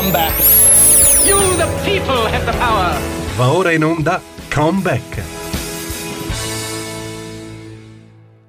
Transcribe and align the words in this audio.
comeback. 0.00 0.32
You, 1.26 1.36
the 1.56 1.68
people, 1.84 2.26
have 2.32 2.50
the 2.50 2.56
power. 2.56 2.98
Va 3.36 3.52
ora 3.52 3.70
in 3.70 3.84
onda 3.84 4.18
Comeback. 4.50 5.22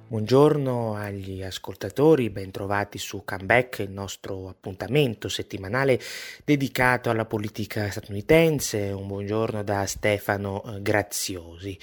Buongiorno 0.06 0.94
agli 0.94 1.42
ascoltatori, 1.42 2.30
bentrovati 2.30 2.96
su 2.96 3.22
Comeback, 3.24 3.80
il 3.80 3.90
nostro 3.90 4.48
appuntamento 4.48 5.28
settimanale 5.28 6.00
dedicato 6.42 7.10
alla 7.10 7.26
politica 7.26 7.90
statunitense. 7.90 8.90
Un 8.90 9.06
buongiorno 9.06 9.62
da 9.62 9.84
Stefano 9.84 10.62
eh, 10.64 10.80
Graziosi. 10.80 11.78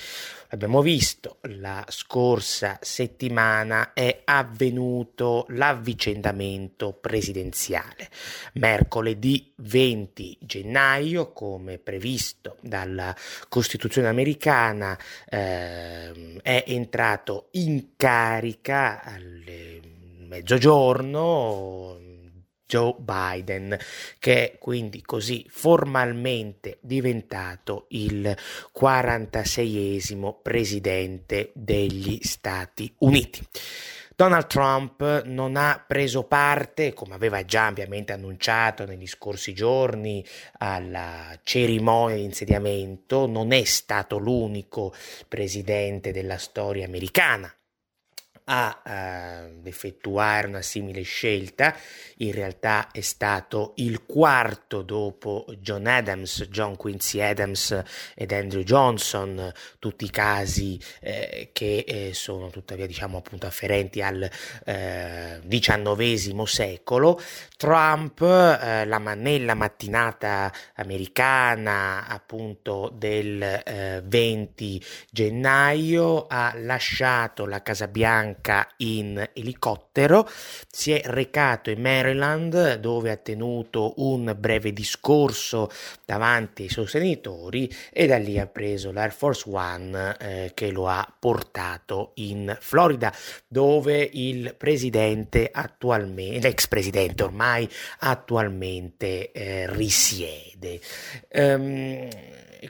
Abbiamo 0.52 0.82
visto 0.82 1.38
la 1.44 1.86
scorsa 1.90 2.80
settimana 2.82 3.94
è 3.94 4.22
avvenuto 4.26 5.46
l'avvicendamento 5.50 6.94
presidenziale. 6.94 8.10
Mercoledì 8.54 9.54
20 9.58 10.38
gennaio, 10.42 11.34
come 11.34 11.78
previsto 11.78 12.58
dalla 12.62 13.16
Costituzione 13.48 14.08
americana, 14.08 14.98
eh, 15.30 16.40
è 16.42 16.64
entrato 16.66 17.50
in 17.52 17.90
carica 17.96 19.04
al 19.04 19.44
mezzogiorno 20.28 22.09
Joe 22.70 22.94
Biden, 23.00 23.76
che 24.20 24.52
è 24.52 24.58
quindi 24.60 25.02
così 25.02 25.44
formalmente 25.50 26.78
diventato 26.82 27.88
il 27.90 28.38
46esimo 28.80 30.36
presidente 30.40 31.50
degli 31.56 32.20
Stati 32.22 32.94
Uniti. 33.00 33.44
Donald 34.16 34.46
Trump 34.48 35.24
non 35.24 35.56
ha 35.56 35.84
preso 35.88 36.26
parte, 36.26 36.94
come 36.94 37.16
aveva 37.16 37.44
già 37.44 37.66
ampiamente 37.68 38.14
annunciato 38.14 38.86
negli 38.86 39.08
scorsi 39.08 39.54
giorni, 39.54 40.24
alla 40.60 41.40
cerimonia 41.42 42.18
di 42.18 42.26
insediamento, 42.26 43.26
non 43.26 43.52
è 43.52 43.64
stato 43.64 44.18
l'unico 44.20 44.94
presidente 45.28 46.12
della 46.12 46.38
storia 46.38 46.86
americana 46.86 47.52
a 48.52 48.82
uh, 48.84 49.68
effettuare 49.68 50.48
una 50.48 50.64
simile 50.64 51.04
scelta, 51.04 51.76
in 52.18 52.32
realtà 52.32 52.90
è 52.92 53.02
stato 53.02 53.74
il 53.76 54.06
quarto 54.06 54.82
dopo 54.82 55.46
John 55.60 55.86
Adams, 55.86 56.48
John 56.50 56.76
Quincy 56.76 57.22
Adams 57.22 57.80
ed 58.16 58.32
Andrew 58.32 58.64
Johnson, 58.64 59.52
tutti 59.78 60.10
casi 60.10 60.82
eh, 61.00 61.52
che 61.54 61.86
eh, 61.88 62.14
sono 62.16 62.50
tuttavia 62.50 62.88
diciamo 62.88 63.20
appunto 63.20 63.46
afferenti 63.46 64.02
al 64.02 64.28
XIX 65.48 66.00
eh, 66.00 66.48
secolo. 66.48 67.22
Trump, 67.56 68.22
eh, 68.22 68.86
la, 68.86 68.98
nella 68.98 69.54
mattinata 69.54 70.52
americana 70.76 72.08
appunto 72.08 72.92
del 72.96 74.02
20 74.04 74.78
eh, 74.78 74.86
gennaio, 75.12 76.26
ha 76.28 76.54
lasciato 76.56 77.46
la 77.46 77.62
Casa 77.62 77.88
Bianca 77.88 78.38
Bianca 78.40 78.68
in 78.78 79.30
elicottero, 79.34 80.28
si 80.70 80.92
è 80.92 81.02
recato 81.06 81.70
in 81.70 81.82
Maryland 81.82 82.76
dove 82.76 83.12
ha 83.12 83.18
tenuto 83.18 83.94
un 83.98 84.36
breve 84.38 84.74
discorso 84.74 85.70
davanti 86.06 86.64
ai 86.64 86.70
sostenitori 86.70 87.72
e 87.92 88.08
da 88.08 88.18
lì 88.18 88.40
ha 88.40 88.48
preso 88.48 88.92
l'Air 88.92 89.12
Force 89.12 89.50
One 89.50 90.16
eh, 90.20 90.52
che 90.54 90.72
lo 90.72 90.88
ha 90.88 91.06
portato 91.20 92.12
in 92.16 92.56
Florida 92.60 93.14
dove 93.48 94.10
il 94.12 94.56
presidente 94.58 95.50
attualmente, 95.52 96.40
l'ex 96.40 96.68
presidente 96.68 97.24
ormai 97.24 97.70
attualmente 98.00 99.32
eh, 99.32 99.72
risiede. 99.72 100.80
Um, 101.34 102.08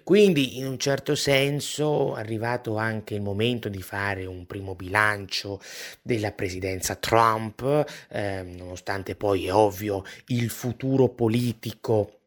quindi 0.03 0.57
in 0.57 0.67
un 0.67 0.77
certo 0.77 1.15
senso 1.15 2.15
è 2.15 2.19
arrivato 2.19 2.77
anche 2.77 3.15
il 3.15 3.21
momento 3.21 3.69
di 3.69 3.81
fare 3.81 4.25
un 4.25 4.45
primo 4.45 4.75
bilancio 4.75 5.59
della 6.01 6.31
presidenza 6.31 6.95
Trump, 6.95 7.85
eh, 8.09 8.43
nonostante 8.43 9.15
poi 9.15 9.47
è 9.47 9.53
ovvio 9.53 10.03
il 10.27 10.49
futuro 10.49 11.09
politico 11.09 12.19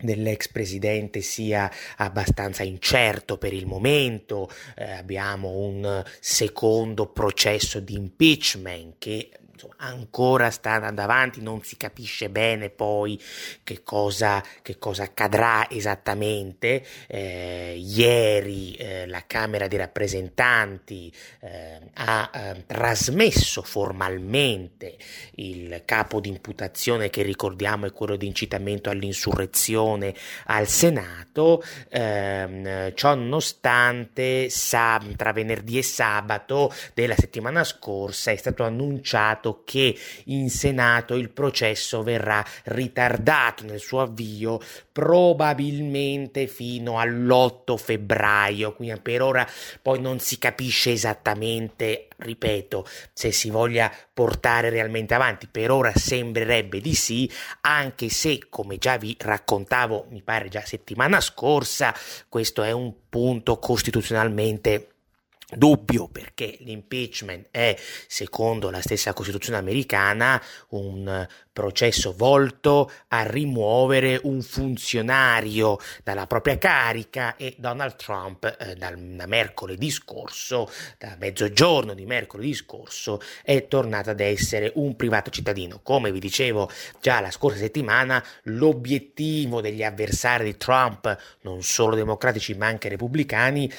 dell'ex 0.00 0.48
presidente 0.48 1.20
sia 1.20 1.70
abbastanza 1.96 2.62
incerto 2.62 3.38
per 3.38 3.52
il 3.52 3.66
momento, 3.66 4.50
eh, 4.76 4.90
abbiamo 4.92 5.50
un 5.50 6.02
secondo 6.18 7.06
processo 7.08 7.78
di 7.78 7.94
impeachment 7.94 8.94
che 8.98 9.30
insomma, 9.62 9.74
ancora 9.78 10.50
sta 10.50 10.72
andando 10.72 11.02
avanti, 11.02 11.40
non 11.40 11.62
si 11.62 11.76
capisce 11.76 12.28
bene 12.28 12.70
poi 12.70 13.20
che 13.62 13.82
cosa, 13.82 14.42
che 14.62 14.78
cosa 14.78 15.04
accadrà 15.04 15.68
esattamente. 15.70 16.84
Eh, 17.06 17.76
ieri 17.78 18.74
eh, 18.74 19.06
la 19.06 19.24
Camera 19.26 19.68
dei 19.68 19.78
rappresentanti 19.78 21.12
eh, 21.40 21.80
ha 21.94 22.30
ehm, 22.32 22.64
trasmesso 22.66 23.62
formalmente 23.62 24.96
il 25.36 25.82
capo 25.84 26.20
di 26.20 26.28
imputazione 26.28 27.10
che 27.10 27.22
ricordiamo 27.22 27.86
è 27.86 27.92
quello 27.92 28.16
di 28.16 28.26
incitamento 28.26 28.90
all'insurrezione 28.90 30.14
al 30.46 30.66
Senato. 30.66 31.62
Ehm, 31.90 32.94
ciò 32.94 33.14
nonostante, 33.14 34.48
sab- 34.48 35.14
tra 35.16 35.32
venerdì 35.32 35.78
e 35.78 35.82
sabato 35.82 36.72
della 36.94 37.14
settimana 37.14 37.64
scorsa 37.64 38.30
è 38.30 38.36
stato 38.36 38.64
annunciato 38.64 39.51
che 39.64 39.96
in 40.24 40.50
Senato 40.50 41.14
il 41.14 41.30
processo 41.30 42.02
verrà 42.02 42.44
ritardato 42.64 43.64
nel 43.64 43.80
suo 43.80 44.00
avvio 44.00 44.60
probabilmente 44.90 46.46
fino 46.46 46.98
all'8 46.98 47.76
febbraio, 47.76 48.74
quindi 48.74 49.00
per 49.00 49.22
ora 49.22 49.48
poi 49.80 50.00
non 50.00 50.18
si 50.18 50.38
capisce 50.38 50.92
esattamente, 50.92 52.08
ripeto, 52.16 52.86
se 53.12 53.32
si 53.32 53.50
voglia 53.50 53.92
portare 54.12 54.68
realmente 54.68 55.14
avanti, 55.14 55.48
per 55.50 55.70
ora 55.70 55.92
sembrerebbe 55.94 56.80
di 56.80 56.94
sì, 56.94 57.30
anche 57.62 58.08
se 58.08 58.46
come 58.48 58.76
già 58.78 58.96
vi 58.96 59.16
raccontavo, 59.18 60.06
mi 60.10 60.22
pare 60.22 60.48
già 60.48 60.62
settimana 60.64 61.20
scorsa, 61.20 61.94
questo 62.28 62.62
è 62.62 62.72
un 62.72 62.92
punto 63.08 63.58
costituzionalmente 63.58 64.91
dubbio 65.56 66.08
perché 66.08 66.56
l'impeachment 66.60 67.48
è, 67.50 67.76
secondo 68.06 68.70
la 68.70 68.80
stessa 68.80 69.12
Costituzione 69.12 69.58
americana, 69.58 70.42
un 70.70 71.26
processo 71.52 72.14
volto 72.16 72.90
a 73.08 73.22
rimuovere 73.24 74.18
un 74.22 74.40
funzionario 74.40 75.78
dalla 76.02 76.26
propria 76.26 76.56
carica 76.56 77.36
e 77.36 77.54
Donald 77.58 77.96
Trump 77.96 78.56
eh, 78.58 78.74
dal, 78.74 78.98
da 78.98 79.26
mercoledì 79.26 79.90
scorso, 79.90 80.70
da 80.98 81.16
mezzogiorno 81.18 81.92
di 81.92 82.06
mercoledì 82.06 82.54
scorso, 82.54 83.20
è 83.42 83.68
tornato 83.68 84.10
ad 84.10 84.20
essere 84.20 84.72
un 84.76 84.96
privato 84.96 85.30
cittadino. 85.30 85.80
Come 85.82 86.10
vi 86.10 86.20
dicevo 86.20 86.70
già 87.00 87.20
la 87.20 87.30
scorsa 87.30 87.58
settimana, 87.58 88.24
l'obiettivo 88.44 89.60
degli 89.60 89.82
avversari 89.82 90.44
di 90.44 90.56
Trump, 90.56 91.16
non 91.42 91.62
solo 91.62 91.94
democratici 91.94 92.54
ma 92.54 92.66
anche 92.66 92.88
repubblicani, 92.88 93.70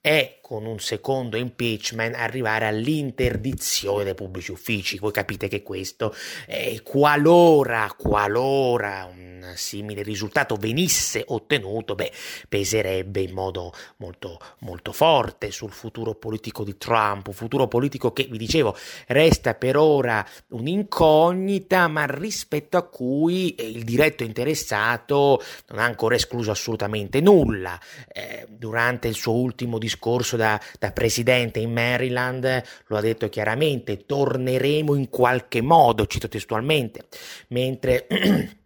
è 0.00 0.37
con 0.48 0.64
un 0.64 0.78
secondo 0.78 1.36
impeachment 1.36 2.14
arrivare 2.14 2.64
all'interdizione 2.64 4.02
dei 4.02 4.14
pubblici 4.14 4.50
uffici. 4.50 4.96
Voi 4.96 5.12
capite 5.12 5.46
che 5.46 5.62
questo, 5.62 6.14
eh, 6.46 6.80
qualora, 6.82 7.92
qualora 7.94 9.04
un 9.04 9.52
simile 9.56 10.02
risultato 10.02 10.56
venisse 10.56 11.22
ottenuto, 11.26 11.94
beh, 11.94 12.10
peserebbe 12.48 13.20
in 13.20 13.34
modo 13.34 13.74
molto, 13.98 14.40
molto 14.60 14.92
forte 14.92 15.50
sul 15.50 15.70
futuro 15.70 16.14
politico 16.14 16.64
di 16.64 16.78
Trump, 16.78 17.26
un 17.26 17.34
futuro 17.34 17.68
politico 17.68 18.14
che, 18.14 18.24
vi 18.24 18.38
dicevo, 18.38 18.74
resta 19.08 19.52
per 19.52 19.76
ora 19.76 20.26
un'incognita, 20.48 21.88
ma 21.88 22.06
rispetto 22.06 22.78
a 22.78 22.84
cui 22.84 23.54
il 23.58 23.84
diretto 23.84 24.24
interessato 24.24 25.42
non 25.68 25.80
ha 25.80 25.84
ancora 25.84 26.14
escluso 26.14 26.50
assolutamente 26.50 27.20
nulla. 27.20 27.78
Eh, 28.10 28.46
durante 28.48 29.08
il 29.08 29.14
suo 29.14 29.34
ultimo 29.34 29.76
discorso 29.76 30.36
da, 30.38 30.58
da 30.78 30.92
presidente 30.92 31.58
in 31.58 31.72
Maryland 31.72 32.62
lo 32.86 32.96
ha 32.96 33.00
detto 33.02 33.28
chiaramente, 33.28 34.06
torneremo 34.06 34.94
in 34.94 35.10
qualche 35.10 35.60
modo, 35.60 36.06
cito 36.06 36.28
testualmente, 36.28 37.04
mentre 37.48 38.06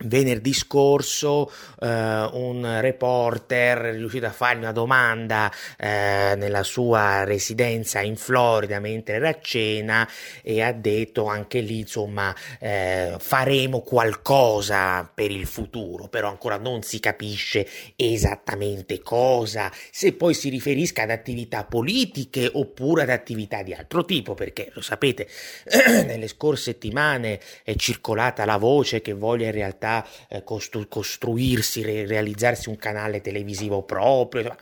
Venerdì 0.00 0.52
scorso 0.52 1.50
eh, 1.80 1.86
un 1.88 2.78
reporter 2.80 3.78
è 3.78 3.92
riuscito 3.92 4.26
a 4.26 4.30
fargli 4.30 4.60
una 4.60 4.70
domanda 4.70 5.50
eh, 5.76 6.34
nella 6.36 6.62
sua 6.62 7.24
residenza 7.24 8.00
in 8.00 8.14
Florida 8.14 8.78
mentre 8.78 9.16
era 9.16 9.30
a 9.30 9.38
cena 9.40 10.08
e 10.42 10.62
ha 10.62 10.70
detto 10.70 11.26
anche 11.26 11.58
lì 11.58 11.80
insomma 11.80 12.32
eh, 12.60 13.16
faremo 13.18 13.80
qualcosa 13.80 15.10
per 15.12 15.32
il 15.32 15.46
futuro 15.46 16.06
però 16.06 16.28
ancora 16.28 16.58
non 16.58 16.82
si 16.82 17.00
capisce 17.00 17.66
esattamente 17.96 19.00
cosa. 19.00 19.68
Se 19.90 20.12
poi 20.12 20.32
si 20.32 20.48
riferisca 20.48 21.02
ad 21.02 21.10
attività 21.10 21.64
politiche 21.64 22.48
oppure 22.52 23.02
ad 23.02 23.10
attività 23.10 23.64
di 23.64 23.74
altro 23.74 24.04
tipo 24.04 24.34
perché 24.34 24.70
lo 24.74 24.80
sapete 24.80 25.26
nelle 26.06 26.28
scorse 26.28 26.66
settimane 26.68 27.40
è 27.64 27.74
circolata 27.74 28.44
la 28.44 28.58
voce 28.58 29.00
che 29.00 29.12
voglia 29.12 29.46
in 29.46 29.52
realtà 29.52 29.86
realtà 29.88 30.06
eh, 30.28 30.44
costru- 30.44 30.88
costruirsi, 30.88 31.82
re- 31.82 32.06
realizzarsi 32.06 32.68
un 32.68 32.76
canale 32.76 33.20
televisivo 33.20 33.82
proprio. 33.82 34.54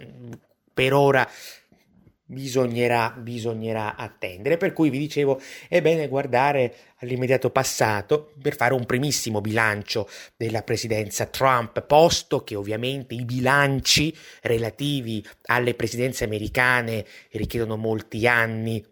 Per 0.72 0.92
ora 0.92 1.28
bisognerà, 2.24 3.14
bisognerà 3.16 3.96
attendere. 3.96 4.56
Per 4.56 4.72
cui 4.72 4.90
vi 4.90 4.98
dicevo, 4.98 5.40
è 5.68 5.80
bene 5.80 6.08
guardare 6.08 6.74
all'immediato 6.98 7.50
passato 7.50 8.32
per 8.40 8.56
fare 8.56 8.74
un 8.74 8.84
primissimo 8.86 9.40
bilancio 9.40 10.08
della 10.36 10.62
presidenza 10.62 11.26
Trump, 11.26 11.82
posto 11.82 12.42
che 12.42 12.54
ovviamente 12.54 13.14
i 13.14 13.24
bilanci 13.24 14.14
relativi 14.42 15.24
alle 15.46 15.74
presidenze 15.74 16.24
americane 16.24 17.04
richiedono 17.30 17.76
molti 17.76 18.26
anni 18.26 18.84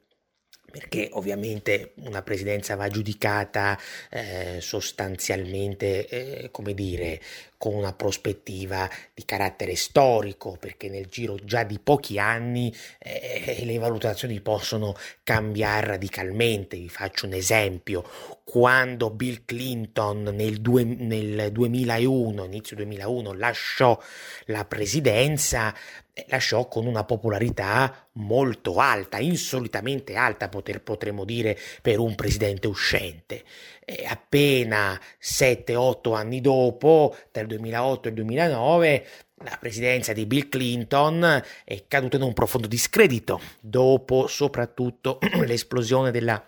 perché 0.74 1.08
ovviamente 1.12 1.92
una 2.02 2.22
presidenza 2.22 2.74
va 2.74 2.88
giudicata 2.88 3.78
eh, 4.10 4.58
sostanzialmente, 4.60 6.08
eh, 6.08 6.50
come 6.50 6.74
dire, 6.74 7.20
con 7.56 7.74
una 7.74 7.92
prospettiva 7.92 8.90
di 9.14 9.24
carattere 9.24 9.76
storico, 9.76 10.56
perché 10.58 10.88
nel 10.88 11.06
giro 11.06 11.36
già 11.44 11.62
di 11.62 11.78
pochi 11.78 12.18
anni 12.18 12.74
eh, 12.98 13.62
le 13.64 13.78
valutazioni 13.78 14.40
possono 14.40 14.96
cambiare 15.22 15.86
radicalmente. 15.86 16.76
Vi 16.76 16.88
faccio 16.88 17.26
un 17.26 17.34
esempio. 17.34 18.02
Quando 18.42 19.10
Bill 19.10 19.42
Clinton 19.44 20.24
nel, 20.34 20.60
due, 20.60 20.82
nel 20.82 21.52
2001, 21.52 22.44
inizio 22.46 22.74
2001, 22.74 23.32
lasciò 23.32 23.96
la 24.46 24.64
presidenza, 24.64 25.72
lasciò 26.28 26.69
con 26.69 26.87
una 26.87 27.05
popolarità 27.05 28.08
molto 28.12 28.76
alta, 28.76 29.19
insolitamente 29.19 30.14
alta, 30.14 30.49
poter, 30.49 30.82
potremmo 30.82 31.25
dire, 31.25 31.58
per 31.82 31.99
un 31.99 32.14
presidente 32.14 32.66
uscente. 32.66 33.43
E 33.84 34.05
appena 34.08 35.00
7-8 35.20 36.14
anni 36.14 36.40
dopo, 36.40 37.16
dal 37.32 37.46
2008 37.46 38.08
al 38.08 38.14
2009, 38.14 39.06
la 39.38 39.56
presidenza 39.58 40.12
di 40.12 40.26
Bill 40.26 40.49
Clinton 40.49 41.43
è 41.64 41.84
caduta 41.88 42.17
in 42.17 42.22
un 42.22 42.32
profondo 42.32 42.69
discredito, 42.69 43.40
dopo 43.60 44.26
soprattutto 44.26 45.19
l'esplosione 45.44 46.10
della 46.10 46.43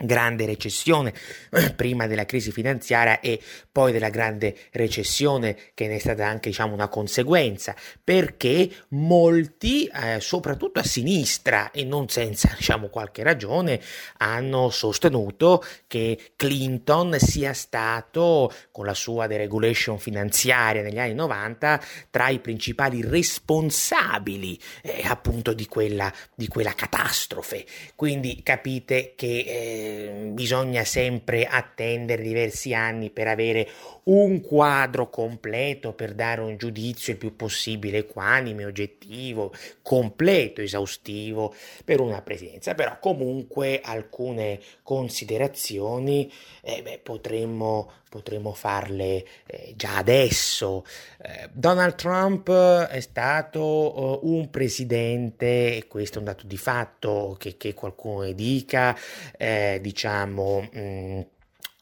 grande 0.00 0.46
recessione 0.46 1.12
prima 1.76 2.06
della 2.06 2.24
crisi 2.24 2.50
finanziaria 2.52 3.20
e 3.20 3.40
poi 3.70 3.92
della 3.92 4.08
grande 4.08 4.56
recessione 4.72 5.56
che 5.74 5.86
ne 5.86 5.96
è 5.96 5.98
stata 5.98 6.26
anche 6.26 6.48
diciamo 6.48 6.72
una 6.72 6.88
conseguenza 6.88 7.74
perché 8.02 8.70
molti 8.90 9.84
eh, 9.86 10.20
soprattutto 10.20 10.80
a 10.80 10.84
sinistra 10.84 11.70
e 11.70 11.84
non 11.84 12.08
senza 12.08 12.52
diciamo 12.56 12.88
qualche 12.88 13.22
ragione 13.22 13.80
hanno 14.18 14.70
sostenuto 14.70 15.62
che 15.86 16.32
Clinton 16.36 17.18
sia 17.18 17.52
stato 17.52 18.52
con 18.70 18.86
la 18.86 18.94
sua 18.94 19.26
deregulation 19.26 19.98
finanziaria 19.98 20.82
negli 20.82 20.98
anni 20.98 21.14
90 21.14 21.80
tra 22.10 22.28
i 22.28 22.38
principali 22.38 23.02
responsabili 23.02 24.58
eh, 24.82 25.02
appunto 25.04 25.52
di 25.52 25.66
quella, 25.66 26.12
di 26.34 26.48
quella 26.48 26.72
catastrofe. 26.72 27.64
Quindi 27.94 28.42
capite 28.42 29.14
che 29.16 29.44
eh, 29.46 29.89
Ehm, 29.90 30.34
bisogna 30.34 30.84
sempre 30.84 31.44
attendere 31.44 32.22
diversi 32.22 32.72
anni 32.74 33.10
per 33.10 33.26
avere 33.28 33.68
un 34.04 34.40
quadro 34.40 35.10
completo 35.10 35.92
per 35.92 36.14
dare 36.14 36.40
un 36.40 36.56
giudizio 36.56 37.12
il 37.12 37.18
più 37.18 37.36
possibile 37.36 37.98
equanime, 37.98 38.64
oggettivo, 38.64 39.52
completo, 39.82 40.60
esaustivo 40.60 41.54
per 41.84 42.00
una 42.00 42.22
presidenza. 42.22 42.74
Però 42.74 42.98
comunque 42.98 43.80
alcune 43.82 44.60
considerazioni 44.82 46.30
eh, 46.62 46.82
beh, 46.82 47.00
potremmo, 47.02 47.92
potremmo, 48.10 48.52
farle 48.52 49.24
eh, 49.46 49.72
già 49.76 49.96
adesso. 49.96 50.84
Eh, 51.22 51.48
Donald 51.52 51.94
Trump 51.94 52.50
è 52.50 53.00
stato 53.00 54.20
uh, 54.22 54.28
un 54.28 54.50
presidente, 54.50 55.76
e 55.76 55.86
questo 55.88 56.16
è 56.16 56.18
un 56.18 56.26
dato 56.26 56.46
di 56.46 56.58
fatto 56.58 57.36
che, 57.38 57.56
che 57.56 57.72
qualcuno 57.72 58.30
dica, 58.32 58.94
eh, 59.38 59.78
diciamo... 59.80 60.68
Mh, 60.70 60.80
mm, 60.80 61.20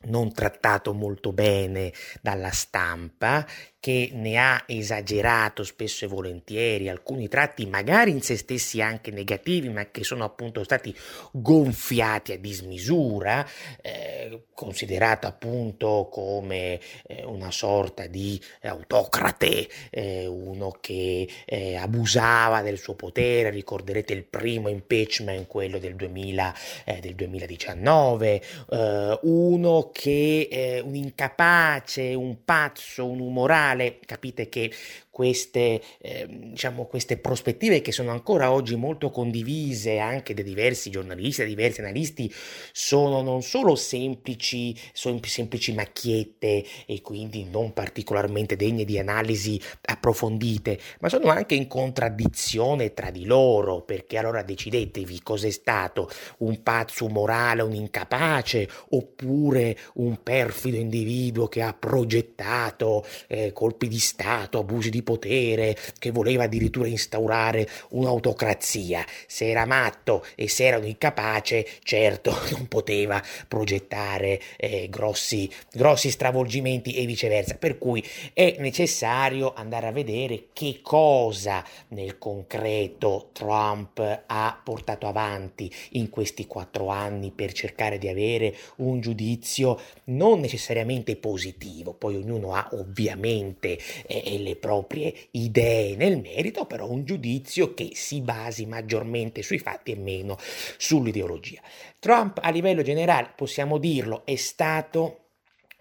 non 0.01 0.33
trattato 0.33 0.93
molto 0.93 1.33
bene 1.33 1.93
dalla 2.21 2.53
stampa 2.53 3.45
che 3.81 4.11
ne 4.13 4.37
ha 4.37 4.65
esagerato 4.67 5.63
spesso 5.63 6.05
e 6.05 6.09
volentieri 6.09 6.89
alcuni 6.89 7.29
tratti 7.29 7.67
magari 7.67 8.11
in 8.11 8.23
se 8.23 8.37
stessi 8.37 8.81
anche 8.81 9.11
negativi 9.11 9.69
ma 9.69 9.91
che 9.91 10.03
sono 10.03 10.25
appunto 10.25 10.65
stati 10.65 10.95
gonfiati 11.31 12.33
a 12.33 12.39
dismisura 12.39 13.47
eh, 13.81 14.47
considerato 14.53 15.29
appunto 15.29 16.09
come 16.11 16.81
eh, 17.07 17.25
una 17.25 17.53
sorta 17.53 18.07
di 18.07 18.41
autocrate 18.63 19.69
eh, 19.91 20.27
uno 20.27 20.77
che 20.81 21.29
eh, 21.45 21.77
abusava 21.77 22.63
del 22.63 22.79
suo 22.79 22.95
potere. 22.95 23.51
Ricorderete 23.51 24.13
il 24.13 24.25
primo 24.25 24.69
impeachment 24.69 25.47
quello 25.47 25.79
del, 25.79 25.95
2000, 25.95 26.55
eh, 26.85 26.99
del 27.01 27.15
2019 27.15 28.43
eh, 28.71 29.19
uno 29.23 29.91
che 29.93 30.83
un 30.85 30.95
incapace 30.95 32.15
un 32.15 32.45
pazzo 32.45 33.07
un 33.07 33.21
umorale 33.21 33.68
generale 33.69 33.99
capite 34.05 34.49
che 34.49 34.73
queste, 35.19 35.83
eh, 36.01 36.29
diciamo, 36.29 36.87
queste 36.87 37.17
prospettive 37.17 37.81
che 37.81 37.91
sono 37.91 38.13
ancora 38.13 38.53
oggi 38.53 38.77
molto 38.77 39.11
condivise 39.11 39.99
anche 39.99 40.33
da 40.33 40.43
diversi 40.43 40.91
giornalisti, 40.91 41.41
da 41.41 41.49
diversi 41.49 41.81
analisti, 41.81 42.33
sono 42.71 43.21
non 43.21 43.43
solo 43.43 43.75
semplici, 43.75 44.79
sono 44.93 45.19
semplici 45.25 45.73
macchiette 45.73 46.65
e 46.87 47.03
quindi 47.03 47.49
non 47.51 47.73
particolarmente 47.73 48.55
degne 48.55 48.85
di 48.85 48.97
analisi 48.97 49.61
approfondite, 49.87 50.79
ma 51.01 51.09
sono 51.09 51.31
anche 51.31 51.57
in 51.57 51.67
contraddizione 51.67 52.95
tra 52.95 53.11
di 53.11 53.25
loro, 53.25 53.83
perché 53.83 54.19
allora 54.19 54.45
decidetevi 54.45 55.21
cos'è 55.25 55.51
stato 55.51 56.09
un 56.39 56.63
pazzo 56.63 57.09
morale, 57.09 57.63
un 57.63 57.75
incapace, 57.75 58.69
oppure 58.91 59.77
un 59.95 60.23
perfido 60.23 60.77
individuo 60.77 61.49
che 61.49 61.61
ha 61.63 61.75
progettato 61.75 63.05
eh, 63.27 63.53
colpi 63.53 63.89
di 63.89 63.99
Stato, 63.99 64.61
abusi 64.61 64.91
di 64.91 65.07
potere, 65.09 65.75
che 65.99 66.11
voleva 66.11 66.45
addirittura 66.45 66.87
instaurare 66.87 67.67
un'autocrazia. 67.91 69.03
Se 69.27 69.49
era 69.49 69.65
matto 69.65 70.23
e 70.35 70.49
se 70.49 70.67
era 70.67 70.77
incapace, 70.77 71.67
certo 71.83 72.37
non 72.53 72.69
poteva 72.69 73.23
progettare 73.49 74.39
eh, 74.59 74.89
grossi, 74.91 75.51
grossi 75.73 76.11
stravolgimenti 76.11 76.95
e 76.95 77.07
viceversa. 77.07 77.55
Per 77.55 77.79
cui 77.79 78.05
è 78.35 78.57
necessario 78.59 79.55
andare 79.55 79.87
a 79.87 79.93
vedere 79.93 80.49
che 80.53 80.81
cosa 80.83 81.65
nel 81.89 82.19
concreto 82.19 83.31
Trump 83.33 84.25
ha 84.27 84.61
portato 84.63 85.07
avanti 85.07 85.73
in 85.93 86.11
questi 86.11 86.47
quattro 86.47 86.89
anni 86.89 87.31
per 87.31 87.53
cercare 87.53 87.97
di 87.97 88.09
avere 88.09 88.55
un 88.77 89.01
giudizio 89.01 89.81
non 90.05 90.41
necessariamente 90.41 91.17
positivo, 91.17 91.95
poi 91.95 92.17
ognuno 92.17 92.55
ha 92.55 92.69
ovviamente 92.73 93.79
eh, 94.07 94.39
le 94.39 94.57
proprie 94.57 94.98
proprie 94.99 95.15
idee 95.33 95.97
nel 95.97 96.21
merito, 96.21 96.67
però 96.67 96.89
un 96.89 97.05
giudizio 97.05 97.75
che 97.75 97.91
si 97.95 98.21
basi 98.21 98.67
maggiormente 98.67 99.43
sui 99.43 99.59
fatti 99.59 99.93
e 99.93 99.97
meno 99.97 100.37
sull'ideologia. 100.77 101.61
Trump 101.99 102.41
a 102.43 102.51
livello 102.51 102.83
generale, 102.83 103.33
possiamo 103.37 103.79
dirlo, 103.79 104.27
è 104.27 104.37
stato 104.37 105.28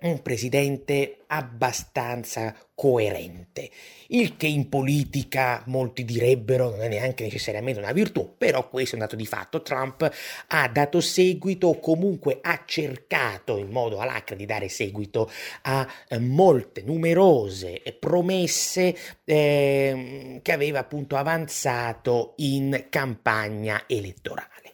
un 0.08 0.22
presidente 0.22 1.20
abbastanza 1.28 2.56
coerente, 2.74 3.70
il 4.10 4.38
che 4.38 4.48
in 4.48 4.70
politica 4.70 5.64
molti 5.66 6.06
direbbero 6.06 6.70
non 6.70 6.82
è 6.82 6.88
neanche 6.88 7.24
necessariamente 7.24 7.80
una 7.80 7.92
virtù, 7.92 8.36
però 8.38 8.70
questo 8.70 8.92
è 8.92 9.00
un 9.00 9.04
dato 9.04 9.16
di 9.16 9.26
fatto. 9.26 9.62
Trump 9.62 10.10
ha 10.48 10.68
dato 10.70 11.02
seguito 11.02 11.68
o 11.68 11.80
comunque 11.80 12.40
ha 12.42 12.64
cercato 12.66 13.58
in 13.58 13.70
modo 13.70 14.00
alacre 14.00 14.36
di 14.36 14.46
dare 14.46 14.70
seguito 14.70 15.30
a 15.64 15.88
eh, 16.08 16.20
molte 16.20 16.84
numerose 16.84 17.82
promesse 18.00 18.96
eh, 19.26 20.40
che 20.42 20.52
aveva 20.52 20.80
appunto 20.80 21.16
avanzato 21.16 22.34
in 22.38 22.86
campagna 22.90 23.84
elettorale 23.88 24.67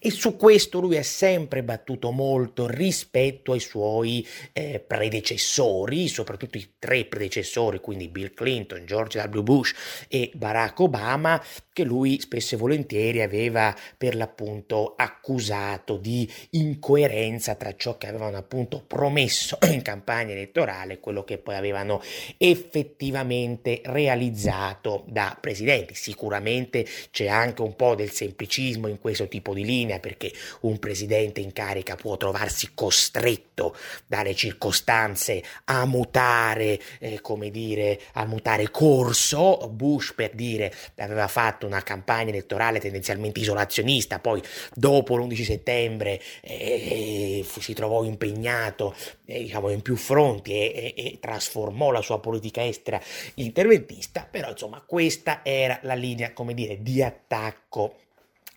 e 0.00 0.10
su 0.10 0.36
questo 0.36 0.80
lui 0.80 0.96
ha 0.96 1.02
sempre 1.02 1.62
battuto 1.62 2.10
molto 2.10 2.66
rispetto 2.66 3.52
ai 3.52 3.60
suoi 3.60 4.26
eh, 4.52 4.78
predecessori, 4.80 6.08
soprattutto 6.08 6.58
i 6.58 6.74
tre 6.78 7.04
predecessori, 7.04 7.80
quindi 7.80 8.08
Bill 8.08 8.32
Clinton, 8.34 8.84
George 8.84 9.20
W. 9.20 9.42
Bush 9.42 9.74
e 10.08 10.30
Barack 10.34 10.80
Obama, 10.80 11.42
che 11.78 11.84
lui 11.84 12.18
spesso 12.18 12.56
e 12.56 12.58
volentieri 12.58 13.22
aveva 13.22 13.72
per 13.96 14.16
l'appunto 14.16 14.94
accusato 14.96 15.96
di 15.96 16.28
incoerenza 16.50 17.54
tra 17.54 17.76
ciò 17.76 17.96
che 17.96 18.08
avevano 18.08 18.36
appunto 18.36 18.82
promesso 18.84 19.58
in 19.70 19.80
campagna 19.82 20.32
elettorale 20.32 20.94
e 20.94 20.98
quello 20.98 21.22
che 21.22 21.38
poi 21.38 21.54
avevano 21.54 22.02
effettivamente 22.36 23.80
realizzato 23.84 25.04
da 25.06 25.38
presidenti. 25.40 25.94
Sicuramente 25.94 26.84
c'è 27.12 27.28
anche 27.28 27.62
un 27.62 27.76
po' 27.76 27.94
del 27.94 28.10
semplicismo 28.10 28.88
in 28.88 28.98
questo 28.98 29.28
tipo 29.28 29.54
di 29.54 29.64
linea 29.64 30.00
perché 30.00 30.32
un 30.62 30.80
presidente 30.80 31.38
in 31.38 31.52
carica 31.52 31.94
può 31.94 32.16
trovarsi 32.16 32.70
costretto 32.74 33.76
dalle 34.04 34.34
circostanze 34.34 35.44
a 35.66 35.84
mutare, 35.86 36.80
eh, 36.98 37.20
come 37.20 37.50
dire, 37.50 38.00
a 38.14 38.24
mutare 38.24 38.68
corso. 38.72 39.70
Bush, 39.72 40.12
per 40.14 40.32
dire, 40.34 40.74
aveva 40.96 41.28
fatto 41.28 41.67
una 41.68 41.82
campagna 41.82 42.30
elettorale 42.30 42.80
tendenzialmente 42.80 43.40
isolazionista, 43.40 44.18
poi 44.18 44.42
dopo 44.74 45.16
l'11 45.16 45.42
settembre 45.44 46.20
eh, 46.40 47.46
si 47.46 47.72
trovò 47.74 48.02
impegnato 48.02 48.94
eh, 49.24 49.40
diciamo, 49.40 49.70
in 49.70 49.82
più 49.82 49.96
fronti 49.96 50.52
e, 50.52 50.94
e, 50.96 51.04
e 51.06 51.18
trasformò 51.20 51.90
la 51.90 52.02
sua 52.02 52.18
politica 52.18 52.64
estera 52.64 53.00
interventista, 53.34 54.26
però 54.28 54.50
insomma 54.50 54.82
questa 54.84 55.40
era 55.44 55.78
la 55.82 55.94
linea, 55.94 56.32
come 56.32 56.54
dire, 56.54 56.82
di 56.82 57.02
attacco 57.02 57.94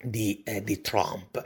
di, 0.04 0.42
eh, 0.44 0.64
di, 0.64 0.82
Trump. 0.82 1.42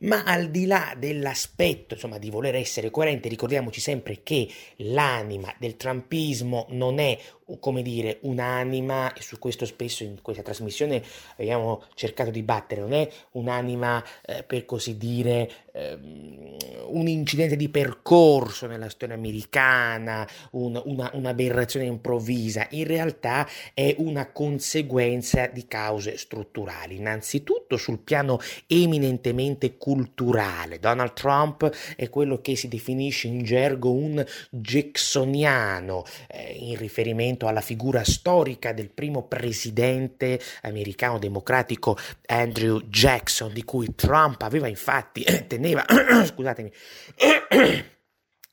Ma 0.00 0.24
al 0.24 0.50
di 0.50 0.66
là 0.66 0.94
dell'aspetto 0.96 1.94
insomma, 1.94 2.18
di 2.18 2.30
voler 2.30 2.54
essere 2.54 2.90
coerente, 2.90 3.28
ricordiamoci 3.28 3.80
sempre 3.80 4.22
che 4.22 4.48
l'anima 4.76 5.54
del 5.58 5.76
trumpismo 5.76 6.66
non 6.70 6.98
è 6.98 7.18
come 7.58 7.82
dire, 7.82 8.18
un'anima, 8.22 9.12
e 9.12 9.22
su 9.22 9.38
questo 9.38 9.64
spesso 9.66 10.04
in 10.04 10.22
questa 10.22 10.42
trasmissione 10.42 11.02
abbiamo 11.36 11.82
cercato 11.94 12.30
di 12.30 12.42
battere, 12.42 12.80
non 12.80 12.92
è 12.92 13.08
un'anima 13.32 14.04
eh, 14.24 14.44
per 14.44 14.64
così 14.64 14.96
dire 14.96 15.50
ehm, 15.72 16.56
un 16.88 17.08
incidente 17.08 17.56
di 17.56 17.68
percorso 17.68 18.66
nella 18.66 18.88
storia 18.88 19.14
americana, 19.14 20.28
un, 20.52 20.80
una, 20.84 21.10
un'aberrazione 21.14 21.86
improvvisa, 21.86 22.66
in 22.70 22.86
realtà 22.86 23.48
è 23.74 23.94
una 23.98 24.30
conseguenza 24.30 25.46
di 25.46 25.66
cause 25.66 26.16
strutturali, 26.16 26.96
innanzitutto 26.96 27.76
sul 27.80 27.98
piano 27.98 28.38
eminentemente 28.66 29.76
culturale. 29.76 30.78
Donald 30.78 31.14
Trump 31.14 31.68
è 31.96 32.08
quello 32.08 32.40
che 32.40 32.54
si 32.54 32.68
definisce 32.68 33.26
in 33.26 33.42
gergo 33.42 33.90
un 33.90 34.24
jacksoniano, 34.50 36.04
eh, 36.28 36.52
in 36.52 36.76
riferimento 36.76 37.46
alla 37.46 37.60
figura 37.60 38.04
storica 38.04 38.72
del 38.72 38.90
primo 38.90 39.24
presidente 39.24 40.40
americano 40.62 41.18
democratico 41.18 41.96
Andrew 42.26 42.80
Jackson, 42.82 43.52
di 43.52 43.64
cui 43.64 43.94
Trump 43.94 44.42
aveva 44.42 44.68
infatti, 44.68 45.24
teneva, 45.46 45.84
scusatemi, 46.24 46.70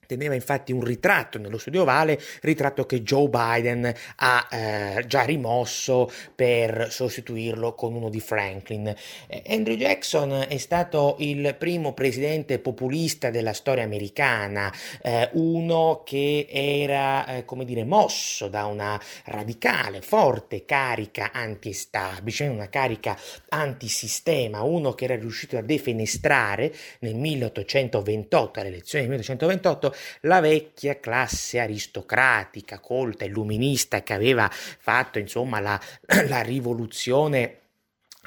Teneva 0.08 0.34
infatti 0.34 0.72
un 0.72 0.84
ritratto 0.84 1.38
nello 1.38 1.58
studio 1.58 1.84
ovale, 1.84 2.20
ritratto 2.42 2.86
che 2.86 3.04
Joe 3.04 3.28
Biden 3.28 3.94
ha 4.16 4.48
eh, 4.50 5.04
già 5.06 5.24
rimosso 5.24 6.10
per 6.34 6.88
sostituirlo 6.90 7.74
con 7.74 7.94
uno 7.94 8.10
di 8.10 8.22
Franklin. 8.22 8.88
Eh, 9.28 9.44
Andrew 9.50 9.76
Jackson 9.76 10.46
è 10.48 10.58
stato 10.58 11.18
il 11.20 11.56
primo 11.60 11.94
presidente 11.94 12.60
populista 12.60 13.30
della 13.30 13.54
storia 13.54 13.84
americana, 13.84 14.74
eh, 15.02 15.30
uno 15.34 16.04
che 16.06 16.48
era, 16.50 17.26
eh, 17.28 17.46
come 17.46 17.66
dire, 17.66 17.84
mosso 17.84 18.48
da 18.48 18.66
una 18.66 19.00
radicale, 19.26 20.02
forte 20.02 20.66
carica 20.66 21.32
anti-establishment, 21.34 22.54
una 22.54 22.70
carica 22.70 23.18
antisistema, 23.50 24.62
uno 24.62 24.94
che 24.94 25.04
era 25.06 25.16
riuscito 25.16 25.58
a 25.58 25.62
defenestrare 25.62 26.74
nel 27.00 27.16
1828, 27.16 28.60
alle 28.60 28.70
elezioni 28.70 29.06
del 29.06 29.18
1828, 29.18 29.96
la 30.22 30.40
vecchia 30.40 31.00
classe 31.00 31.60
aristocratica, 31.60 32.80
colta, 32.80 33.26
illuminista 33.26 34.04
che 34.04 34.14
aveva 34.14 34.50
fatto 34.52 35.20
insomma 35.20 35.60
la, 35.60 35.80
la 36.28 36.42
rivoluzione 36.42 37.60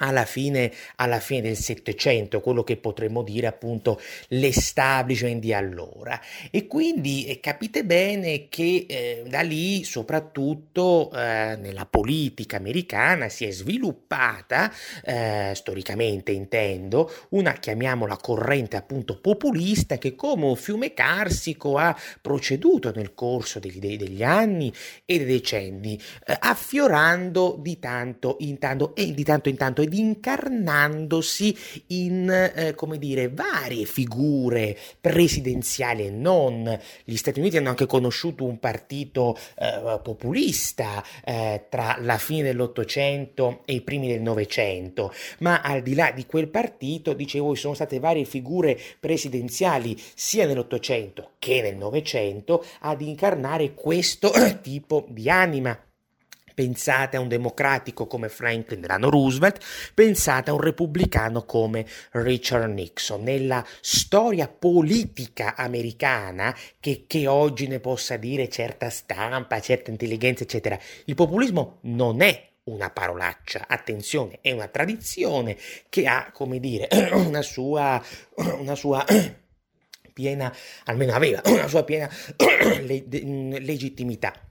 alla 0.01 0.25
fine, 0.25 0.73
alla 0.97 1.21
fine, 1.21 1.43
del 1.43 1.57
Settecento, 1.57 2.41
quello 2.41 2.63
che 2.63 2.77
potremmo 2.77 3.23
dire 3.23 3.47
appunto 3.47 4.01
l'establishment 4.29 5.41
di 5.41 5.53
allora. 5.53 6.21
E 6.51 6.67
quindi 6.67 7.27
eh, 7.27 7.41
capite 7.41 7.85
bene 7.85 8.49
che 8.49 8.87
eh, 8.89 9.23
da 9.27 9.41
lì, 9.41 9.85
soprattutto 9.85 11.11
eh, 11.13 11.57
nella 11.61 11.87
politica 11.87 12.57
americana, 12.57 13.29
si 13.29 13.45
è 13.45 13.51
sviluppata, 13.51 14.73
eh, 15.05 15.53
storicamente 15.55 16.33
intendo, 16.33 17.11
una, 17.31 17.53
chiamiamola 17.53 18.17
corrente 18.17 18.77
appunto 18.77 19.19
populista 19.21 19.99
che 19.99 20.15
come 20.15 20.47
un 20.47 20.57
fiume 20.57 20.95
carsico 20.95 21.77
ha 21.77 21.97
proceduto 22.21 22.93
nel 22.95 23.15
corso 23.15 23.59
degli, 23.59 23.97
degli 23.97 24.23
anni 24.23 24.73
e 25.05 25.19
dei 25.19 25.27
decenni, 25.27 26.01
eh, 26.27 26.37
affiorando 26.39 27.57
di 27.59 27.79
tanto 27.79 28.37
in 28.41 28.59
tanto 28.59 28.95
e 28.95 29.13
di 29.13 29.25
tanto 29.25 29.49
in 29.49 29.57
tanto 29.57 29.83
ed 29.91 29.95
incarnandosi 29.95 31.57
in, 31.89 32.31
eh, 32.31 32.75
come 32.75 32.99
dire, 32.99 33.29
varie 33.29 33.85
figure 33.85 34.77
presidenziali 35.01 36.07
e 36.07 36.11
non. 36.11 36.79
Gli 37.05 37.17
Stati 37.17 37.41
Uniti 37.41 37.57
hanno 37.57 37.71
anche 37.71 37.87
conosciuto 37.87 38.45
un 38.45 38.59
partito 38.61 39.37
eh, 39.59 40.01
populista 40.03 41.05
eh, 41.25 41.67
tra 41.69 41.97
la 42.01 42.19
fine 42.19 42.45
dell'Ottocento 42.45 43.63
e 43.65 43.75
i 43.75 43.81
primi 43.81 44.09
del 44.09 44.23
Novecento, 44.23 45.13
ma 45.39 45.61
al 45.61 45.83
di 45.83 45.95
là 45.95 46.13
di 46.13 46.25
quel 46.27 46.49
partito, 46.49 47.13
dicevo, 47.13 47.55
ci 47.55 47.63
sono 47.63 47.75
state 47.75 47.99
varie 47.99 48.25
figure 48.25 48.79
presidenziali 49.01 50.01
sia 50.15 50.47
nell'Ottocento 50.47 51.33
che 51.39 51.63
nel 51.63 51.77
Novecento 51.77 52.65
ad 52.81 53.01
incarnare 53.01 53.75
questo 53.75 54.31
tipo 54.63 55.07
di 55.09 55.29
anima. 55.29 55.77
Pensate 56.61 57.17
a 57.17 57.21
un 57.21 57.29
democratico 57.29 58.07
come 58.07 58.29
Franklin 58.29 58.83
Delano 58.83 59.09
Roosevelt, 59.09 59.65
pensate 59.95 60.51
a 60.51 60.53
un 60.53 60.61
repubblicano 60.61 61.47
come 61.47 61.87
Richard 62.11 62.71
Nixon. 62.71 63.23
Nella 63.23 63.65
storia 63.81 64.47
politica 64.47 65.57
americana, 65.57 66.55
che, 66.79 67.05
che 67.07 67.27
oggi 67.27 67.67
ne 67.67 67.81
possa 67.81 68.19
dire 68.19 68.51
certa 68.51 68.91
stampa, 68.91 69.59
certa 69.61 69.91
intelligenza, 69.91 70.43
eccetera, 70.43 70.79
il 71.07 71.15
populismo 71.15 71.79
non 71.85 72.21
è 72.21 72.51
una 72.65 72.91
parolaccia, 72.91 73.65
attenzione, 73.67 74.41
è 74.43 74.53
una 74.53 74.69
tradizione 74.69 75.57
che 75.89 76.07
ha, 76.07 76.31
come 76.31 76.61
dire, 76.61 76.89
una 77.13 77.41
sua, 77.41 78.05
una 78.61 78.75
sua 78.75 79.03
piena, 80.13 80.55
almeno 80.85 81.15
aveva 81.15 81.41
una 81.47 81.69
sua 81.69 81.85
piena 81.85 82.11
legittimità 82.37 84.50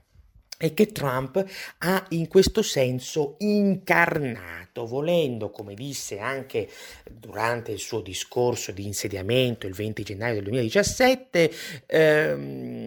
e 0.62 0.74
che 0.74 0.88
Trump 0.88 1.42
ha 1.78 2.06
in 2.10 2.28
questo 2.28 2.60
senso 2.60 3.36
incarnato, 3.38 4.84
volendo, 4.84 5.48
come 5.48 5.72
disse 5.72 6.18
anche 6.18 6.68
durante 7.10 7.72
il 7.72 7.78
suo 7.78 8.02
discorso 8.02 8.70
di 8.70 8.84
insediamento 8.84 9.66
il 9.66 9.72
20 9.72 10.02
gennaio 10.02 10.34
del 10.34 10.42
2017, 10.42 11.50
ehm, 11.86 12.79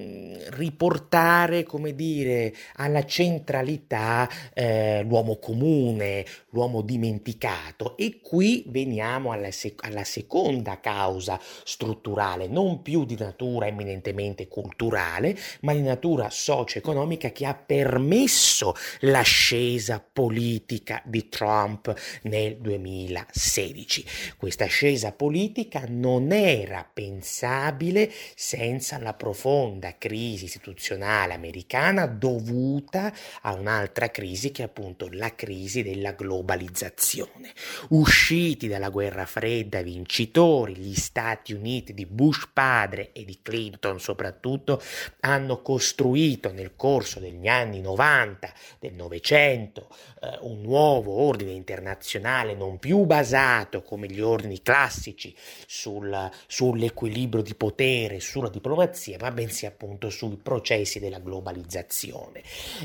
riportare, 0.50 1.63
come 1.63 1.95
dire, 1.95 2.53
alla 2.75 3.05
centralità 3.05 4.29
eh, 4.53 5.03
l'uomo 5.03 5.38
comune, 5.38 6.25
l'uomo 6.50 6.81
dimenticato. 6.81 7.97
E 7.97 8.19
qui 8.21 8.63
veniamo 8.67 9.31
alla, 9.31 9.51
sec- 9.51 9.85
alla 9.85 10.03
seconda 10.03 10.79
causa 10.79 11.39
strutturale, 11.63 12.47
non 12.47 12.81
più 12.81 13.05
di 13.05 13.15
natura 13.17 13.67
eminentemente 13.67 14.47
culturale, 14.47 15.38
ma 15.62 15.73
di 15.73 15.81
natura 15.81 16.29
socio-economica 16.29 17.31
che 17.31 17.45
ha 17.45 17.55
permesso 17.55 18.75
l'ascesa 19.01 20.03
politica 20.12 21.01
di 21.05 21.29
Trump 21.29 21.93
nel 22.23 22.57
2016. 22.57 24.05
Questa 24.38 24.65
ascesa 24.65 25.12
politica 25.12 25.85
non 25.88 26.31
era 26.31 26.88
pensabile 26.91 28.12
senza 28.35 29.00
la 29.00 29.13
profonda 29.13 29.97
crisi 29.97 30.32
istituzionale 30.41 31.33
americana 31.33 32.05
dovuta 32.05 33.13
a 33.41 33.53
un'altra 33.53 34.09
crisi 34.09 34.51
che 34.51 34.63
è 34.63 34.65
appunto 34.65 35.07
la 35.11 35.33
crisi 35.35 35.83
della 35.83 36.11
globalizzazione. 36.11 37.53
Usciti 37.89 38.67
dalla 38.67 38.89
guerra 38.89 39.25
fredda 39.25 39.81
vincitori, 39.81 40.75
gli 40.75 40.95
Stati 40.95 41.53
Uniti 41.53 41.93
di 41.93 42.05
Bush 42.05 42.49
padre 42.51 43.11
e 43.11 43.25
di 43.25 43.39
Clinton 43.41 43.99
soprattutto 43.99 44.81
hanno 45.21 45.61
costruito 45.61 46.51
nel 46.51 46.75
corso 46.75 47.19
degli 47.19 47.47
anni 47.47 47.81
90 47.81 48.53
del 48.79 48.93
Novecento 48.93 49.89
eh, 50.21 50.37
un 50.41 50.61
nuovo 50.61 51.11
ordine 51.11 51.51
internazionale 51.51 52.55
non 52.55 52.79
più 52.79 53.03
basato 53.05 53.81
come 53.81 54.07
gli 54.07 54.21
ordini 54.21 54.61
classici 54.61 55.35
sul, 55.65 56.29
sull'equilibrio 56.47 57.43
di 57.43 57.55
potere, 57.55 58.19
sulla 58.19 58.49
diplomazia, 58.49 59.17
ma 59.19 59.31
bensì 59.31 59.65
appunto 59.65 60.09
sui 60.24 60.38
processi 60.38 61.00
della 61.00 61.20
globalizzazione. 61.20 62.42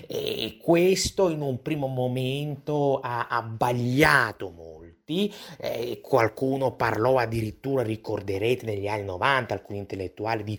E 0.06 0.58
questo 0.60 1.28
in 1.28 1.40
un 1.40 1.62
primo 1.62 1.86
momento 1.86 2.98
ha 3.00 3.28
abbagliato 3.28 4.50
molti, 4.50 5.32
eh, 5.58 6.00
qualcuno 6.02 6.74
parlò 6.74 7.16
addirittura, 7.18 7.82
ricorderete 7.82 8.66
negli 8.66 8.88
anni 8.88 9.04
90, 9.04 9.54
alcuni 9.54 9.78
intellettuali 9.78 10.42
di 10.42 10.58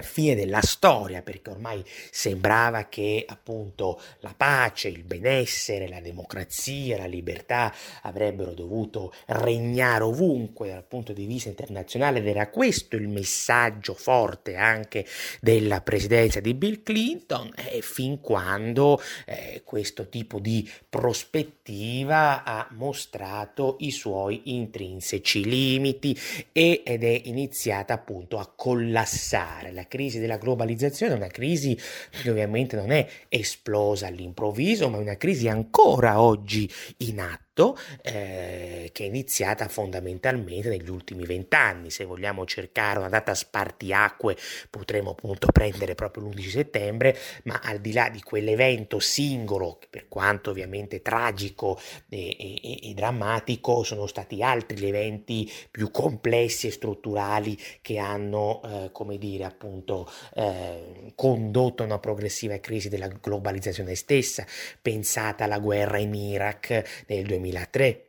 fine 0.00 0.34
della 0.34 0.62
storia, 0.62 1.22
perché 1.22 1.50
ormai 1.50 1.84
sembrava 2.10 2.84
che 2.84 3.24
appunto 3.26 4.00
la 4.20 4.34
pace, 4.34 4.88
il 4.88 5.04
benessere, 5.04 5.88
la 5.88 6.00
democrazia, 6.00 6.96
la 6.96 7.06
libertà 7.06 7.74
avrebbero 8.02 8.52
dovuto 8.52 9.12
regnare 9.26 10.04
ovunque 10.04 10.70
dal 10.70 10.84
punto 10.84 11.12
di 11.12 11.26
vista 11.26 11.50
internazionale 11.50 12.20
ed 12.20 12.26
era 12.26 12.48
questo 12.48 12.96
il 12.96 13.08
messaggio 13.08 13.94
forte 13.94 14.56
anche 14.56 15.06
della 15.40 15.80
presidenza 15.82 16.40
di 16.40 16.54
Bill 16.54 16.82
Clinton 16.82 17.50
eh, 17.54 17.82
fin 17.82 18.20
quando 18.20 19.00
eh, 19.26 19.62
questo 19.64 20.08
tipo 20.08 20.38
di 20.38 20.68
prospettiva 20.88 22.44
ha 22.44 22.68
mostrato 22.72 23.76
i 23.80 23.90
suoi 23.90 24.54
intrinseci 24.56 25.44
limiti 25.44 26.18
ed 26.52 27.04
è 27.04 27.20
iniziata 27.24 27.94
appunto 27.94 28.38
a 28.38 28.50
collassare 28.54 29.72
la 29.72 29.81
crisi 29.86 30.18
della 30.18 30.38
globalizzazione 30.38 31.14
è 31.14 31.16
una 31.16 31.26
crisi 31.28 31.78
che 32.22 32.30
ovviamente 32.30 32.76
non 32.76 32.90
è 32.90 33.06
esplosa 33.28 34.06
all'improvviso, 34.06 34.88
ma 34.88 34.98
è 34.98 35.00
una 35.00 35.16
crisi 35.16 35.48
ancora 35.48 36.20
oggi 36.20 36.70
in 36.98 37.20
atto 37.20 37.51
fatto 37.52 37.76
eh, 38.02 38.90
che 38.92 39.04
è 39.04 39.06
iniziata 39.06 39.68
fondamentalmente 39.68 40.68
negli 40.68 40.88
ultimi 40.88 41.24
vent'anni. 41.24 41.90
Se 41.90 42.04
vogliamo 42.04 42.44
cercare 42.46 42.98
una 42.98 43.08
data 43.08 43.34
spartiacque 43.34 44.36
potremo 44.70 45.10
appunto 45.10 45.48
prendere 45.52 45.94
proprio 45.94 46.24
l'11 46.24 46.48
settembre, 46.48 47.16
ma 47.44 47.60
al 47.62 47.80
di 47.80 47.92
là 47.92 48.08
di 48.08 48.22
quell'evento 48.22 48.98
singolo, 48.98 49.78
per 49.90 50.08
quanto 50.08 50.50
ovviamente 50.50 51.02
tragico 51.02 51.78
e, 52.08 52.36
e, 52.38 52.90
e 52.90 52.94
drammatico, 52.94 53.82
sono 53.82 54.06
stati 54.06 54.42
altri 54.42 54.78
gli 54.78 54.86
eventi 54.86 55.50
più 55.70 55.90
complessi 55.90 56.66
e 56.66 56.70
strutturali 56.70 57.58
che 57.82 57.98
hanno, 57.98 58.62
eh, 58.64 58.90
come 58.92 59.18
dire, 59.18 59.44
appunto 59.44 60.10
eh, 60.34 61.12
condotto 61.14 61.82
a 61.82 61.86
una 61.86 61.98
progressiva 61.98 62.58
crisi 62.58 62.88
della 62.88 63.08
globalizzazione 63.08 63.94
stessa. 63.94 64.46
Pensate 64.80 65.42
alla 65.42 65.58
guerra 65.58 65.98
in 65.98 66.14
Iraq 66.14 67.04
nel 67.06 67.26
2000 67.26 67.41
2003 67.42 68.06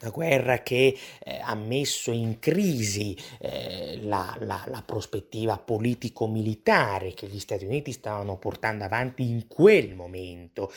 una 0.00 0.10
guerra 0.10 0.62
che 0.62 0.96
eh, 1.22 1.38
ha 1.44 1.54
messo 1.54 2.12
in 2.12 2.38
crisi 2.38 3.14
eh, 3.38 4.00
la, 4.02 4.34
la, 4.40 4.64
la, 4.68 4.82
prospettiva 4.82 5.58
politico-militare 5.58 7.12
che 7.12 7.26
gli 7.26 7.38
Stati 7.38 7.66
Uniti 7.66 7.92
stavano 7.92 8.38
portando 8.38 8.84
avanti 8.84 9.28
in 9.28 9.46
quel 9.48 9.94
momento, 9.94 10.72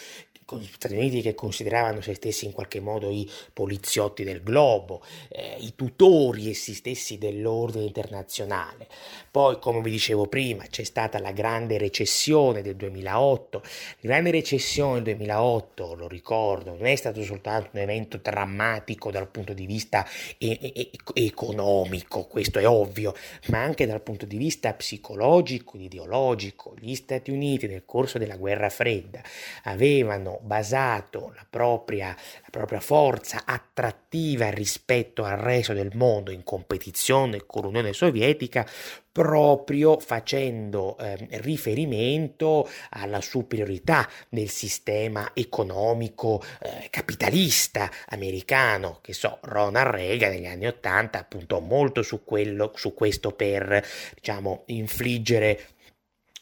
con 0.46 0.60
gli 0.60 0.70
Stati 0.72 0.94
Uniti 0.94 1.22
che 1.22 1.34
consideravano 1.34 2.02
se 2.02 2.14
stessi 2.14 2.46
in 2.46 2.52
qualche 2.52 2.80
modo 2.80 3.10
i 3.10 3.30
poliziotti 3.52 4.24
del 4.24 4.44
globo, 4.44 5.02
eh, 5.30 5.56
i 5.60 5.74
tutori 5.76 6.52
essi 6.52 6.76
stessi 6.76 7.18
dell'ordine 7.18 7.86
internazionale. 7.86 8.88
Poi, 9.32 9.58
come 9.60 9.82
vi 9.82 9.90
dicevo 9.90 10.28
prima, 10.28 10.66
c'è 10.66 10.84
stata 10.84 11.20
la 11.20 11.32
grande 11.32 11.80
recessione 11.80 12.62
del 12.62 12.76
2008. 12.76 13.62
La 14.02 14.10
grande 14.10 14.32
recessione 14.32 15.02
del 15.02 15.16
2008, 15.16 15.96
lo 15.96 16.08
ricordo, 16.08 16.76
non 16.76 16.86
è 16.86 16.96
stato 16.96 17.24
soltanto 17.24 17.70
un 17.74 17.80
evento 17.80 18.18
drammatico 18.22 19.10
dal 19.10 19.28
punto 19.28 19.54
di 19.54 19.66
vista 19.66 20.06
e- 20.38 20.60
e- 20.62 20.92
economico, 21.14 22.26
questo 22.26 22.60
è 22.60 22.68
ovvio, 22.68 23.16
ma 23.48 23.64
anche 23.64 23.88
dal 23.88 24.02
punto 24.02 24.28
di 24.28 24.38
vista 24.38 24.74
psicologico, 24.74 25.78
ideologico. 25.78 26.76
Gli 26.80 26.94
Stati 26.94 27.32
Uniti 27.32 27.66
nel 27.68 27.84
corso 27.84 28.20
della 28.20 28.38
guerra 28.38 28.70
fredda 28.70 29.22
avevano 29.64 30.35
basato 30.42 31.32
la 31.36 31.46
propria, 31.50 32.08
la 32.08 32.50
propria 32.50 32.80
forza 32.80 33.44
attrattiva 33.46 34.50
rispetto 34.50 35.24
al 35.24 35.38
resto 35.38 35.74
del 35.74 35.92
mondo 35.94 36.32
in 36.32 36.44
competizione 36.44 37.46
con 37.46 37.64
l'Unione 37.64 37.94
Sovietica 37.94 38.66
proprio 39.16 39.98
facendo 39.98 40.98
eh, 40.98 41.28
riferimento 41.40 42.70
alla 42.90 43.22
superiorità 43.22 44.10
del 44.28 44.50
sistema 44.50 45.32
economico 45.34 46.44
eh, 46.62 46.90
capitalista 46.90 47.90
americano, 48.10 49.00
che 49.02 49.14
so, 49.14 49.38
Ronald 49.44 49.92
Reagan 49.92 50.32
negli 50.32 50.48
anni 50.48 50.68
Ottanta 50.68 51.20
appunto 51.20 51.62
molto 51.62 52.02
su, 52.02 52.26
quello, 52.26 52.74
su 52.76 52.94
questo 52.94 53.32
per 53.32 53.82
diciamo 54.16 54.64
infliggere 54.66 55.75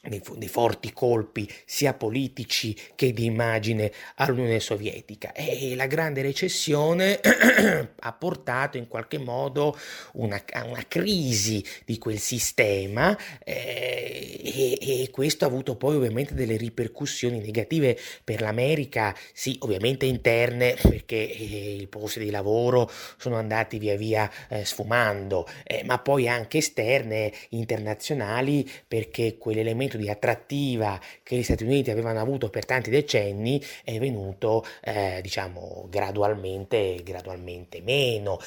dei, 0.10 0.22
dei, 0.36 0.48
forti 0.50 0.92
colpi 0.92 1.50
sia 1.66 1.94
politici 1.94 2.76
che 2.96 3.14
di 3.14 3.26
immagine 3.26 3.92
all'Unione 4.16 4.60
Sovietica. 4.60 5.32
E 5.32 5.76
la 5.76 5.88
grande 5.88 6.22
recessione 6.22 7.20
ha 8.00 8.14
portato 8.14 8.78
in 8.78 8.88
qualche 8.88 9.18
modo 9.18 9.78
una, 10.14 10.42
a 10.52 10.66
una 10.66 10.84
crisi 10.88 11.64
di 11.86 11.98
quel 11.98 12.20
sistema 12.20 13.18
eh, 13.44 14.42
e, 14.44 14.78
e, 14.82 15.10
questo 15.10 15.46
ha 15.46 15.48
avuto 15.48 15.76
poi 15.78 15.96
ovviamente 15.96 16.34
delle 16.34 16.58
ripercussioni 16.58 17.40
negative 17.40 17.98
per 18.24 18.42
l'America, 18.42 19.16
sì 19.34 19.56
ovviamente 19.60 20.06
interne 20.06 20.76
perché 20.82 21.16
eh, 21.16 21.78
i 21.80 21.88
posti 21.88 22.20
di 22.20 22.30
lavoro 22.30 22.92
sono 23.18 23.38
andati 23.38 23.78
via 23.78 23.96
via 23.96 24.30
eh, 24.50 24.66
sfumando, 24.66 25.48
eh, 25.64 25.84
ma 25.86 26.00
poi 26.00 26.28
anche 26.28 26.58
esterne, 26.58 27.32
internazionali 27.50 28.70
perché 28.88 29.38
quell'elemento 29.38 29.93
elemento 29.94 29.98
di 29.98 30.10
attrattiva 30.10 31.00
che 31.22 31.38
gli 31.38 31.44
Stati 31.44 31.64
Uniti 31.64 31.92
avevano 31.92 32.20
avuto 32.20 32.50
per 32.50 32.66
tanti 32.66 32.90
decenni 32.90 33.62
è 33.84 33.98
venuto 34.00 34.66
eh, 34.82 35.20
diciamo 35.22 35.88
gradualmente, 35.90 37.02
gradualmente 37.04 37.82
meno. 37.82 38.40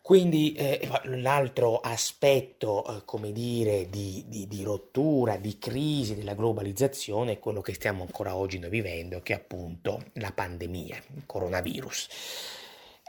Quindi 0.00 0.54
eh, 0.54 0.88
l'altro 1.04 1.80
aspetto, 1.80 2.82
eh, 2.86 3.02
come 3.04 3.30
dire, 3.30 3.90
di, 3.90 4.24
di, 4.26 4.46
di, 4.46 4.62
rottura, 4.62 5.36
di 5.36 5.58
crisi 5.58 6.14
della 6.14 6.32
globalizzazione 6.32 7.32
è 7.32 7.38
quello 7.38 7.60
che 7.60 7.74
stiamo 7.74 8.04
ancora 8.04 8.34
oggi 8.34 8.58
noi 8.58 8.70
vivendo, 8.70 9.20
che 9.20 9.34
è 9.34 9.36
appunto 9.36 10.02
la 10.14 10.32
pandemia, 10.32 10.96
il 11.14 11.26
coronavirus. 11.26 12.08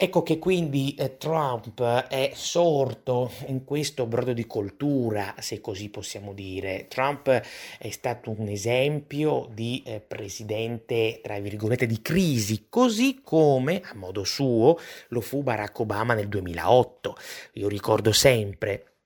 Ecco 0.01 0.23
che 0.23 0.39
quindi 0.39 0.95
eh, 0.95 1.17
Trump 1.17 1.83
è 1.83 2.31
sorto 2.33 3.29
in 3.47 3.65
questo 3.65 4.05
brodo 4.05 4.31
di 4.31 4.47
coltura, 4.47 5.35
se 5.39 5.59
così 5.59 5.89
possiamo 5.89 6.31
dire. 6.31 6.85
Trump 6.87 7.27
è 7.27 7.89
stato 7.89 8.33
un 8.37 8.47
esempio 8.47 9.49
di 9.51 9.83
eh, 9.85 9.99
presidente, 9.99 11.19
tra 11.21 11.37
virgolette, 11.41 11.85
di 11.85 12.01
crisi, 12.01 12.67
così 12.69 13.19
come, 13.21 13.81
a 13.83 13.93
modo 13.93 14.23
suo, 14.23 14.77
lo 15.09 15.19
fu 15.19 15.43
Barack 15.43 15.77
Obama 15.79 16.13
nel 16.13 16.29
2008. 16.29 17.17
Io 17.55 17.67
ricordo 17.67 18.13
sempre 18.13 18.98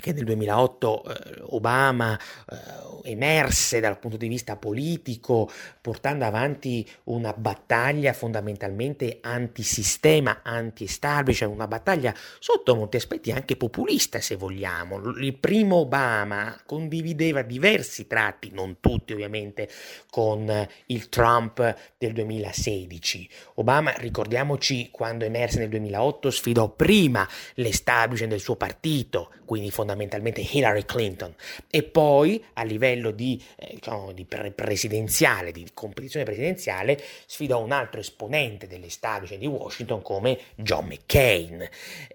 che 0.00 0.12
nel 0.12 0.24
2008 0.24 1.04
eh, 1.04 1.42
Obama 1.48 2.16
eh, 2.16 3.10
emerse 3.10 3.80
dal 3.80 3.98
punto 3.98 4.16
di 4.16 4.28
vista 4.28 4.54
politico 4.54 5.50
portando 5.80 6.24
avanti 6.24 6.88
una 7.04 7.32
battaglia 7.32 8.12
fondamentalmente 8.12 9.18
antisistema, 9.20 10.40
anti-establishment, 10.44 11.52
una 11.52 11.66
battaglia 11.66 12.14
sotto 12.38 12.76
molti 12.76 12.96
aspetti 12.96 13.32
anche 13.32 13.56
populista 13.56 14.20
se 14.20 14.36
vogliamo. 14.36 15.00
Il 15.18 15.34
primo 15.34 15.76
Obama 15.76 16.56
condivideva 16.64 17.42
diversi 17.42 18.06
tratti, 18.06 18.50
non 18.52 18.76
tutti 18.78 19.12
ovviamente, 19.12 19.68
con 20.10 20.68
il 20.86 21.08
Trump 21.08 21.76
del 21.98 22.12
2016. 22.12 23.28
Obama, 23.54 23.92
ricordiamoci, 23.96 24.90
quando 24.92 25.24
emerse 25.24 25.58
nel 25.58 25.70
2008 25.70 26.30
sfidò 26.30 26.68
prima 26.68 27.26
l'establishment 27.54 28.30
del 28.30 28.40
suo 28.40 28.54
partito, 28.54 29.32
quindi 29.48 29.70
fondamentalmente 29.70 30.42
Hillary 30.42 30.84
Clinton 30.84 31.34
e 31.70 31.82
poi 31.82 32.44
a 32.52 32.64
livello 32.64 33.12
di, 33.12 33.42
eh, 33.56 33.76
diciamo, 33.76 34.12
di 34.12 34.26
pre- 34.26 34.50
presidenziale, 34.50 35.52
di 35.52 35.66
competizione 35.72 36.26
presidenziale, 36.26 37.00
sfidò 37.24 37.62
un 37.62 37.72
altro 37.72 37.98
esponente 37.98 38.66
dell'establishment 38.66 39.40
di 39.40 39.48
Washington 39.48 40.02
come 40.02 40.38
John 40.54 40.84
McCain. 40.84 41.66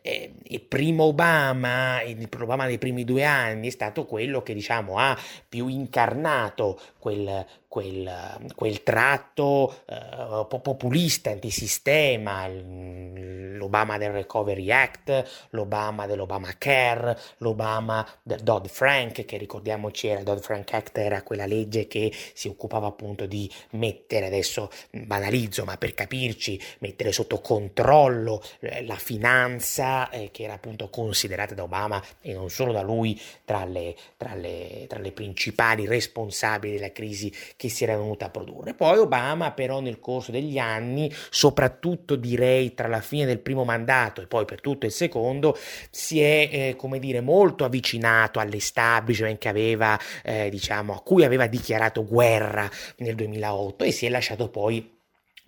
Eh, 0.04 0.34
il 0.44 0.62
primo 0.62 1.06
Obama, 1.06 2.04
il 2.04 2.30
Obama 2.40 2.68
dei 2.68 2.78
primi 2.78 3.04
due 3.04 3.24
anni 3.24 3.70
è 3.70 3.72
stato 3.72 4.06
quello 4.06 4.44
che 4.44 4.54
diciamo 4.54 5.00
ha 5.00 5.20
più 5.50 5.68
incarnato 5.70 6.80
quel, 7.00 7.44
quel, 7.74 8.54
quel 8.54 8.84
tratto 8.84 9.78
uh, 9.88 10.46
populista, 10.62 11.32
antisistema, 11.32 12.48
l'Obama 12.48 13.98
del 13.98 14.12
Recovery 14.12 14.70
Act, 14.70 15.48
l'Obama 15.50 16.06
dell'Obamacare, 16.06 17.18
l'Obama 17.38 18.08
del 18.22 18.42
Dodd-Frank, 18.42 19.26
che 19.26 19.38
ricordiamoci 19.38 20.06
era 20.06 20.22
Dodd-Frank 20.22 20.72
Act, 20.72 20.98
era 21.00 21.24
quella 21.24 21.48
legge 21.48 21.88
che 21.88 22.14
si 22.36 22.48
occupava 22.48 22.86
appunto 22.86 23.26
di 23.26 23.52
mettere, 23.72 24.28
adesso 24.28 24.70
banalizzo, 24.92 25.64
ma 25.64 25.76
per 25.76 25.96
capirci, 25.96 26.62
mettere 26.78 27.12
sotto 27.12 27.40
controllo 27.40 28.44
eh, 28.60 28.86
la 28.86 28.98
finanza 28.98 30.12
eh, 30.12 30.30
che 30.32 30.44
era 30.44 30.54
appunto 30.54 30.90
considerata 30.90 31.56
da 31.56 31.64
Obama 31.64 32.00
e 32.22 32.34
non 32.34 32.52
solo 32.52 32.72
da 32.72 32.84
lui 32.84 33.20
tra 33.46 33.66
le, 33.66 33.96
tra 34.16 34.36
le, 34.36 34.86
tra 34.88 35.00
le 35.00 35.12
principali 35.12 35.88
responsabili 35.88 36.76
della 36.76 36.92
crisi 36.92 37.34
che 37.64 37.70
si 37.70 37.86
era 37.86 37.96
venuta 37.96 38.26
a 38.26 38.30
produrre. 38.30 38.74
Poi 38.74 38.98
Obama 38.98 39.52
però 39.52 39.80
nel 39.80 40.02
corso 40.02 40.32
degli 40.32 40.58
anni, 40.58 41.10
soprattutto 41.30 42.18
direi 42.18 42.74
tra 42.74 42.90
la 42.90 43.00
fine 43.00 43.26
del 43.26 43.40
primo 43.40 43.64
mandato 43.64 44.22
e 44.22 44.28
poi 44.28 44.44
per 44.44 44.60
tutto 44.60 44.86
il 44.86 44.92
secondo, 44.92 45.58
si 45.90 46.20
è 46.20 46.50
eh, 46.52 46.76
come 46.76 47.00
dire 47.00 47.22
molto 47.22 47.64
avvicinato 47.64 48.40
all'establishment 48.40 49.38
che 49.38 49.48
aveva 49.48 49.98
eh, 50.24 50.50
diciamo 50.50 50.94
a 50.94 51.02
cui 51.02 51.24
aveva 51.24 51.48
dichiarato 51.48 52.04
guerra 52.06 52.70
nel 52.98 53.16
2008 53.16 53.86
e 53.86 53.92
si 53.92 54.06
è 54.06 54.10
lasciato 54.10 54.50
poi 54.50 55.03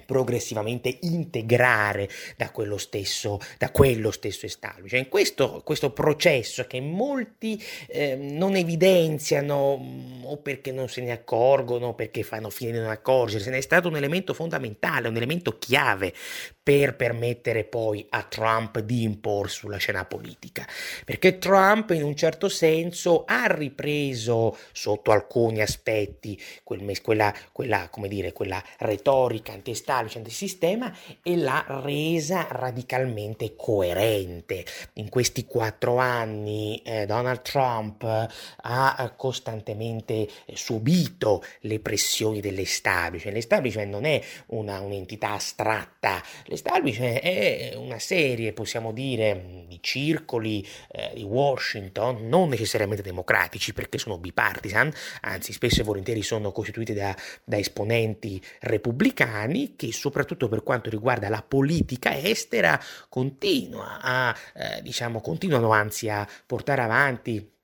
progressivamente 0.05 0.97
integrare 1.01 2.09
da 2.37 2.51
quello 2.51 2.77
stesso, 2.77 3.39
da 3.57 3.71
quello 3.71 4.11
stesso 4.11 4.45
establishment. 4.45 5.09
Questo, 5.09 5.61
questo 5.63 5.91
processo 5.91 6.65
che 6.65 6.79
molti 6.79 7.61
eh, 7.87 8.15
non 8.15 8.55
evidenziano 8.55 9.77
mm, 9.77 10.25
o 10.25 10.37
perché 10.37 10.71
non 10.71 10.87
se 10.87 11.01
ne 11.01 11.11
accorgono 11.11 11.93
perché 11.93 12.23
fanno 12.23 12.49
fine 12.49 12.71
di 12.71 12.79
non 12.79 12.89
accorgersene, 12.89 13.57
è 13.57 13.61
stato 13.61 13.87
un 13.87 13.95
elemento 13.95 14.33
fondamentale, 14.33 15.07
un 15.07 15.15
elemento 15.15 15.57
chiave 15.57 16.13
per 16.61 16.95
permettere 16.95 17.63
poi 17.63 18.05
a 18.09 18.23
Trump 18.23 18.79
di 18.79 19.03
imporsi 19.03 19.59
sulla 19.59 19.77
scena 19.77 20.05
politica. 20.05 20.65
Perché 21.03 21.37
Trump 21.37 21.91
in 21.91 22.03
un 22.03 22.15
certo 22.15 22.49
senso 22.49 23.23
ha 23.25 23.45
ripreso 23.45 24.57
sotto 24.71 25.11
alcuni 25.11 25.61
aspetti 25.61 26.41
quel, 26.63 27.01
quella, 27.01 27.33
quella, 27.51 27.89
come 27.89 28.07
dire, 28.07 28.33
quella 28.33 28.63
retorica 28.79 29.53
anti-establishment, 29.97 30.25
anti-sistema 30.25 30.93
e 31.21 31.37
l'ha 31.37 31.65
resa 31.83 32.47
radicalmente 32.49 33.55
coerente. 33.55 34.65
In 34.93 35.09
questi 35.09 35.45
quattro 35.45 35.97
anni 35.97 36.81
eh, 36.83 37.05
Donald 37.05 37.41
Trump 37.41 38.03
ha 38.03 39.13
costantemente 39.15 40.27
subito 40.53 41.43
le 41.61 41.79
pressioni 41.79 42.41
dell'establishment. 42.41 43.35
L'establishment 43.35 43.91
non 43.91 44.05
è 44.05 44.21
una, 44.47 44.79
un'entità 44.79 45.33
astratta, 45.33 46.21
L'establishment 46.45 47.19
è 47.21 47.73
una 47.75 47.99
serie, 47.99 48.53
possiamo 48.53 48.91
dire, 48.91 49.65
di 49.67 49.79
circoli 49.81 50.65
eh, 50.91 51.11
di 51.15 51.23
Washington, 51.23 52.27
non 52.27 52.49
necessariamente 52.49 53.01
democratici 53.01 53.73
perché 53.73 53.97
sono 53.97 54.17
bipartisan, 54.17 54.91
anzi 55.21 55.53
spesso 55.53 55.81
e 55.81 55.83
volentieri 55.83 56.21
sono 56.21 56.51
costituiti 56.51 56.93
da, 56.93 57.15
da 57.43 57.57
esponenti 57.57 58.41
repubblicani 58.59 59.75
che 59.75 59.84
soprattutto 59.91 60.47
per 60.47 60.63
quanto 60.63 60.89
riguarda 60.89 61.29
la 61.29 61.43
politica 61.47 62.17
estera 62.17 62.79
continua 63.09 63.99
a, 64.01 64.35
eh, 64.53 64.81
diciamo, 64.81 65.21
continuano 65.21 65.71
anzi 65.71 66.09
a 66.09 66.27
portare 66.45 66.81
avanti 66.81 67.54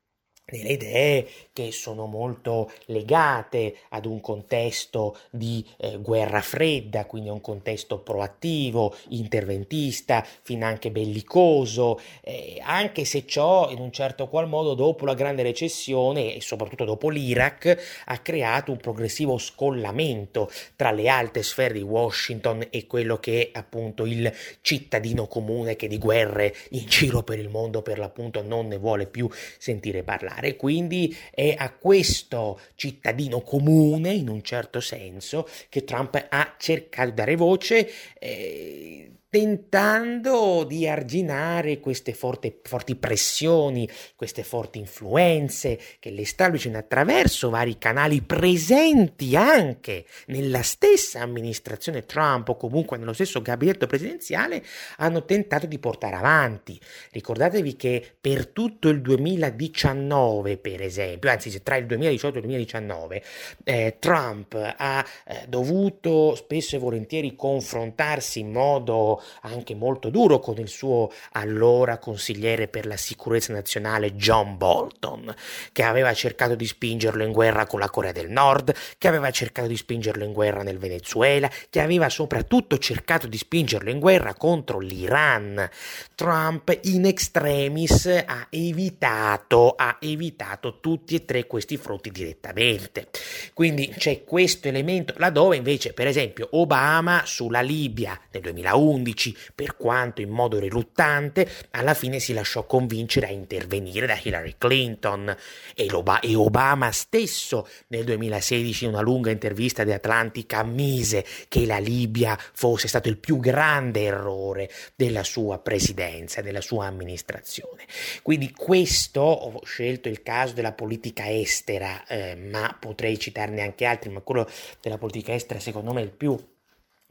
delle 0.52 0.72
idee 0.72 1.26
che 1.54 1.72
sono 1.72 2.04
molto 2.04 2.70
legate 2.86 3.76
ad 3.88 4.04
un 4.04 4.20
contesto 4.20 5.16
di 5.30 5.64
eh, 5.78 5.96
guerra 5.98 6.42
fredda, 6.42 7.06
quindi 7.06 7.30
un 7.30 7.40
contesto 7.40 8.00
proattivo, 8.00 8.94
interventista, 9.08 10.26
finanche 10.42 10.90
bellicoso, 10.90 11.98
eh, 12.20 12.60
anche 12.62 13.06
se 13.06 13.24
ciò 13.26 13.70
in 13.70 13.78
un 13.78 13.92
certo 13.92 14.28
qual 14.28 14.46
modo 14.46 14.74
dopo 14.74 15.06
la 15.06 15.14
grande 15.14 15.42
recessione 15.42 16.34
e 16.34 16.40
soprattutto 16.42 16.84
dopo 16.84 17.08
l'Iraq 17.08 18.02
ha 18.06 18.18
creato 18.18 18.72
un 18.72 18.78
progressivo 18.78 19.38
scollamento 19.38 20.50
tra 20.76 20.90
le 20.90 21.08
alte 21.08 21.42
sfere 21.42 21.74
di 21.74 21.82
Washington 21.82 22.66
e 22.68 22.86
quello 22.86 23.18
che 23.18 23.50
è 23.52 23.58
appunto 23.58 24.04
il 24.04 24.30
cittadino 24.60 25.26
comune 25.26 25.76
che 25.76 25.88
di 25.88 25.98
guerre 25.98 26.54
in 26.70 26.84
giro 26.86 27.22
per 27.22 27.38
il 27.38 27.48
mondo 27.48 27.80
per 27.80 27.98
l'appunto 27.98 28.42
non 28.42 28.66
ne 28.68 28.76
vuole 28.76 29.06
più 29.06 29.28
sentire 29.58 30.02
parlare. 30.02 30.41
Quindi 30.56 31.16
è 31.30 31.54
a 31.56 31.72
questo 31.72 32.60
cittadino 32.74 33.40
comune, 33.42 34.12
in 34.12 34.28
un 34.28 34.42
certo 34.42 34.80
senso, 34.80 35.48
che 35.68 35.84
Trump 35.84 36.26
ha 36.28 36.54
cercato 36.58 37.08
di 37.08 37.14
dare 37.14 37.36
voce. 37.36 37.90
Eh, 38.18 39.10
tentando 39.32 40.62
di 40.68 40.86
arginare 40.86 41.80
queste 41.80 42.12
forti, 42.12 42.54
forti 42.62 42.96
pressioni, 42.96 43.88
queste 44.14 44.42
forti 44.42 44.78
influenze 44.78 45.80
che 46.00 46.10
l'establishment 46.10 46.76
attraverso 46.76 47.48
vari 47.48 47.78
canali 47.78 48.20
presenti 48.20 49.34
anche 49.34 50.04
nella 50.26 50.60
stessa 50.60 51.20
amministrazione 51.20 52.04
Trump 52.04 52.50
o 52.50 52.58
comunque 52.58 52.98
nello 52.98 53.14
stesso 53.14 53.40
gabinetto 53.40 53.86
presidenziale 53.86 54.62
hanno 54.98 55.24
tentato 55.24 55.64
di 55.64 55.78
portare 55.78 56.16
avanti. 56.16 56.78
Ricordatevi 57.12 57.74
che 57.74 58.16
per 58.20 58.48
tutto 58.48 58.90
il 58.90 59.00
2019, 59.00 60.58
per 60.58 60.82
esempio, 60.82 61.30
anzi 61.30 61.62
tra 61.62 61.76
il 61.76 61.86
2018 61.86 62.34
e 62.34 62.38
il 62.40 62.44
2019, 62.44 63.22
eh, 63.64 63.96
Trump 63.98 64.74
ha 64.76 65.02
eh, 65.26 65.46
dovuto 65.48 66.34
spesso 66.34 66.76
e 66.76 66.78
volentieri 66.78 67.34
confrontarsi 67.34 68.40
in 68.40 68.52
modo 68.52 69.20
anche 69.42 69.74
molto 69.74 70.10
duro 70.10 70.38
con 70.38 70.58
il 70.58 70.68
suo 70.68 71.10
allora 71.32 71.98
consigliere 71.98 72.68
per 72.68 72.86
la 72.86 72.96
sicurezza 72.96 73.52
nazionale 73.52 74.14
John 74.14 74.56
Bolton, 74.56 75.34
che 75.72 75.82
aveva 75.82 76.12
cercato 76.12 76.54
di 76.54 76.66
spingerlo 76.66 77.22
in 77.22 77.32
guerra 77.32 77.66
con 77.66 77.80
la 77.80 77.90
Corea 77.90 78.12
del 78.12 78.30
Nord, 78.30 78.74
che 78.98 79.08
aveva 79.08 79.30
cercato 79.30 79.68
di 79.68 79.76
spingerlo 79.76 80.24
in 80.24 80.32
guerra 80.32 80.62
nel 80.62 80.78
Venezuela, 80.78 81.50
che 81.70 81.80
aveva 81.80 82.08
soprattutto 82.08 82.78
cercato 82.78 83.26
di 83.26 83.36
spingerlo 83.36 83.90
in 83.90 83.98
guerra 83.98 84.34
contro 84.34 84.78
l'Iran. 84.78 85.68
Trump 86.14 86.78
in 86.82 87.06
extremis 87.06 88.06
ha 88.06 88.46
evitato, 88.50 89.74
ha 89.76 89.98
evitato 90.00 90.80
tutti 90.80 91.14
e 91.14 91.24
tre 91.24 91.46
questi 91.46 91.76
fronti 91.76 92.10
direttamente. 92.10 93.08
Quindi 93.54 93.88
c'è 93.96 94.24
questo 94.24 94.68
elemento, 94.68 95.14
laddove 95.16 95.56
invece, 95.56 95.92
per 95.92 96.06
esempio, 96.06 96.48
Obama 96.52 97.22
sulla 97.24 97.60
Libia 97.60 98.18
nel 98.30 98.42
2011, 98.42 99.11
per 99.54 99.76
quanto 99.76 100.20
in 100.20 100.30
modo 100.30 100.58
riluttante, 100.58 101.48
alla 101.70 101.94
fine 101.94 102.18
si 102.18 102.32
lasciò 102.32 102.64
convincere 102.66 103.26
a 103.26 103.30
intervenire 103.30 104.06
da 104.06 104.18
Hillary 104.20 104.54
Clinton 104.58 105.34
e, 105.74 105.88
e 106.20 106.34
Obama 106.34 106.90
stesso 106.90 107.68
nel 107.88 108.04
2016 108.04 108.84
in 108.84 108.90
una 108.90 109.00
lunga 109.00 109.30
intervista 109.30 109.84
di 109.84 109.92
Atlantic 109.92 110.52
ammise 110.54 111.24
che 111.48 111.66
la 111.66 111.78
Libia 111.78 112.38
fosse 112.52 112.88
stato 112.88 113.08
il 113.08 113.18
più 113.18 113.38
grande 113.38 114.02
errore 114.02 114.70
della 114.94 115.24
sua 115.24 115.58
presidenza, 115.58 116.40
della 116.40 116.60
sua 116.60 116.86
amministrazione. 116.86 117.84
Quindi 118.22 118.52
questo, 118.52 119.20
ho 119.20 119.60
scelto 119.64 120.08
il 120.08 120.22
caso 120.22 120.54
della 120.54 120.72
politica 120.72 121.30
estera, 121.30 122.06
eh, 122.06 122.36
ma 122.36 122.76
potrei 122.78 123.18
citarne 123.18 123.62
anche 123.62 123.84
altri, 123.84 124.10
ma 124.10 124.20
quello 124.20 124.48
della 124.80 124.98
politica 124.98 125.32
estera 125.32 125.60
secondo 125.60 125.92
me 125.92 126.00
è 126.00 126.04
il 126.04 126.10
più 126.10 126.36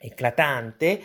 eclatante, 0.02 1.02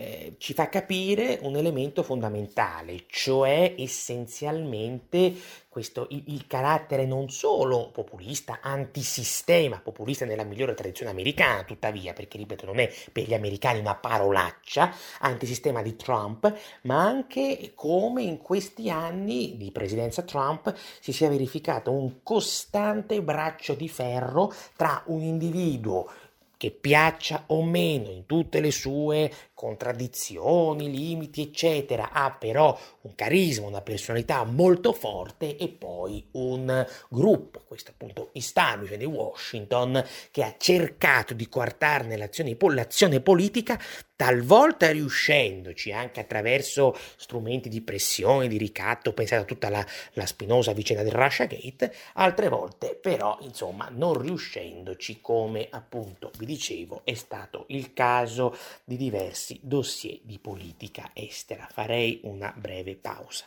eh, 0.00 0.36
ci 0.38 0.54
fa 0.54 0.70
capire 0.70 1.38
un 1.42 1.56
elemento 1.56 2.02
fondamentale, 2.02 3.04
cioè 3.08 3.74
essenzialmente 3.76 5.34
questo, 5.68 6.06
il, 6.10 6.22
il, 6.28 6.46
carattere 6.46 7.04
non 7.04 7.28
solo 7.28 7.90
populista, 7.90 8.60
antisistema, 8.62 9.78
populista 9.80 10.24
nella 10.24 10.44
migliore 10.44 10.72
tradizione 10.72 11.10
americana, 11.10 11.64
tuttavia, 11.64 12.14
perché 12.14 12.38
ripeto, 12.38 12.64
non 12.64 12.78
è 12.78 12.90
per 13.12 13.24
gli 13.24 13.34
americani 13.34 13.78
una 13.78 13.94
parolaccia, 13.94 14.90
antisistema 15.20 15.82
di 15.82 15.94
Trump, 15.96 16.50
ma 16.82 17.02
anche 17.02 17.72
come 17.74 18.22
in 18.22 18.38
questi 18.40 18.88
anni 18.88 19.58
di 19.58 19.70
presidenza 19.70 20.22
Trump 20.22 20.74
si 20.98 21.12
sia 21.12 21.28
verificato 21.28 21.92
un 21.92 22.22
costante 22.22 23.20
braccio 23.22 23.74
di 23.74 23.88
ferro 23.88 24.50
tra 24.76 25.02
un 25.06 25.20
individuo 25.20 26.10
che 26.60 26.70
piaccia 26.70 27.44
o 27.46 27.64
meno 27.64 28.10
in 28.10 28.26
tutte 28.26 28.60
le 28.60 28.70
sue 28.70 29.32
contraddizioni, 29.60 30.90
limiti, 30.90 31.42
eccetera, 31.42 32.12
ha 32.12 32.30
però 32.30 32.78
un 33.02 33.14
carisma, 33.14 33.66
una 33.66 33.82
personalità 33.82 34.42
molto 34.44 34.94
forte 34.94 35.58
e 35.58 35.68
poi 35.68 36.26
un 36.32 36.86
gruppo, 37.10 37.60
questo 37.66 37.90
appunto 37.90 38.30
establishment 38.32 39.02
di 39.02 39.04
Washington, 39.04 40.02
che 40.30 40.44
ha 40.44 40.54
cercato 40.56 41.34
di 41.34 41.46
coartarne 41.46 42.16
l'azione, 42.16 42.56
l'azione 42.58 43.20
politica, 43.20 43.78
talvolta 44.20 44.90
riuscendoci 44.90 45.92
anche 45.92 46.20
attraverso 46.20 46.94
strumenti 47.16 47.70
di 47.70 47.80
pressione, 47.80 48.48
di 48.48 48.58
ricatto, 48.58 49.14
pensate 49.14 49.40
a 49.40 49.46
tutta 49.46 49.70
la, 49.70 49.86
la 50.12 50.26
spinosa 50.26 50.74
vicenda 50.74 51.02
del 51.02 51.12
Russia 51.12 51.46
Gate, 51.46 51.94
altre 52.14 52.48
volte 52.48 52.98
però 53.00 53.38
insomma 53.40 53.88
non 53.90 54.20
riuscendoci 54.20 55.22
come 55.22 55.68
appunto 55.70 56.30
vi 56.36 56.44
dicevo 56.44 57.00
è 57.04 57.14
stato 57.14 57.64
il 57.68 57.94
caso 57.94 58.54
di 58.84 58.98
diversi 59.50 59.60
dossier 59.62 60.20
di 60.22 60.38
politica 60.38 61.10
estera. 61.12 61.66
Farei 61.70 62.20
una 62.24 62.52
breve 62.56 62.96
pausa. 62.96 63.44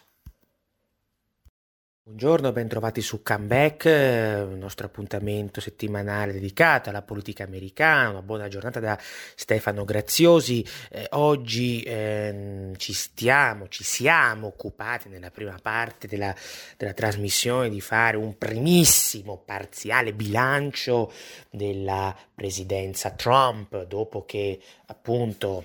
Buongiorno, 2.06 2.52
bentrovati 2.52 3.00
su 3.00 3.24
Comeback, 3.24 3.86
il 3.86 4.58
nostro 4.58 4.88
appuntamento 4.88 5.62
settimanale 5.62 6.34
dedicato 6.34 6.90
alla 6.90 7.02
politica 7.02 7.46
americana. 7.46 8.10
Una 8.10 8.22
buona 8.22 8.50
giornata 8.50 8.82
da 8.82 9.00
Stefano 9.00 9.86
Graziosi. 9.86 10.68
Eh, 10.90 11.08
oggi 11.12 11.82
eh, 11.84 12.74
ci 12.76 12.92
stiamo, 12.92 13.70
ci 13.70 13.86
siamo 13.86 14.48
occupati 14.48 15.08
nella 15.08 15.32
prima 15.32 15.58
parte 15.62 16.08
della, 16.08 16.36
della 16.76 16.92
trasmissione 16.92 17.70
di 17.70 17.80
fare 17.80 18.18
un 18.18 18.38
primissimo 18.38 19.38
parziale 19.38 20.12
bilancio 20.12 21.10
della 21.50 22.14
presidenza 22.36 23.12
Trump 23.12 23.86
dopo 23.86 24.26
che 24.26 24.60
appunto 24.88 25.64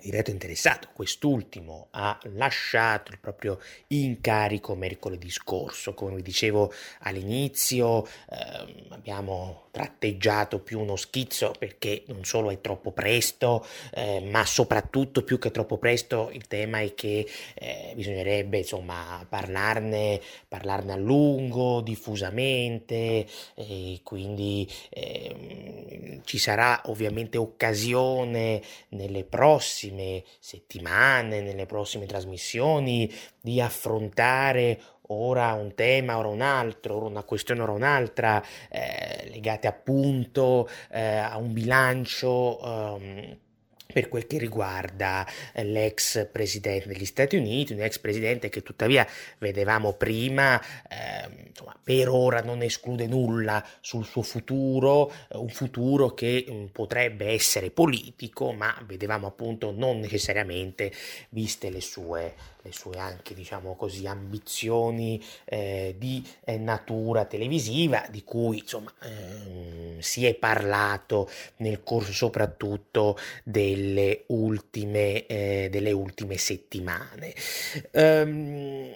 diretto 0.00 0.30
interessato, 0.30 0.88
quest'ultimo 0.92 1.88
ha 1.90 2.18
lasciato 2.34 3.12
il 3.12 3.18
proprio 3.18 3.60
incarico 3.88 4.74
mercoledì 4.74 5.30
scorso. 5.30 5.94
Come 5.94 6.16
vi 6.16 6.22
dicevo 6.22 6.72
all'inizio, 7.00 8.06
ehm, 8.30 8.86
abbiamo 8.90 9.64
tratteggiato 9.70 10.60
più 10.60 10.80
uno 10.80 10.96
schizzo 10.96 11.52
perché 11.58 12.04
non 12.06 12.24
solo 12.24 12.50
è 12.50 12.62
troppo 12.62 12.92
presto, 12.92 13.66
eh, 13.92 14.20
ma 14.20 14.44
soprattutto 14.46 15.22
più 15.22 15.38
che 15.38 15.50
troppo 15.50 15.76
presto 15.76 16.30
il 16.32 16.46
tema 16.46 16.80
è 16.80 16.94
che 16.94 17.28
eh, 17.54 17.92
bisognerebbe 17.94 18.58
insomma 18.58 19.24
parlarne, 19.28 20.18
parlarne 20.48 20.92
a 20.92 20.96
lungo, 20.96 21.82
diffusamente, 21.82 23.26
e 23.54 24.00
quindi 24.02 24.66
eh, 24.88 26.20
ci 26.24 26.38
sarà 26.38 26.80
ovviamente 26.86 27.36
occasione 27.36 28.62
nelle 28.90 29.24
prossime 29.24 29.85
settimane, 30.38 31.40
nelle 31.40 31.66
prossime 31.66 32.06
trasmissioni 32.06 33.12
di 33.40 33.60
affrontare 33.60 34.80
ora 35.08 35.52
un 35.52 35.74
tema, 35.74 36.18
ora 36.18 36.28
un 36.28 36.40
altro, 36.40 36.96
ora 36.96 37.06
una 37.06 37.22
questione, 37.22 37.62
ora 37.62 37.72
un'altra, 37.72 38.42
eh, 38.68 39.28
legate 39.30 39.66
appunto 39.66 40.68
eh, 40.90 41.00
a 41.00 41.36
un 41.36 41.52
bilancio. 41.52 42.58
Um, 42.62 43.38
per 43.92 44.08
quel 44.08 44.26
che 44.26 44.38
riguarda 44.38 45.26
eh, 45.52 45.64
l'ex 45.64 46.28
presidente 46.30 46.88
degli 46.88 47.04
Stati 47.04 47.36
Uniti, 47.36 47.72
un 47.72 47.80
ex 47.80 47.98
presidente 47.98 48.48
che 48.48 48.62
tuttavia 48.62 49.06
vedevamo 49.38 49.92
prima, 49.92 50.60
eh, 50.60 51.48
insomma, 51.48 51.78
per 51.82 52.08
ora 52.08 52.42
non 52.42 52.62
esclude 52.62 53.06
nulla 53.06 53.64
sul 53.80 54.04
suo 54.04 54.22
futuro, 54.22 55.10
eh, 55.10 55.36
un 55.36 55.48
futuro 55.48 56.14
che 56.14 56.46
mm, 56.48 56.64
potrebbe 56.66 57.26
essere 57.28 57.70
politico, 57.70 58.52
ma 58.52 58.74
vedevamo 58.86 59.26
appunto 59.26 59.70
non 59.70 60.00
necessariamente 60.00 60.92
viste 61.30 61.70
le 61.70 61.80
sue 61.80 62.34
le 62.66 62.72
sue 62.72 62.98
anche 62.98 63.34
diciamo 63.34 63.76
così 63.76 64.06
ambizioni 64.06 65.22
eh, 65.44 65.94
di 65.98 66.26
eh, 66.44 66.58
natura 66.58 67.24
televisiva 67.24 68.04
di 68.10 68.24
cui 68.24 68.58
insomma 68.58 68.92
ehm, 69.02 69.98
si 70.00 70.26
è 70.26 70.34
parlato 70.34 71.30
nel 71.58 71.82
corso 71.82 72.12
soprattutto 72.12 73.16
delle 73.44 74.24
ultime, 74.28 75.26
eh, 75.26 75.68
delle 75.70 75.92
ultime 75.92 76.36
settimane. 76.36 77.34
Um, 77.92 78.94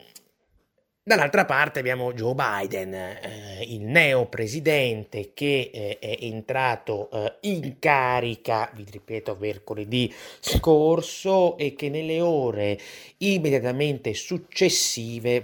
Dall'altra 1.02 1.46
parte 1.46 1.78
abbiamo 1.78 2.12
Joe 2.12 2.34
Biden, 2.34 2.92
eh, 2.92 3.64
il 3.68 3.80
neo 3.80 4.26
presidente 4.26 5.32
che 5.32 5.70
eh, 5.72 5.98
è 5.98 6.18
entrato 6.20 7.10
eh, 7.10 7.48
in 7.48 7.78
carica, 7.78 8.70
vi 8.74 8.84
ripeto, 8.88 9.34
mercoledì 9.40 10.12
scorso 10.40 11.56
e 11.56 11.74
che 11.74 11.88
nelle 11.88 12.20
ore 12.20 12.78
immediatamente 13.16 14.12
successive 14.12 15.42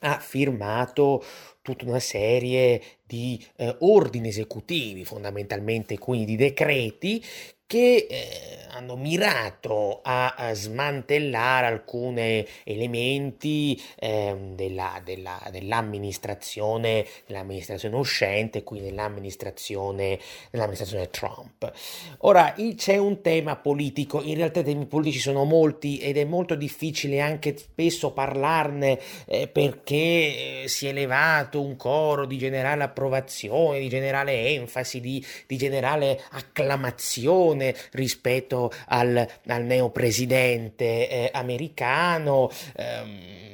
ha 0.00 0.18
firmato 0.18 1.24
tutta 1.62 1.84
una 1.84 2.00
serie 2.00 2.82
di 3.06 3.40
eh, 3.58 3.76
ordini 3.82 4.28
esecutivi, 4.28 5.04
fondamentalmente 5.04 5.96
quindi 5.96 6.24
di 6.24 6.36
decreti, 6.36 7.24
che 7.72 8.06
eh, 8.06 8.58
hanno 8.68 8.96
mirato 8.96 10.00
a, 10.02 10.34
a, 10.34 10.52
smantellare 10.52 11.66
alcuni 11.66 12.46
elementi 12.64 13.80
eh, 13.98 14.36
della, 14.54 15.00
della, 15.02 15.40
dell'amministrazione, 15.50 17.06
dell'amministrazione 17.26 17.96
uscente, 17.96 18.62
quindi 18.62 18.90
dell'amministrazione, 18.90 20.18
dell'amministrazione 20.50 21.08
Trump. 21.08 21.72
Ora, 22.18 22.54
c'è 22.76 22.98
un 22.98 23.22
tema 23.22 23.56
politico, 23.56 24.22
in 24.22 24.34
realtà 24.34 24.60
i 24.60 24.64
temi 24.64 24.84
politici 24.84 25.20
sono 25.20 25.44
molti 25.44 25.98
ed 25.98 26.18
è 26.18 26.24
molto 26.24 26.54
difficile 26.54 27.20
anche 27.20 27.56
spesso 27.56 28.12
parlarne 28.12 28.98
eh, 29.26 29.48
perché 29.48 30.62
eh, 30.62 30.64
si 30.66 30.86
è 30.86 30.90
elevato 30.90 31.62
un 31.62 31.76
coro 31.76 32.26
di 32.26 32.36
generale 32.36 32.82
approvazione, 32.82 33.78
di 33.78 33.88
generale 33.88 34.48
enfasi, 34.48 35.00
di, 35.00 35.24
di 35.46 35.56
generale 35.56 36.20
acclamazione 36.32 37.61
rispetto 37.92 38.72
al, 38.86 39.26
al 39.46 39.62
neopresidente 39.62 41.08
eh, 41.08 41.30
americano. 41.32 42.50
Ehm, 42.76 43.50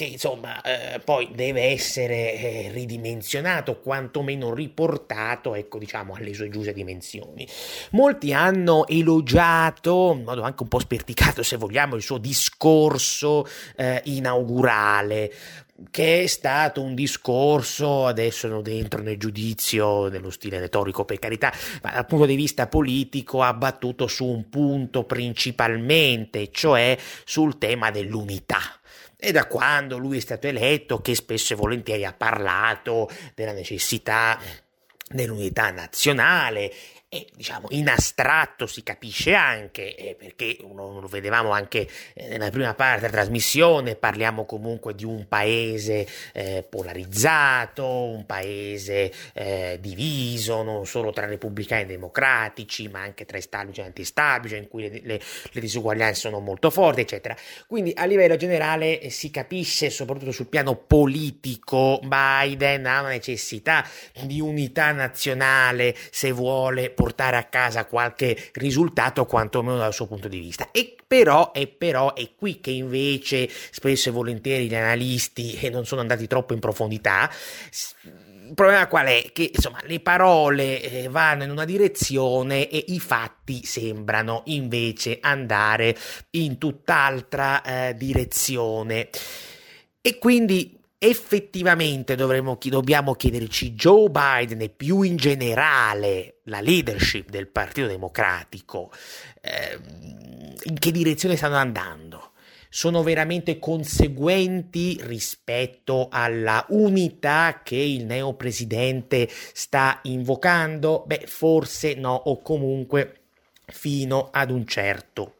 che 0.00 0.06
insomma 0.06 0.62
eh, 0.62 0.98
poi 1.00 1.28
deve 1.34 1.64
essere 1.64 2.32
eh, 2.32 2.70
ridimensionato, 2.72 3.80
quantomeno 3.80 4.54
riportato, 4.54 5.54
ecco, 5.54 5.76
diciamo, 5.76 6.14
alle 6.14 6.32
sue 6.32 6.48
giuste 6.48 6.72
dimensioni. 6.72 7.46
Molti 7.90 8.32
hanno 8.32 8.86
elogiato, 8.86 10.14
in 10.16 10.24
modo 10.24 10.40
anche 10.40 10.62
un 10.62 10.68
po' 10.70 10.78
sperticato, 10.78 11.42
se 11.42 11.56
vogliamo, 11.56 11.96
il 11.96 12.02
suo 12.02 12.16
discorso 12.16 13.46
eh, 13.76 14.00
inaugurale 14.04 15.30
che 15.90 16.24
è 16.24 16.26
stato 16.26 16.82
un 16.82 16.94
discorso, 16.94 18.06
adesso 18.06 18.48
non 18.48 18.62
dentro 18.62 19.00
nel 19.02 19.16
giudizio 19.18 20.08
dello 20.08 20.30
stile 20.30 20.58
retorico 20.58 21.04
per 21.04 21.18
carità, 21.18 21.52
ma 21.82 21.92
dal 21.92 22.06
punto 22.06 22.26
di 22.26 22.34
vista 22.34 22.66
politico 22.66 23.42
ha 23.42 23.54
battuto 23.54 24.06
su 24.06 24.26
un 24.26 24.48
punto 24.48 25.04
principalmente, 25.04 26.50
cioè 26.50 26.96
sul 27.24 27.58
tema 27.58 27.90
dell'unità. 27.90 28.60
E 29.16 29.32
da 29.32 29.46
quando 29.46 29.98
lui 29.98 30.16
è 30.16 30.20
stato 30.20 30.46
eletto, 30.46 31.00
che 31.00 31.14
spesso 31.14 31.52
e 31.52 31.56
volentieri 31.56 32.04
ha 32.04 32.14
parlato 32.14 33.08
della 33.34 33.52
necessità 33.52 34.38
dell'unità 35.12 35.70
nazionale 35.70 36.72
e 37.12 37.26
diciamo 37.34 37.66
in 37.70 37.88
astratto 37.88 38.68
si 38.68 38.84
capisce 38.84 39.34
anche 39.34 39.96
eh, 39.96 40.14
perché 40.16 40.58
lo 40.60 41.04
vedevamo 41.08 41.50
anche 41.50 41.88
eh, 42.14 42.28
nella 42.28 42.50
prima 42.50 42.72
parte 42.74 43.00
della 43.00 43.12
trasmissione 43.14 43.96
parliamo 43.96 44.44
comunque 44.44 44.94
di 44.94 45.04
un 45.04 45.26
paese 45.26 46.06
eh, 46.32 46.64
polarizzato 46.68 47.84
un 47.84 48.24
paese 48.26 49.12
eh, 49.32 49.78
diviso 49.80 50.62
non 50.62 50.86
solo 50.86 51.10
tra 51.10 51.26
repubblicani 51.26 51.82
e 51.82 51.86
democratici 51.86 52.86
ma 52.86 53.00
anche 53.00 53.24
tra 53.24 53.38
establishment 53.38 53.78
e 53.78 53.88
anti-establishment 53.88 54.62
in 54.62 54.68
cui 54.68 54.82
le, 54.82 55.00
le, 55.02 55.20
le, 55.50 55.60
disuguaglianze 55.60 56.20
sono 56.20 56.38
molto 56.38 56.70
forti 56.70 57.00
eccetera. 57.00 57.36
Quindi 57.66 57.92
a 57.96 58.04
livello 58.04 58.36
generale 58.36 59.00
eh, 59.00 59.10
si 59.10 59.32
capisce 59.32 59.90
soprattutto 59.90 60.30
sul 60.30 60.46
piano 60.46 60.76
politico 60.76 61.98
Biden 62.04 62.86
ha 62.86 63.00
una 63.00 63.08
necessità 63.08 63.84
di 64.22 64.40
unità 64.40 64.92
nazionale 64.92 65.96
se 66.10 66.30
vuole 66.30 66.90
portare 67.00 67.38
a 67.38 67.44
casa 67.44 67.86
qualche 67.86 68.36
risultato, 68.52 69.24
quantomeno 69.24 69.78
dal 69.78 69.94
suo 69.94 70.06
punto 70.06 70.28
di 70.28 70.38
vista. 70.38 70.70
E 70.70 70.96
però, 71.06 71.52
e 71.54 71.66
però 71.66 72.12
è 72.12 72.28
qui 72.36 72.60
che 72.60 72.70
invece 72.70 73.48
spesso 73.48 74.10
e 74.10 74.12
volentieri 74.12 74.68
gli 74.68 74.74
analisti 74.74 75.54
e 75.54 75.70
non 75.70 75.86
sono 75.86 76.02
andati 76.02 76.26
troppo 76.26 76.52
in 76.52 76.60
profondità. 76.60 77.30
Il 78.02 78.54
problema 78.54 78.86
qual 78.86 79.06
è? 79.06 79.30
Che 79.32 79.52
insomma 79.54 79.78
le 79.84 80.00
parole 80.00 80.82
eh, 80.82 81.08
vanno 81.08 81.44
in 81.44 81.50
una 81.50 81.64
direzione 81.64 82.68
e 82.68 82.84
i 82.88 83.00
fatti 83.00 83.64
sembrano 83.64 84.42
invece 84.46 85.18
andare 85.20 85.96
in 86.32 86.58
tutt'altra 86.58 87.62
eh, 87.62 87.94
direzione. 87.94 89.08
E 90.02 90.18
quindi 90.18 90.79
effettivamente 91.02 92.14
dovremmo, 92.14 92.58
dobbiamo 92.62 93.14
chiederci 93.14 93.72
Joe 93.72 94.10
Biden 94.10 94.60
e 94.60 94.68
più 94.68 95.00
in 95.00 95.16
generale 95.16 96.40
la 96.44 96.60
leadership 96.60 97.30
del 97.30 97.48
Partito 97.48 97.86
Democratico 97.86 98.92
eh, 99.40 99.78
in 100.64 100.78
che 100.78 100.92
direzione 100.92 101.36
stanno 101.36 101.56
andando? 101.56 102.32
Sono 102.68 103.02
veramente 103.02 103.58
conseguenti 103.58 105.00
rispetto 105.00 106.08
alla 106.10 106.66
unità 106.68 107.62
che 107.64 107.76
il 107.76 108.04
neopresidente 108.04 109.26
sta 109.30 110.00
invocando? 110.02 111.04
Beh, 111.06 111.24
forse 111.26 111.94
no, 111.94 112.12
o 112.14 112.42
comunque 112.42 113.22
fino 113.64 114.28
ad 114.30 114.50
un 114.50 114.66
certo 114.66 115.39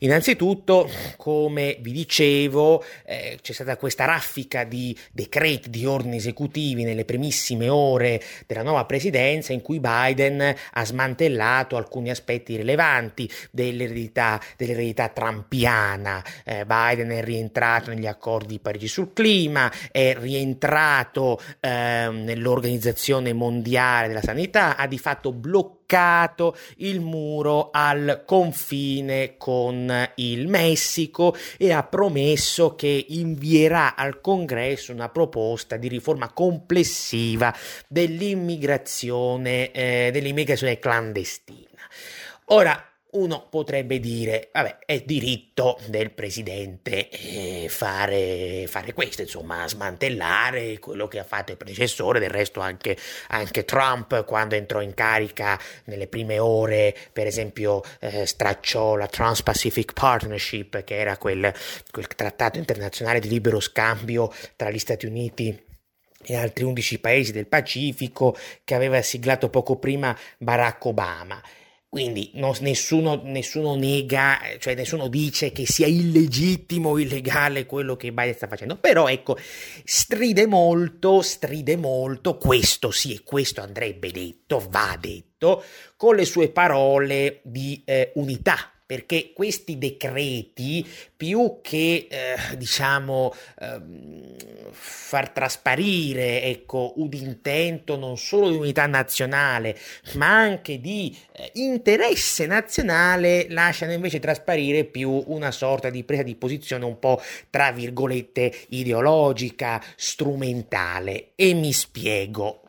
Innanzitutto, 0.00 0.90
come 1.16 1.76
vi 1.80 1.92
dicevo, 1.92 2.82
eh, 3.04 3.38
c'è 3.40 3.52
stata 3.52 3.76
questa 3.76 4.04
raffica 4.04 4.64
di 4.64 4.98
decreti, 5.12 5.70
di 5.70 5.86
ordini 5.86 6.16
esecutivi 6.16 6.82
nelle 6.82 7.04
primissime 7.04 7.68
ore 7.68 8.20
della 8.46 8.64
nuova 8.64 8.84
presidenza 8.84 9.52
in 9.52 9.62
cui 9.62 9.78
Biden 9.78 10.54
ha 10.72 10.84
smantellato 10.84 11.76
alcuni 11.76 12.10
aspetti 12.10 12.56
rilevanti 12.56 13.30
dell'eredità, 13.52 14.40
dell'eredità 14.56 15.08
trampiana. 15.08 16.24
Eh, 16.44 16.66
Biden 16.66 17.10
è 17.10 17.22
rientrato 17.22 17.90
negli 17.90 18.08
accordi 18.08 18.54
di 18.54 18.58
Parigi 18.58 18.88
sul 18.88 19.12
clima, 19.12 19.70
è 19.92 20.16
rientrato 20.18 21.40
eh, 21.60 22.08
nell'Organizzazione 22.10 23.32
Mondiale 23.32 24.08
della 24.08 24.20
Sanità, 24.20 24.76
ha 24.76 24.88
di 24.88 24.98
fatto 24.98 25.30
bloccato 25.30 25.75
il 26.76 27.00
muro 27.00 27.70
al 27.70 28.24
confine 28.26 29.36
con 29.36 30.10
il 30.16 30.48
Messico 30.48 31.34
e 31.56 31.72
ha 31.72 31.82
promesso 31.84 32.74
che 32.74 33.06
invierà 33.08 33.94
al 33.94 34.20
Congresso 34.20 34.92
una 34.92 35.08
proposta 35.08 35.76
di 35.76 35.88
riforma 35.88 36.32
complessiva 36.32 37.54
dell'immigrazione, 37.88 39.70
eh, 39.70 40.10
dell'immigrazione 40.12 40.78
clandestina. 40.78 41.80
Ora, 42.46 42.95
uno 43.16 43.46
potrebbe 43.48 43.98
dire, 43.98 44.50
vabbè, 44.52 44.78
è 44.84 45.00
diritto 45.00 45.78
del 45.86 46.10
presidente 46.10 47.08
eh, 47.08 47.66
fare, 47.68 48.66
fare, 48.68 48.92
questo, 48.92 49.22
insomma, 49.22 49.66
smantellare 49.66 50.78
quello 50.78 51.08
che 51.08 51.18
ha 51.18 51.24
fatto 51.24 51.52
il 51.52 51.56
predecessore, 51.56 52.20
del 52.20 52.30
resto 52.30 52.60
anche, 52.60 52.96
anche 53.28 53.64
Trump 53.64 54.24
quando 54.24 54.54
entrò 54.54 54.80
in 54.80 54.94
carica 54.94 55.58
nelle 55.84 56.06
prime 56.06 56.38
ore, 56.38 56.94
per 57.12 57.26
esempio, 57.26 57.82
eh, 58.00 58.26
stracciò 58.26 58.96
la 58.96 59.06
Trans-Pacific 59.06 59.92
Partnership, 59.92 60.84
che 60.84 60.96
era 60.96 61.16
quel, 61.16 61.52
quel 61.90 62.06
trattato 62.08 62.58
internazionale 62.58 63.20
di 63.20 63.28
libero 63.28 63.60
scambio 63.60 64.32
tra 64.56 64.70
gli 64.70 64.78
Stati 64.78 65.06
Uniti 65.06 65.64
e 66.22 66.36
altri 66.36 66.64
11 66.64 66.98
paesi 66.98 67.32
del 67.32 67.46
Pacifico 67.46 68.36
che 68.64 68.74
aveva 68.74 69.00
siglato 69.00 69.48
poco 69.48 69.76
prima 69.76 70.16
Barack 70.38 70.84
Obama. 70.84 71.40
Quindi 71.96 72.32
no, 72.34 72.54
nessuno, 72.60 73.22
nessuno, 73.24 73.74
nega, 73.74 74.38
cioè 74.58 74.74
nessuno 74.74 75.08
dice 75.08 75.50
che 75.50 75.64
sia 75.64 75.86
illegittimo 75.86 76.90
o 76.90 76.98
illegale 76.98 77.64
quello 77.64 77.96
che 77.96 78.12
Biden 78.12 78.34
sta 78.34 78.46
facendo, 78.46 78.76
però 78.76 79.08
ecco, 79.08 79.38
stride 79.82 80.46
molto, 80.46 81.22
stride 81.22 81.74
molto, 81.78 82.36
questo 82.36 82.90
sì 82.90 83.14
e 83.14 83.22
questo 83.22 83.62
andrebbe 83.62 84.10
detto, 84.10 84.62
va 84.68 84.94
detto, 85.00 85.64
con 85.96 86.16
le 86.16 86.26
sue 86.26 86.50
parole 86.50 87.40
di 87.44 87.80
eh, 87.86 88.12
unità 88.16 88.75
perché 88.86 89.32
questi 89.34 89.78
decreti, 89.78 90.88
più 91.16 91.58
che 91.60 92.06
eh, 92.08 92.56
diciamo 92.56 93.34
eh, 93.58 93.80
far 94.70 95.30
trasparire 95.30 96.42
ecco, 96.42 96.92
un 96.96 97.08
intento 97.12 97.96
non 97.96 98.16
solo 98.16 98.48
di 98.50 98.56
unità 98.56 98.86
nazionale, 98.86 99.76
ma 100.14 100.28
anche 100.28 100.80
di 100.80 101.16
eh, 101.32 101.50
interesse 101.54 102.46
nazionale, 102.46 103.46
lasciano 103.50 103.92
invece 103.92 104.20
trasparire 104.20 104.84
più 104.84 105.24
una 105.26 105.50
sorta 105.50 105.90
di 105.90 106.04
presa 106.04 106.22
di 106.22 106.36
posizione 106.36 106.84
un 106.84 107.00
po' 107.00 107.20
tra 107.50 107.72
virgolette 107.72 108.54
ideologica, 108.68 109.82
strumentale. 109.96 111.32
E 111.34 111.54
mi 111.54 111.72
spiego, 111.72 112.62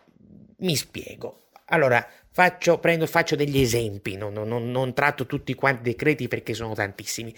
mi 0.57 0.75
spiego. 0.75 1.41
Allora, 1.65 2.05
Faccio, 2.37 2.77
prendo, 2.77 3.07
faccio 3.07 3.35
degli 3.35 3.59
esempi, 3.59 4.15
non, 4.15 4.31
non, 4.31 4.69
non 4.69 4.93
tratto 4.93 5.25
tutti 5.25 5.55
quanti 5.55 5.89
i 5.89 5.91
decreti 5.93 6.27
perché 6.27 6.53
sono 6.53 6.75
tantissimi. 6.75 7.33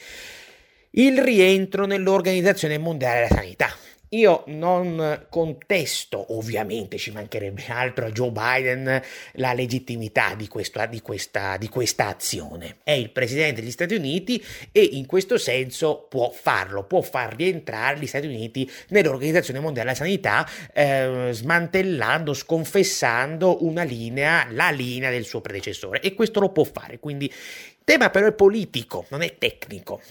Il 0.89 1.21
rientro 1.21 1.85
nell'Organizzazione 1.85 2.77
Mondiale 2.77 3.21
della 3.21 3.41
Sanità. 3.41 3.69
Io 4.10 4.43
non 4.48 5.28
contesto, 5.30 6.36
ovviamente 6.36 6.98
ci 6.98 7.12
mancherebbe 7.12 7.65
altro 7.67 8.08
a 8.08 8.12
Joe 8.12 8.32
Biden, 8.32 9.02
la 9.34 9.54
legittimità 9.54 10.34
di, 10.34 10.48
questo, 10.48 10.84
di, 10.88 11.00
questa, 11.00 11.58
di, 11.58 11.69
questa, 11.69 12.08
azione. 12.08 12.78
È 12.84 12.91
il 12.91 13.12
presidente 13.12 13.62
degli 13.62 13.69
Stati 13.69 13.93
Uniti 13.93 14.43
e 14.72 14.82
in 14.82 15.06
questo 15.06 15.38
senso 15.38 16.08
può 16.10 16.32
farlo, 16.32 16.86
può 16.86 17.02
far 17.02 17.36
rientrare 17.36 18.00
gli 18.00 18.08
Stati 18.08 18.26
Uniti 18.26 18.69
nell'Organizzazione 18.88 19.60
Mondiale 19.60 19.89
della 19.89 20.00
Sanità, 20.00 20.50
eh, 20.74 21.30
smantellando, 21.32 22.34
sconfessando 22.34 23.63
una 23.63 23.84
linea, 23.84 24.48
la 24.50 24.72
linea 24.72 25.12
del 25.12 25.26
suo 25.26 25.41
predecessore. 25.41 26.00
E 26.00 26.15
questo 26.15 26.39
lo 26.39 26.50
può 26.50 26.63
fare. 26.63 26.98
Quindi 26.98 27.26
il 27.26 27.76
tema 27.84 28.10
però 28.10 28.26
è 28.26 28.34
politico, 28.34 29.06
non 29.10 29.22
è 29.22 29.38
tecnico. 29.38 30.02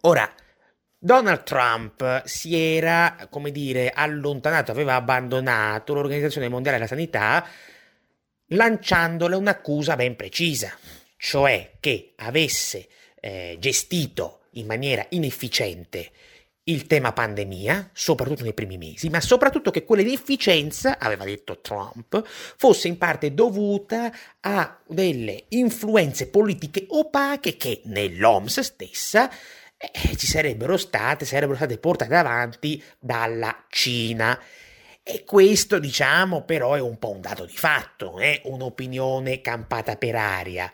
Ora, 0.00 0.28
Donald 1.04 1.42
Trump 1.42 2.22
si 2.26 2.54
era, 2.54 3.26
come 3.28 3.50
dire, 3.50 3.90
allontanato, 3.90 4.70
aveva 4.70 4.94
abbandonato 4.94 5.94
l'Organizzazione 5.94 6.48
Mondiale 6.48 6.76
della 6.76 6.88
Sanità 6.88 7.44
lanciandole 8.46 9.34
un'accusa 9.34 9.96
ben 9.96 10.14
precisa, 10.14 10.72
cioè 11.16 11.72
che 11.80 12.12
avesse 12.18 12.86
eh, 13.18 13.56
gestito 13.58 14.42
in 14.52 14.66
maniera 14.66 15.04
inefficiente 15.08 16.12
il 16.66 16.86
tema 16.86 17.12
pandemia, 17.12 17.90
soprattutto 17.92 18.44
nei 18.44 18.54
primi 18.54 18.78
mesi, 18.78 19.08
ma 19.08 19.20
soprattutto 19.20 19.72
che 19.72 19.82
quell'inefficienza, 19.82 21.00
aveva 21.00 21.24
detto 21.24 21.58
Trump, 21.60 22.24
fosse 22.56 22.86
in 22.86 22.96
parte 22.96 23.34
dovuta 23.34 24.12
a 24.38 24.78
delle 24.86 25.46
influenze 25.48 26.28
politiche 26.28 26.84
opache 26.90 27.56
che 27.56 27.80
nell'OMS 27.86 28.60
stessa 28.60 29.28
eh, 29.90 30.16
ci 30.16 30.26
sarebbero 30.26 30.76
state, 30.76 31.24
sarebbero 31.24 31.56
state 31.56 31.78
portate 31.78 32.14
avanti 32.14 32.82
dalla 32.98 33.64
Cina. 33.68 34.38
E 35.04 35.24
questo, 35.24 35.80
diciamo, 35.80 36.44
però 36.44 36.74
è 36.74 36.80
un 36.80 36.96
po' 36.96 37.10
un 37.10 37.20
dato 37.20 37.44
di 37.44 37.56
fatto, 37.56 38.20
è 38.20 38.26
eh? 38.26 38.40
un'opinione 38.44 39.40
campata 39.40 39.96
per 39.96 40.14
aria. 40.14 40.70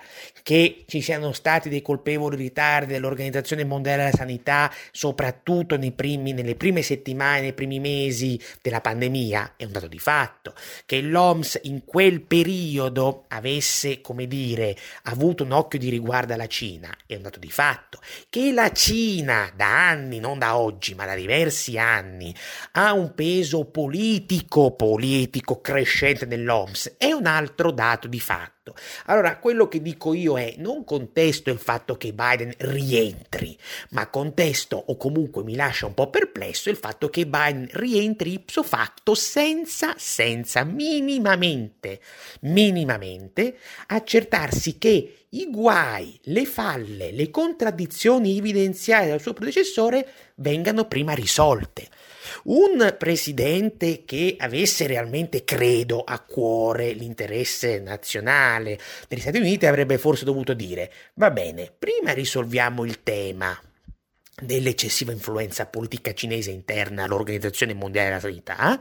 Che 0.48 0.84
ci 0.86 1.02
siano 1.02 1.32
stati 1.32 1.68
dei 1.68 1.82
colpevoli 1.82 2.34
ritardi 2.34 2.94
dell'Organizzazione 2.94 3.66
Mondiale 3.66 4.04
della 4.04 4.16
Sanità, 4.16 4.72
soprattutto 4.92 5.78
primi, 5.94 6.32
nelle 6.32 6.54
prime 6.54 6.80
settimane, 6.80 7.42
nei 7.42 7.52
primi 7.52 7.78
mesi 7.78 8.40
della 8.62 8.80
pandemia, 8.80 9.56
è 9.56 9.64
un 9.64 9.72
dato 9.72 9.88
di 9.88 9.98
fatto. 9.98 10.54
Che 10.86 11.02
l'OMS 11.02 11.60
in 11.64 11.84
quel 11.84 12.22
periodo 12.22 13.26
avesse, 13.28 14.00
come 14.00 14.26
dire, 14.26 14.74
avuto 15.02 15.44
un 15.44 15.52
occhio 15.52 15.78
di 15.78 15.90
riguardo 15.90 16.32
alla 16.32 16.46
Cina, 16.46 16.96
è 17.04 17.14
un 17.14 17.20
dato 17.20 17.38
di 17.38 17.50
fatto. 17.50 18.00
Che 18.30 18.50
la 18.50 18.72
Cina, 18.72 19.52
da 19.54 19.88
anni, 19.90 20.18
non 20.18 20.38
da 20.38 20.56
oggi, 20.56 20.94
ma 20.94 21.04
da 21.04 21.14
diversi 21.14 21.76
anni, 21.76 22.34
ha 22.72 22.94
un 22.94 23.12
peso 23.14 23.66
politico 23.66 24.70
politico 24.70 25.60
crescente 25.60 26.26
dell'OMS 26.26 26.94
è 26.96 27.12
un 27.12 27.26
altro 27.26 27.70
dato 27.70 28.08
di 28.08 28.18
fatto. 28.18 28.57
Allora, 29.06 29.38
quello 29.38 29.68
che 29.68 29.82
dico 29.82 30.14
io 30.14 30.38
è 30.38 30.54
non 30.58 30.84
contesto 30.84 31.50
il 31.50 31.58
fatto 31.58 31.96
che 31.96 32.12
Biden 32.12 32.52
rientri, 32.58 33.56
ma 33.90 34.08
contesto 34.08 34.82
o 34.86 34.96
comunque 34.96 35.42
mi 35.42 35.54
lascia 35.54 35.86
un 35.86 35.94
po' 35.94 36.10
perplesso 36.10 36.70
il 36.70 36.76
fatto 36.76 37.08
che 37.08 37.26
Biden 37.26 37.68
rientri 37.72 38.34
ipso 38.34 38.62
facto 38.62 39.14
senza, 39.14 39.94
senza 39.96 40.64
minimamente, 40.64 42.00
minimamente 42.40 43.56
accertarsi 43.86 44.78
che 44.78 45.26
i 45.30 45.50
guai, 45.50 46.18
le 46.24 46.46
falle, 46.46 47.12
le 47.12 47.30
contraddizioni 47.30 48.38
evidenziate 48.38 49.08
dal 49.08 49.20
suo 49.20 49.34
predecessore 49.34 50.08
vengano 50.36 50.86
prima 50.86 51.12
risolte. 51.12 51.88
Un 52.44 52.94
presidente 52.98 54.04
che 54.04 54.36
avesse 54.38 54.86
realmente, 54.86 55.44
credo, 55.44 56.02
a 56.02 56.20
cuore 56.20 56.92
l'interesse 56.92 57.80
nazionale 57.80 58.78
degli 59.08 59.20
Stati 59.20 59.38
Uniti 59.38 59.66
avrebbe 59.66 59.98
forse 59.98 60.24
dovuto 60.24 60.54
dire, 60.54 60.92
va 61.14 61.30
bene, 61.30 61.72
prima 61.76 62.12
risolviamo 62.12 62.84
il 62.84 63.02
tema 63.02 63.58
dell'eccessiva 64.40 65.12
influenza 65.12 65.66
politica 65.66 66.12
cinese 66.12 66.50
interna 66.50 67.04
all'Organizzazione 67.04 67.74
Mondiale 67.74 68.08
della 68.08 68.20
Sanità, 68.20 68.80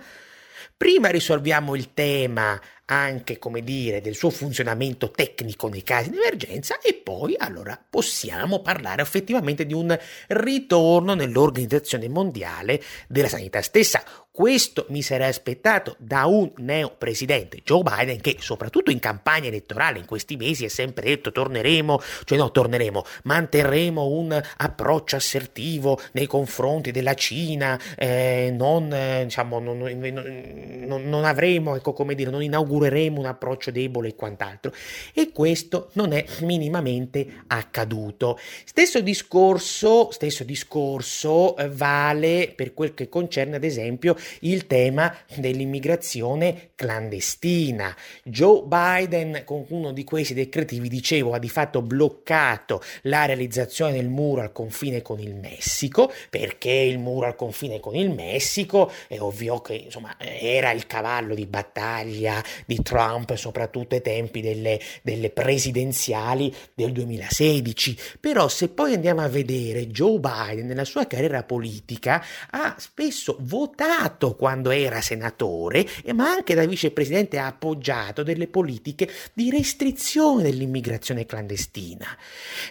prima 0.75 1.09
risolviamo 1.09 1.75
il 1.75 1.93
tema 1.93 2.59
anche, 2.89 3.37
come 3.37 3.63
dire, 3.63 3.99
del 3.99 4.15
suo 4.15 4.29
funzionamento 4.29 5.11
tecnico 5.11 5.67
nei 5.67 5.83
casi 5.83 6.09
di 6.09 6.17
emergenza 6.17 6.79
e 6.79 6.93
poi 6.93 7.35
allora 7.37 7.77
possiamo 7.89 8.61
parlare 8.61 9.01
effettivamente 9.01 9.65
di 9.65 9.73
un 9.73 9.97
ritorno 10.27 11.13
nell'Organizzazione 11.13 12.07
Mondiale 12.07 12.81
della 13.07 13.27
Sanità 13.27 13.61
stessa. 13.61 14.03
Questo 14.31 14.85
mi 14.89 15.01
sarei 15.01 15.29
aspettato 15.29 15.95
da 15.97 16.27
un 16.27 16.51
neo 16.57 16.93
presidente 16.95 17.61
Joe 17.63 17.81
Biden 17.81 18.21
che 18.21 18.35
soprattutto 18.39 18.91
in 18.91 18.99
campagna 18.99 19.47
elettorale 19.47 19.97
in 19.97 20.05
questi 20.05 20.37
mesi 20.37 20.65
ha 20.65 20.69
sempre 20.69 21.07
detto 21.07 21.31
torneremo, 21.31 21.99
cioè 22.23 22.37
no, 22.37 22.51
torneremo, 22.51 23.03
manterremo 23.23 24.05
un 24.05 24.39
approccio 24.57 25.15
assertivo 25.15 25.99
nei 26.11 26.27
confronti 26.27 26.91
della 26.91 27.15
Cina, 27.15 27.79
eh, 27.97 28.53
non, 28.55 28.93
eh, 28.93 29.23
diciamo, 29.23 29.57
non, 29.57 29.79
non, 29.79 31.09
non, 31.09 31.25
avremo, 31.25 31.75
ecco 31.75 31.93
come 31.93 32.13
dire, 32.13 32.29
non 32.29 32.43
inaugureremo 32.43 32.76
un 32.85 33.25
approccio 33.25 33.71
debole 33.71 34.09
e 34.09 34.15
quant'altro. 34.15 34.73
E 35.13 35.31
questo 35.31 35.89
non 35.93 36.13
è 36.13 36.25
minimamente 36.41 37.43
accaduto. 37.47 38.39
Stesso 38.65 39.01
discorso, 39.01 40.11
stesso 40.11 40.43
discorso 40.43 41.55
eh, 41.57 41.69
vale 41.69 42.53
per 42.55 42.73
quel 42.73 42.93
che 42.93 43.09
concerne 43.09 43.55
ad 43.55 43.63
esempio 43.63 44.15
il 44.41 44.67
tema 44.67 45.15
dell'immigrazione 45.35 46.71
clandestina. 46.75 47.95
Joe 48.23 48.63
Biden 48.65 49.41
con 49.45 49.65
uno 49.69 49.91
di 49.91 50.03
questi 50.03 50.33
decreti, 50.33 50.79
vi 50.79 50.89
dicevo, 50.89 51.33
ha 51.33 51.39
di 51.39 51.49
fatto 51.49 51.81
bloccato 51.81 52.81
la 53.03 53.25
realizzazione 53.25 53.93
del 53.93 54.09
muro 54.09 54.41
al 54.41 54.51
confine 54.51 55.01
con 55.01 55.19
il 55.19 55.35
Messico, 55.35 56.11
perché 56.29 56.71
il 56.71 56.99
muro 56.99 57.27
al 57.27 57.35
confine 57.35 57.79
con 57.79 57.95
il 57.95 58.11
Messico 58.11 58.91
è 59.07 59.19
ovvio 59.19 59.61
che 59.61 59.73
insomma 59.73 60.15
era 60.19 60.71
il 60.71 60.87
cavallo 60.87 61.33
di 61.33 61.45
battaglia 61.45 62.43
di 62.67 62.81
Trump, 62.83 63.33
soprattutto 63.35 63.95
ai 63.95 64.01
tempi 64.01 64.41
delle, 64.41 64.79
delle 65.01 65.29
presidenziali 65.29 66.53
del 66.73 66.91
2016. 66.91 67.97
Però 68.19 68.47
se 68.49 68.67
poi 68.67 68.93
andiamo 68.93 69.21
a 69.21 69.29
vedere 69.29 69.87
Joe 69.87 70.19
Biden 70.19 70.67
nella 70.67 70.83
sua 70.83 71.07
carriera 71.07 71.43
politica 71.43 72.23
ha 72.51 72.75
spesso 72.77 73.37
votato 73.39 74.35
quando 74.35 74.69
era 74.69 74.99
senatore, 74.99 75.87
ma 76.13 76.29
anche 76.29 76.53
da 76.53 76.65
vicepresidente 76.65 77.37
ha 77.37 77.47
appoggiato 77.47 78.21
delle 78.21 78.47
politiche 78.47 79.09
di 79.33 79.49
restrizione 79.49 80.43
dell'immigrazione 80.43 81.25
clandestina. 81.25 82.05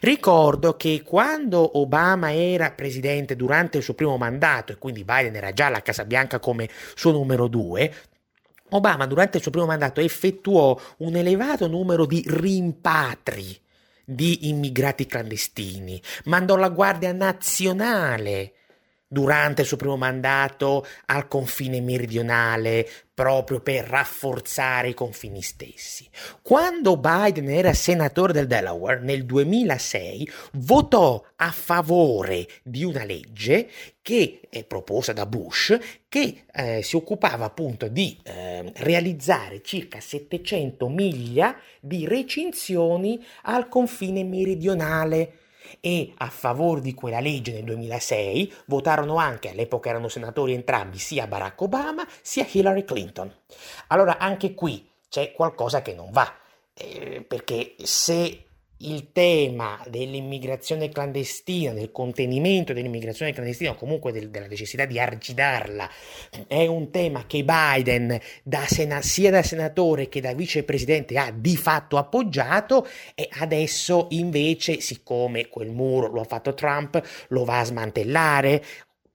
Ricordo 0.01 0.77
che 0.77 1.03
quando 1.03 1.79
Obama 1.79 2.35
era 2.35 2.71
presidente 2.71 3.35
durante 3.35 3.79
il 3.79 3.83
suo 3.83 3.95
primo 3.95 4.19
mandato, 4.19 4.73
e 4.73 4.77
quindi 4.77 5.05
Biden 5.05 5.37
era 5.37 5.53
già 5.53 5.67
alla 5.67 5.81
Casa 5.81 6.05
Bianca 6.05 6.39
come 6.39 6.69
suo 6.95 7.13
numero 7.13 7.49
due, 7.49 7.91
Obama 8.71 9.07
durante 9.07 9.37
il 9.37 9.43
suo 9.43 9.53
primo 9.53 9.67
mandato 9.67 10.01
effettuò 10.01 10.79
un 10.99 11.17
elevato 11.17 11.69
numero 11.69 12.05
di 12.07 12.23
rimpatri 12.27 13.61
di 14.05 14.49
immigrati 14.49 15.07
clandestini, 15.07 16.01
mandò 16.25 16.57
la 16.57 16.69
Guardia 16.69 17.13
Nazionale 17.13 18.53
durante 19.09 19.63
il 19.63 19.67
suo 19.67 19.77
primo 19.77 19.97
mandato 19.97 20.85
al 21.07 21.29
confine 21.29 21.81
meridionale 21.81 22.89
proprio 23.15 23.61
per 23.61 23.87
rafforzare 23.87 24.91
i 24.91 24.95
confini 24.95 25.41
stessi. 25.41 26.07
Quando 26.43 26.99
Biden 26.99 27.49
era 27.49 27.73
senatore 27.73 28.35
del 28.35 28.47
Delaware 28.47 29.01
nel 29.01 29.25
2006 29.25 30.31
votò 30.55 31.25
a 31.37 31.51
favore 31.51 32.47
di 32.63 32.85
una 32.85 33.05
legge 33.05 33.71
che 34.03 34.41
è 34.51 34.65
proposta 34.65 35.13
da 35.15 35.25
Bush 35.25 35.79
che 36.09 36.45
eh, 36.53 36.83
si 36.83 36.97
occupava 36.97 37.47
appunto 37.47 37.89
di 37.89 38.19
eh, 38.23 38.71
realizzare 38.77 39.63
circa 39.63 40.01
700 40.01 40.89
miglia 40.89 41.57
di 41.81 42.07
recinzioni 42.07 43.25
al 43.43 43.69
confine 43.69 44.25
meridionale 44.25 45.39
e 45.81 46.13
a 46.17 46.29
favore 46.29 46.81
di 46.81 46.95
quella 46.95 47.21
legge 47.21 47.53
nel 47.53 47.65
2006 47.65 48.53
votarono 48.67 49.17
anche, 49.17 49.51
all'epoca 49.51 49.91
erano 49.91 50.09
senatori 50.09 50.55
entrambi, 50.55 50.99
sia 50.99 51.27
Barack 51.27 51.61
Obama 51.61 52.07
sia 52.23 52.47
Hillary 52.51 52.85
Clinton. 52.85 53.33
Allora 53.89 54.19
anche 54.19 54.55
qui 54.55 54.89
c'è 55.09 55.33
qualcosa 55.33 55.83
che 55.83 55.95
non 55.95 56.11
va, 56.11 56.33
eh, 56.75 57.25
perché 57.27 57.75
se 57.83 58.46
il 58.79 59.11
tema 59.13 59.83
dell'immigrazione 59.89 60.91
clandestina, 60.91 61.73
del 61.73 61.93
contenimento 61.93 62.73
dell'immigrazione 62.73 63.33
clandestina 63.33 63.71
o 63.71 63.75
comunque 63.75 64.13
del, 64.13 64.29
della 64.29 64.47
necessità 64.47 64.85
di 64.85 64.99
argidarla 64.99 65.89
è 66.47 66.67
un 66.67 66.91
tema 66.91 67.25
che 67.27 67.45
Biden 67.45 68.19
da 68.43 68.65
sena, 68.67 69.01
sia 69.01 69.31
da 69.31 69.43
senatore 69.43 70.09
che 70.09 70.21
da 70.21 70.35
vicepresidente 70.35 71.17
ha 71.17 71.33
di 71.35 71.57
fatto 71.57 71.97
appoggiato 71.97 72.87
e 73.15 73.29
adesso 73.39 74.09
invece 74.11 74.81
siccome 74.81 75.49
quel 75.49 75.71
muro 75.71 76.09
lo 76.09 76.21
ha 76.21 76.25
fatto 76.25 76.55
Trump 76.55 77.01
lo 77.29 77.45
va 77.45 77.61
a 77.61 77.65
smantellare 77.65 78.63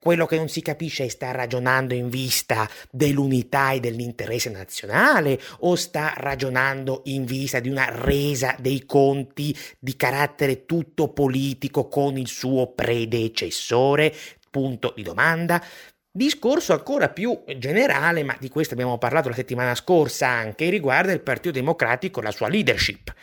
quello 0.02 0.26
che 0.26 0.36
non 0.36 0.50
si 0.50 0.64
capisce 0.64 1.06
è 1.06 1.08
sta 1.10 1.30
ragionando 1.30 1.94
in 1.94 2.10
vista 2.10 2.68
dell'unità 2.90 3.70
e 3.72 3.80
dell'interesse 3.80 4.50
nazionale 4.50 5.40
o 5.60 5.76
sta 5.76 6.16
ragionando 6.18 7.02
in 7.06 7.24
vista 7.24 7.60
di 7.60 7.70
una 7.70 7.86
resa 7.88 8.56
dei 8.58 8.88
conti 8.88 9.56
di 9.78 9.96
carattere 9.96 10.66
tutto 10.66 11.10
politico 11.10 11.88
con 11.88 12.18
il 12.18 12.28
suo 12.28 12.72
predecessore? 12.74 14.12
Punto 14.50 14.92
di 14.96 15.04
domanda. 15.04 15.64
Discorso 16.10 16.74
ancora 16.74 17.10
più 17.10 17.44
generale, 17.58 18.24
ma 18.24 18.36
di 18.40 18.50
questo 18.50 18.74
abbiamo 18.74 18.98
parlato 18.98 19.30
la 19.30 19.36
settimana 19.36 19.76
scorsa 19.76 20.28
anche, 20.28 20.72
riguarda 20.72 21.12
il 21.12 21.22
Partito 21.22 21.52
Democratico 21.52 22.20
e 22.20 22.24
la 22.24 22.32
sua 22.32 22.50
leadership. 22.50 23.14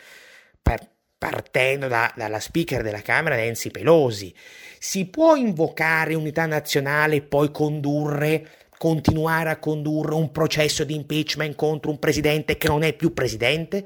Per 0.61 0.98
partendo 1.19 1.89
da, 1.89 2.11
dalla 2.15 2.39
speaker 2.39 2.81
della 2.81 3.01
Camera 3.01 3.35
Nancy 3.35 3.69
Pelosi. 3.69 4.33
Si 4.79 5.05
può 5.05 5.35
invocare 5.35 6.15
unità 6.15 6.45
nazionale 6.45 7.17
e 7.17 7.21
poi 7.21 7.51
condurre, 7.51 8.49
continuare 8.77 9.49
a 9.49 9.59
condurre 9.59 10.15
un 10.15 10.31
processo 10.31 10.85
di 10.85 10.95
impeachment 10.95 11.55
contro 11.55 11.91
un 11.91 11.99
presidente 11.99 12.57
che 12.57 12.69
non 12.69 12.83
è 12.83 12.93
più 12.93 13.13
presidente? 13.13 13.85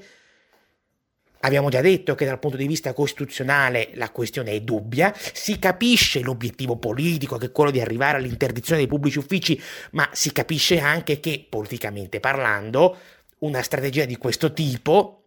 Abbiamo 1.40 1.70
già 1.70 1.82
detto 1.82 2.16
che 2.16 2.24
dal 2.24 2.40
punto 2.40 2.56
di 2.56 2.68
vista 2.68 2.94
costituzionale 2.94 3.90
la 3.96 4.12
questione 4.12 4.52
è 4.52 4.62
dubbia, 4.62 5.12
si 5.34 5.60
capisce 5.60 6.22
l'obiettivo 6.22 6.78
politico 6.78 7.38
che 7.38 7.48
è 7.48 7.52
quello 7.52 7.72
di 7.72 7.82
arrivare 7.82 8.18
all'interdizione 8.18 8.80
dei 8.80 8.88
pubblici 8.88 9.18
uffici, 9.18 9.60
ma 9.92 10.08
si 10.14 10.32
capisce 10.32 10.80
anche 10.80 11.20
che 11.20 11.46
politicamente 11.50 12.22
parlando 12.22 12.96
una 13.40 13.62
strategia 13.62 14.06
di 14.06 14.16
questo 14.16 14.54
tipo 14.54 15.23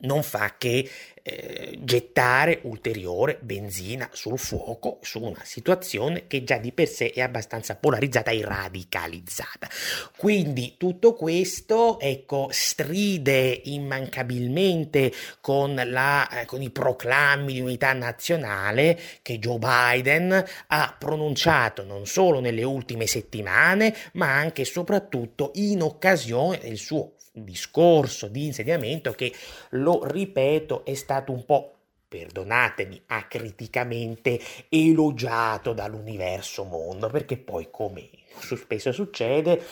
non 0.00 0.22
fa 0.22 0.54
che 0.56 0.88
eh, 1.22 1.78
gettare 1.82 2.60
ulteriore 2.62 3.38
benzina 3.42 4.08
sul 4.12 4.38
fuoco 4.38 4.98
su 5.02 5.20
una 5.20 5.42
situazione 5.44 6.26
che 6.26 6.44
già 6.44 6.56
di 6.56 6.72
per 6.72 6.88
sé 6.88 7.10
è 7.10 7.20
abbastanza 7.20 7.76
polarizzata 7.76 8.30
e 8.30 8.42
radicalizzata. 8.42 9.68
Quindi 10.16 10.76
tutto 10.78 11.14
questo 11.14 11.98
ecco, 12.00 12.48
stride 12.50 13.60
immancabilmente 13.64 15.12
con, 15.40 15.80
la, 15.84 16.28
eh, 16.28 16.44
con 16.46 16.62
i 16.62 16.70
proclami 16.70 17.52
di 17.52 17.60
unità 17.60 17.92
nazionale 17.92 18.98
che 19.22 19.38
Joe 19.38 19.58
Biden 19.58 20.44
ha 20.68 20.96
pronunciato 20.98 21.84
non 21.84 22.06
solo 22.06 22.40
nelle 22.40 22.62
ultime 22.62 23.06
settimane, 23.06 23.94
ma 24.14 24.32
anche 24.32 24.62
e 24.62 24.64
soprattutto 24.64 25.52
in 25.54 25.82
occasione 25.82 26.58
del 26.58 26.76
suo 26.76 27.12
discorso 27.32 28.28
di 28.28 28.46
insediamento 28.46 29.12
che, 29.12 29.32
lo 29.70 30.04
ripeto, 30.04 30.84
è 30.84 30.94
stato 30.94 31.32
un 31.32 31.44
po' 31.44 31.74
perdonatemi, 32.10 33.02
acriticamente 33.06 34.40
elogiato 34.68 35.72
dall'universo 35.72 36.64
mondo, 36.64 37.08
perché 37.08 37.36
poi, 37.36 37.68
come 37.70 38.08
spesso 38.40 38.90
succede, 38.90 39.62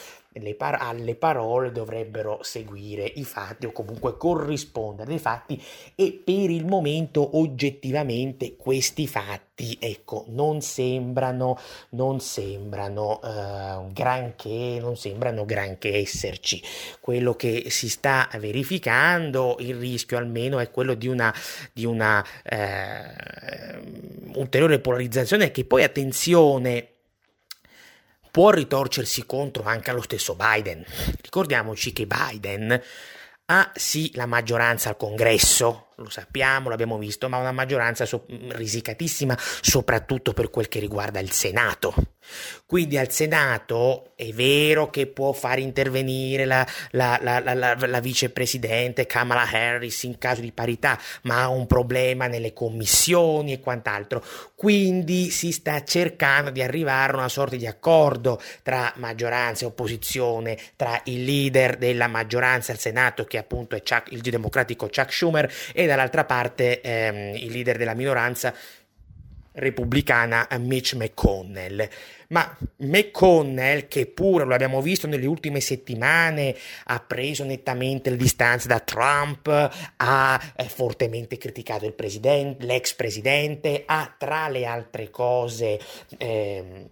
par- 0.55 0.79
alle 0.81 1.15
parole 1.15 1.73
dovrebbero 1.73 2.39
seguire 2.43 3.05
i 3.05 3.25
fatti 3.25 3.67
o 3.67 3.73
comunque 3.73 4.17
corrispondere 4.17 5.13
ai 5.13 5.19
fatti 5.19 5.63
e 5.95 6.21
per 6.25 6.51
il 6.51 6.65
momento 6.67 7.37
oggettivamente 7.39 8.57
questi 8.57 9.07
fatti 9.07 9.77
ecco 9.81 10.25
non 10.29 10.61
sembrano 10.61 11.59
non 11.91 12.21
sembrano 12.21 13.21
uh, 13.23 13.93
granché 13.93 14.79
non 14.81 14.97
sembrano 14.97 15.45
granché 15.45 15.97
esserci. 15.97 16.63
Quello 17.01 17.35
che 17.35 17.65
si 17.69 17.89
sta 17.89 18.29
verificando 18.39 19.57
il 19.61 19.75
rischio 19.75 20.19
almeno 20.19 20.59
è 20.59 20.71
quello 20.71 20.95
di 20.95 21.09
una 21.09 21.35
di 21.73 21.85
una 21.85 22.25
uh, 22.51 24.39
ulteriore 24.39 24.79
polarizzazione 24.79 25.51
che 25.51 25.65
poi 25.65 25.83
attenzione 25.83 26.98
può 28.39 28.51
ritorcersi 28.51 29.27
contro 29.27 29.65
anche 29.65 29.91
allo 29.91 30.01
stesso 30.01 30.37
Biden. 30.37 30.85
Ricordiamoci 31.21 31.93
che 31.93 32.07
Biden 32.07 32.81
ha 33.47 33.73
sì 33.75 34.13
la 34.15 34.27
maggioranza 34.27 34.91
al 34.91 34.97
congresso, 34.97 35.89
lo 35.97 36.09
sappiamo, 36.09 36.69
l'abbiamo 36.69 36.99
visto, 36.99 37.29
ma 37.29 37.39
una 37.39 37.51
maggioranza 37.51 38.07
so- 38.07 38.27
risicatissima, 38.29 39.37
soprattutto 39.37 40.35
per 40.35 40.51
quel 40.51 40.69
che 40.69 40.79
riguarda 40.79 41.19
il 41.19 41.33
Senato. 41.33 41.93
Quindi 42.67 42.99
al 42.99 43.11
Senato 43.11 44.13
è 44.15 44.31
vero 44.33 44.91
che 44.91 45.07
può 45.07 45.33
far 45.33 45.59
intervenire 45.59 46.45
la, 46.45 46.67
la, 46.91 47.19
la, 47.23 47.41
la, 47.75 48.01
vicepresidente 48.01 49.07
Kamala 49.07 49.49
Harris 49.51 50.03
in 50.03 50.19
caso 50.19 50.41
di 50.41 50.53
parità, 50.53 50.99
ma 51.23 51.43
ha 51.43 51.49
un 51.49 51.67
problema 51.67 52.27
nelle 52.27 52.53
commissioni 52.53 53.53
e 53.53 53.61
quant'altro. 53.61 54.23
Quindi 54.55 55.31
si 55.31 55.53
sta 55.53 55.85
cercando 55.85 56.51
di 56.51 56.63
arrivare 56.63 57.13
a 57.13 57.17
una 57.17 57.29
sorta 57.29 57.57
di 57.57 57.67
accordo 57.67 58.41
tra 58.63 58.93
maggioranza 58.97 59.65
e 59.65 59.69
opposizione, 59.69 60.59
tra 60.77 61.01
il 61.05 61.25
leader 61.25 61.77
della 61.77 62.07
maggioranza 62.07 62.73
al 62.73 62.79
Senato, 62.79 63.25
che 63.25 63.39
appunto 63.39 63.77
è 63.77 63.83
Chuck, 63.83 64.13
il 64.13 64.21
democratico 64.21 64.87
Chuck 64.87 65.13
Schumer, 65.13 65.53
e 65.73 65.87
dall'altra 65.87 66.25
parte 66.25 66.81
ehm, 66.81 67.37
il 67.37 67.53
leader 67.53 67.77
della 67.77 67.95
minoranza 67.95 68.53
repubblicana 69.53 70.49
Mitch 70.59 70.95
McConnell. 70.95 71.89
Ma 72.29 72.57
McConnell, 72.79 73.89
che 73.89 74.07
pure 74.07 74.45
lo 74.45 74.55
abbiamo 74.55 74.83
visto 74.83 75.07
nelle 75.07 75.27
ultime 75.27 75.61
settimane, 75.61 76.55
ha 76.85 77.01
preso 77.01 77.45
nettamente 77.45 78.11
le 78.11 78.17
distanze 78.17 78.69
da 78.69 78.81
Trump, 78.81 79.49
ha 79.97 80.53
eh, 80.57 80.65
fortemente 80.65 81.39
criticato 81.39 81.87
il 81.87 81.95
presidente, 81.95 82.67
l'ex 82.67 82.95
presidente, 82.95 83.85
ha 83.87 84.15
tra 84.17 84.49
le 84.49 84.67
altre 84.67 85.11
cose... 85.11 85.81
Eh, 86.19 86.91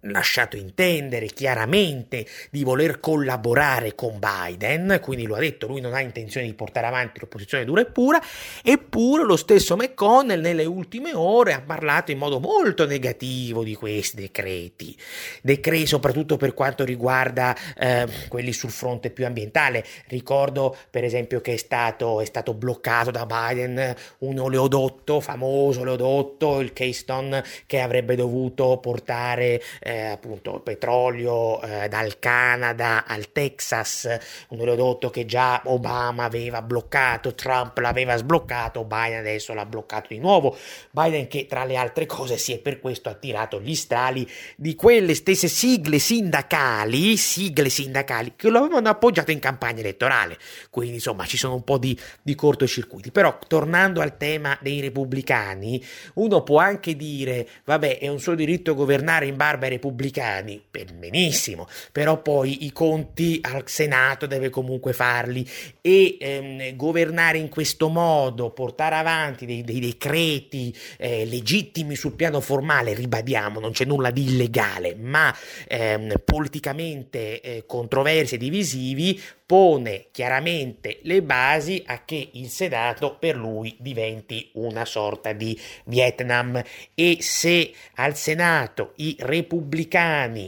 lasciato 0.00 0.56
intendere 0.56 1.26
chiaramente 1.26 2.26
di 2.50 2.62
voler 2.62 3.00
collaborare 3.00 3.94
con 3.94 4.18
Biden, 4.18 4.98
quindi 5.02 5.26
lo 5.26 5.34
ha 5.34 5.40
detto, 5.40 5.66
lui 5.66 5.80
non 5.80 5.94
ha 5.94 6.00
intenzione 6.00 6.46
di 6.46 6.54
portare 6.54 6.86
avanti 6.86 7.20
l'opposizione 7.20 7.64
dura 7.64 7.80
e 7.80 7.86
pura, 7.86 8.20
eppure 8.62 9.24
lo 9.24 9.36
stesso 9.36 9.76
McConnell 9.76 10.40
nelle 10.40 10.64
ultime 10.64 11.12
ore 11.14 11.52
ha 11.52 11.60
parlato 11.60 12.10
in 12.10 12.18
modo 12.18 12.38
molto 12.38 12.86
negativo 12.86 13.62
di 13.62 13.74
questi 13.74 14.16
decreti, 14.16 14.96
decreti 15.42 15.86
soprattutto 15.86 16.36
per 16.36 16.54
quanto 16.54 16.84
riguarda 16.84 17.56
eh, 17.76 18.06
quelli 18.28 18.52
sul 18.52 18.70
fronte 18.70 19.10
più 19.10 19.26
ambientale. 19.26 19.84
Ricordo 20.08 20.76
per 20.90 21.04
esempio 21.04 21.40
che 21.40 21.54
è 21.54 21.56
stato, 21.56 22.20
è 22.20 22.24
stato 22.24 22.54
bloccato 22.54 23.10
da 23.10 23.26
Biden 23.26 23.94
un 24.18 24.38
oleodotto, 24.38 25.20
famoso 25.20 25.80
oleodotto, 25.80 26.60
il 26.60 26.72
Keystone, 26.72 27.44
che 27.66 27.80
avrebbe 27.80 28.14
dovuto 28.16 28.78
portare 28.78 29.60
eh, 29.86 30.06
appunto 30.06 30.58
petrolio 30.58 31.62
eh, 31.62 31.88
dal 31.88 32.18
Canada 32.18 33.04
al 33.06 33.30
Texas, 33.30 34.08
un 34.48 34.60
oleodotto 34.60 35.10
che 35.10 35.26
già 35.26 35.62
Obama 35.66 36.24
aveva 36.24 36.60
bloccato, 36.60 37.34
Trump 37.34 37.78
l'aveva 37.78 38.16
sbloccato, 38.16 38.82
Biden 38.82 39.18
adesso 39.18 39.54
l'ha 39.54 39.64
bloccato 39.64 40.08
di 40.08 40.18
nuovo. 40.18 40.56
Biden 40.90 41.28
che 41.28 41.46
tra 41.46 41.64
le 41.64 41.76
altre 41.76 42.04
cose 42.04 42.36
si 42.36 42.52
è 42.52 42.58
per 42.58 42.80
questo 42.80 43.10
attirato 43.10 43.60
gli 43.60 43.76
strali 43.76 44.28
di 44.56 44.74
quelle 44.74 45.14
stesse 45.14 45.46
sigle 45.46 46.00
sindacali, 46.00 47.16
sigle 47.16 47.68
sindacali 47.68 48.32
che 48.34 48.48
lo 48.48 48.58
avevano 48.58 48.88
appoggiato 48.88 49.30
in 49.30 49.38
campagna 49.38 49.80
elettorale. 49.80 50.36
Quindi 50.68 50.94
insomma 50.94 51.26
ci 51.26 51.36
sono 51.36 51.54
un 51.54 51.62
po' 51.62 51.78
di, 51.78 51.96
di 52.22 52.34
cortocircuiti. 52.34 53.12
Però 53.12 53.38
tornando 53.46 54.00
al 54.00 54.16
tema 54.16 54.58
dei 54.60 54.80
repubblicani, 54.80 55.80
uno 56.14 56.42
può 56.42 56.58
anche 56.58 56.96
dire, 56.96 57.46
vabbè, 57.64 58.00
è 58.00 58.08
un 58.08 58.18
suo 58.18 58.34
diritto 58.34 58.74
governare 58.74 59.26
in 59.26 59.36
barba 59.36 59.66
ai 59.66 59.74
repubblicani, 59.76 60.62
benissimo, 60.94 61.68
però 61.92 62.20
poi 62.20 62.64
i 62.64 62.72
conti 62.72 63.38
al 63.42 63.62
Senato 63.66 64.26
deve 64.26 64.50
comunque 64.50 64.92
farli 64.92 65.46
e 65.80 66.16
ehm, 66.18 66.76
governare 66.76 67.38
in 67.38 67.48
questo 67.48 67.88
modo, 67.88 68.50
portare 68.50 68.96
avanti 68.96 69.46
dei, 69.46 69.62
dei 69.62 69.80
decreti 69.80 70.74
eh, 70.98 71.24
legittimi 71.24 71.94
sul 71.94 72.12
piano 72.12 72.40
formale, 72.40 72.94
ribadiamo, 72.94 73.60
non 73.60 73.72
c'è 73.72 73.84
nulla 73.84 74.10
di 74.10 74.24
illegale, 74.24 74.94
ma 74.94 75.34
ehm, 75.68 76.14
politicamente 76.24 77.40
eh, 77.40 77.64
controversi 77.66 78.34
e 78.34 78.38
divisivi, 78.38 79.20
pone 79.46 80.06
chiaramente 80.10 80.98
le 81.02 81.22
basi 81.22 81.80
a 81.86 82.04
che 82.04 82.30
il 82.32 82.48
Senato 82.48 83.16
per 83.16 83.36
lui 83.36 83.76
diventi 83.78 84.50
una 84.54 84.84
sorta 84.84 85.32
di 85.32 85.58
Vietnam. 85.84 86.60
E 86.94 87.18
se 87.20 87.72
al 87.94 88.16
Senato 88.16 88.92
i 88.96 89.16
repubblicani, 89.20 89.65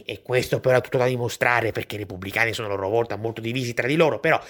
e 0.05 0.23
questo 0.23 0.61
però 0.61 0.79
è 0.79 0.81
tutto 0.81 0.99
da 0.99 1.07
dimostrare 1.07 1.73
perché 1.73 1.97
i 1.97 1.99
repubblicani 1.99 2.53
sono 2.53 2.69
a 2.69 2.71
loro 2.71 2.89
volta 2.89 3.17
molto 3.17 3.41
divisi 3.41 3.75
tra 3.75 3.87
di 3.87 3.97
loro, 3.97 4.21
però 4.21 4.41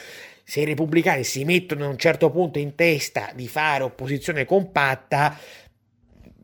se 0.44 0.60
i 0.60 0.64
repubblicani 0.64 1.24
si 1.24 1.44
mettono 1.44 1.84
a 1.84 1.88
un 1.88 1.98
certo 1.98 2.30
punto 2.30 2.58
in 2.58 2.74
testa 2.74 3.30
di 3.34 3.48
fare 3.48 3.82
opposizione 3.82 4.44
compatta, 4.44 5.36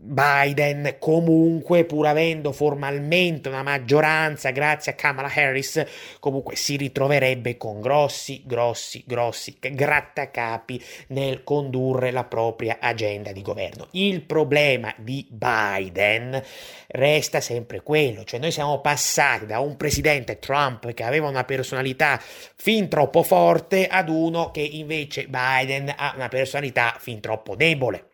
Biden 0.05 0.97
comunque, 0.99 1.85
pur 1.85 2.07
avendo 2.07 2.53
formalmente 2.53 3.49
una 3.49 3.63
maggioranza 3.63 4.51
grazie 4.51 4.93
a 4.93 4.95
Kamala 4.95 5.33
Harris, 5.35 5.83
comunque 6.21 6.57
si 6.57 6.77
ritroverebbe 6.77 7.57
con 7.57 7.81
grossi, 7.81 8.43
grossi, 8.45 9.03
grossi 9.07 9.57
grattacapi 9.59 10.83
nel 11.09 11.43
condurre 11.43 12.11
la 12.11 12.25
propria 12.25 12.77
agenda 12.81 13.33
di 13.33 13.41
governo. 13.41 13.89
Il 13.93 14.23
problema 14.23 14.95
di 14.99 15.27
Biden 15.31 16.43
resta 16.89 17.41
sempre 17.41 17.81
quello, 17.83 18.25
cioè 18.25 18.39
noi 18.41 18.53
siamo 18.53 18.81
passati 18.81 19.47
da 19.47 19.61
un 19.61 19.77
presidente 19.77 20.39
Trump 20.39 20.93
che 20.93 21.03
aveva 21.03 21.29
una 21.29 21.45
personalità 21.45 22.21
fin 22.21 22.89
troppo 22.89 23.23
forte 23.23 23.87
ad 23.87 24.09
uno 24.09 24.51
che 24.51 24.61
invece 24.61 25.27
Biden 25.27 25.93
ha 25.97 26.13
una 26.15 26.29
personalità 26.29 26.97
fin 26.99 27.21
troppo 27.21 27.57
debole. 27.57 28.09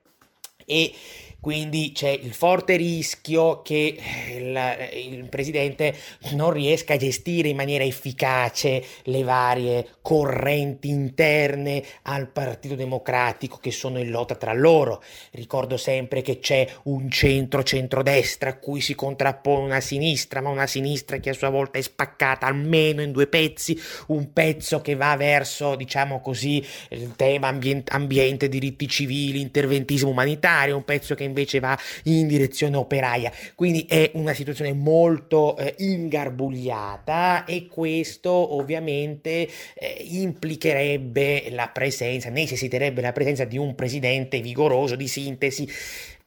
E 0.64 0.92
quindi 1.40 1.92
c'è 1.94 2.10
il 2.10 2.34
forte 2.34 2.76
rischio 2.76 3.62
che 3.62 3.96
eh, 3.96 4.36
il, 4.36 5.14
il, 5.14 5.28
presidente 5.30 5.94
non 6.32 6.50
riesca 6.50 6.94
a 6.94 6.98
gestire 6.98 7.48
in 7.48 7.56
maniera 7.56 7.82
efficace 7.82 8.84
le 9.04 9.22
varie 9.22 9.88
correnti 10.02 10.88
interne 10.88 11.82
al 12.02 12.28
Partito 12.28 12.74
Democratico 12.74 13.56
che 13.56 13.70
sono 13.70 13.98
in 13.98 14.10
lotta 14.10 14.34
tra 14.34 14.52
loro. 14.52 15.02
Ricordo 15.30 15.78
sempre 15.78 16.20
che 16.20 16.40
c'è 16.40 16.68
un 16.84 17.10
centro-centrodestra 17.10 18.50
a 18.50 18.58
cui 18.58 18.82
si 18.82 18.94
contrappone 18.94 19.64
una 19.64 19.80
sinistra, 19.80 20.42
ma 20.42 20.50
una 20.50 20.66
sinistra 20.66 21.16
che 21.18 21.30
a 21.30 21.34
sua 21.34 21.48
volta 21.48 21.78
è 21.78 21.82
spaccata 21.82 22.46
almeno 22.46 23.00
in 23.00 23.12
due 23.12 23.26
pezzi, 23.26 23.80
un 24.08 24.32
pezzo 24.34 24.82
che 24.82 24.94
va 24.94 25.16
verso, 25.16 25.74
diciamo 25.74 26.20
così, 26.20 26.62
il 26.90 27.14
tema 27.16 27.48
ambient- 27.48 27.90
ambiente, 27.92 28.50
diritti 28.50 28.86
civili, 28.88 29.40
interventismo 29.40 30.10
umanitario, 30.10 30.76
un 30.76 30.84
pezzo 30.84 31.14
che 31.14 31.28
invece 31.30 31.60
va 31.60 31.78
in 32.04 32.26
direzione 32.26 32.76
operaia. 32.76 33.32
Quindi 33.54 33.86
è 33.88 34.10
una 34.14 34.34
situazione 34.34 34.72
molto 34.72 35.56
eh, 35.56 35.74
ingarbugliata 35.78 37.44
e 37.44 37.66
questo 37.66 38.30
ovviamente 38.30 39.48
eh, 39.74 40.06
implicherebbe 40.10 41.48
la 41.50 41.68
presenza, 41.68 42.28
necessiterebbe 42.28 43.00
la 43.00 43.12
presenza 43.12 43.44
di 43.44 43.56
un 43.56 43.74
presidente 43.74 44.40
vigoroso 44.40 44.96
di 44.96 45.08
sintesi 45.08 45.68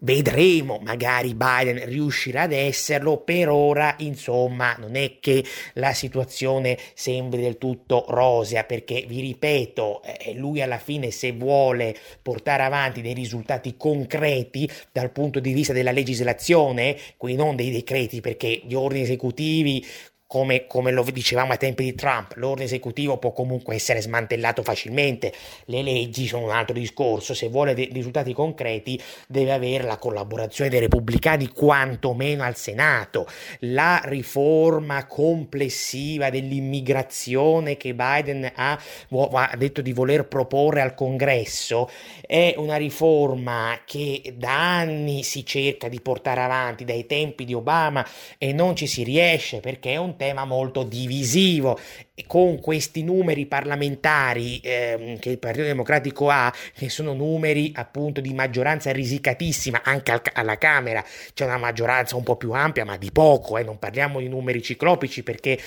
Vedremo, 0.04 0.80
magari 0.84 1.34
Biden 1.34 1.86
riuscirà 1.86 2.42
ad 2.42 2.52
esserlo, 2.52 3.20
per 3.20 3.48
ora 3.48 3.96
insomma 4.00 4.76
non 4.78 4.98
è 4.98 5.20
che 5.22 5.46
la 5.76 5.94
situazione 5.94 6.78
sembri 6.94 7.40
del 7.40 7.58
tutto 7.58 8.04
rosea 8.10 8.66
perché 8.66 9.06
vi 9.08 9.22
ripeto, 9.22 10.02
eh, 10.04 10.34
lui 10.34 10.62
alla 10.62 10.78
fine 10.78 11.10
se 11.10 11.32
vuole 11.32 11.96
portare 12.22 12.64
avanti 12.64 13.02
dei 13.02 13.14
risultati 13.14 13.78
concreti 13.78 14.70
dal 14.92 15.12
punto 15.12 15.40
di 15.40 15.54
vista 15.54 15.72
della 15.72 15.92
legislazione, 15.92 16.98
quindi 17.16 17.42
non 17.42 17.56
dei 17.56 17.72
decreti 17.72 18.20
perché 18.20 18.62
gli 18.66 18.74
ordini 18.74 19.04
esecutivi 19.04 19.86
come, 20.34 20.66
come, 20.66 20.92
lo 20.92 21.04
dicevamo 21.04 21.52
ai 21.52 21.60
tempi 21.60 21.84
di 21.84 21.94
Trump, 21.94 22.34
l'ordine 22.38 22.66
esecutivo 22.66 23.18
può 23.18 23.34
comunque 23.34 23.76
essere 23.76 24.02
smantellato 24.02 24.64
facilmente, 24.64 25.32
le 25.66 25.84
leggi 25.84 26.26
sono 26.26 26.46
un 26.46 26.50
altro 26.50 26.74
discorso, 26.74 27.36
se 27.36 27.50
vuole 27.50 27.76
dei 27.76 27.92
risultati 27.94 28.34
concreti 28.34 29.00
deve 29.28 29.52
avere 29.52 29.84
la 29.84 29.98
collaborazione 29.98 30.72
dei 30.72 30.80
repubblicani 30.80 31.50
quantomeno 31.50 32.42
al 32.42 32.56
Senato, 32.56 33.28
la 33.60 34.02
riforma 34.06 35.06
complessiva 35.06 36.32
dell'immigrazione 36.32 37.78
che 37.78 37.94
Biden 37.94 38.54
ha, 38.56 38.72
ha 39.12 39.56
detto 39.56 39.84
di 39.84 39.94
voler 39.94 40.26
proporre 40.26 40.82
al 40.82 40.96
Congresso 40.96 41.88
è 42.26 42.56
una 42.58 42.78
riforma 42.78 43.82
che 43.86 44.34
da 44.36 44.80
anni 44.80 45.22
si 45.22 45.46
cerca 45.46 45.90
di 45.90 46.02
portare 46.02 46.42
avanti 46.42 46.86
dai 46.86 47.06
tempi 47.06 47.46
di 47.46 47.54
Obama 47.54 48.04
e 48.40 48.52
non 48.52 48.76
ci 48.76 48.88
si 48.88 49.04
riesce 49.04 49.60
perché 49.60 49.92
è 49.92 49.98
un 49.98 50.16
tema 50.16 50.22
molto 50.46 50.84
divisivo. 50.84 51.78
E 52.16 52.26
con 52.28 52.62
questi 52.62 53.04
numeri 53.04 53.48
parlamentari 53.48 54.60
eh, 54.60 55.18
che 55.20 55.32
il 55.32 55.40
Partito 55.40 55.66
Democratico 55.66 56.30
ha, 56.30 56.54
che 56.76 56.90
sono 56.90 57.14
numeri 57.14 57.72
appunto 57.76 58.22
di 58.22 58.34
maggioranza 58.34 58.92
risicatissima 58.92 59.82
anche 59.84 60.12
al, 60.12 60.22
alla 60.34 60.58
Camera, 60.58 61.04
c'è 61.34 61.46
una 61.46 61.58
maggioranza 61.58 62.16
un 62.16 62.24
po' 62.24 62.36
più 62.36 62.52
ampia, 62.52 62.86
ma 62.86 62.98
di 62.98 63.12
poco, 63.12 63.58
eh, 63.58 63.64
non 63.64 63.80
parliamo 63.80 64.20
di 64.20 64.30
numeri 64.30 64.62
ciclopici 64.62 65.24
perché 65.24 65.60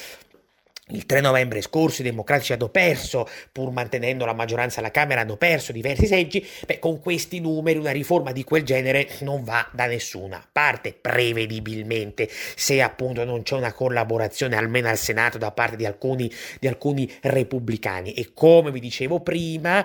il 0.91 1.05
3 1.05 1.21
novembre 1.21 1.63
scorso 1.63 2.03
i 2.03 2.05
democratici 2.05 2.53
hanno 2.53 2.69
perso, 2.69 3.29
pur 3.51 3.73
mantenendo 3.73 4.25
la 4.25 4.35
maggioranza 4.35 4.79
alla 4.79 4.93
Camera, 4.93 5.23
hanno 5.23 5.37
perso 5.37 5.73
diversi 5.73 6.07
seggi. 6.07 6.47
Beh, 6.65 6.79
con 6.79 7.01
questi 7.01 7.41
numeri 7.41 7.79
una 7.79 7.91
riforma 7.91 8.31
di 8.31 8.45
quel 8.45 8.63
genere 8.63 9.09
non 9.21 9.43
va 9.43 9.69
da 9.73 9.87
nessuna 9.87 10.47
parte, 10.51 10.93
prevedibilmente, 10.93 12.29
se 12.31 12.81
appunto 12.81 13.25
non 13.25 13.43
c'è 13.43 13.57
una 13.57 13.73
collaborazione 13.73 14.55
almeno 14.55 14.89
al 14.89 14.97
Senato 14.97 15.39
da 15.39 15.51
parte 15.51 15.75
di 15.75 15.87
alcuni, 15.87 16.31
di 16.61 16.69
alcuni 16.69 17.13
repubblicani. 17.21 18.13
E 18.13 18.31
come 18.33 18.71
vi 18.71 18.79
dicevo 18.79 19.19
prima, 19.21 19.85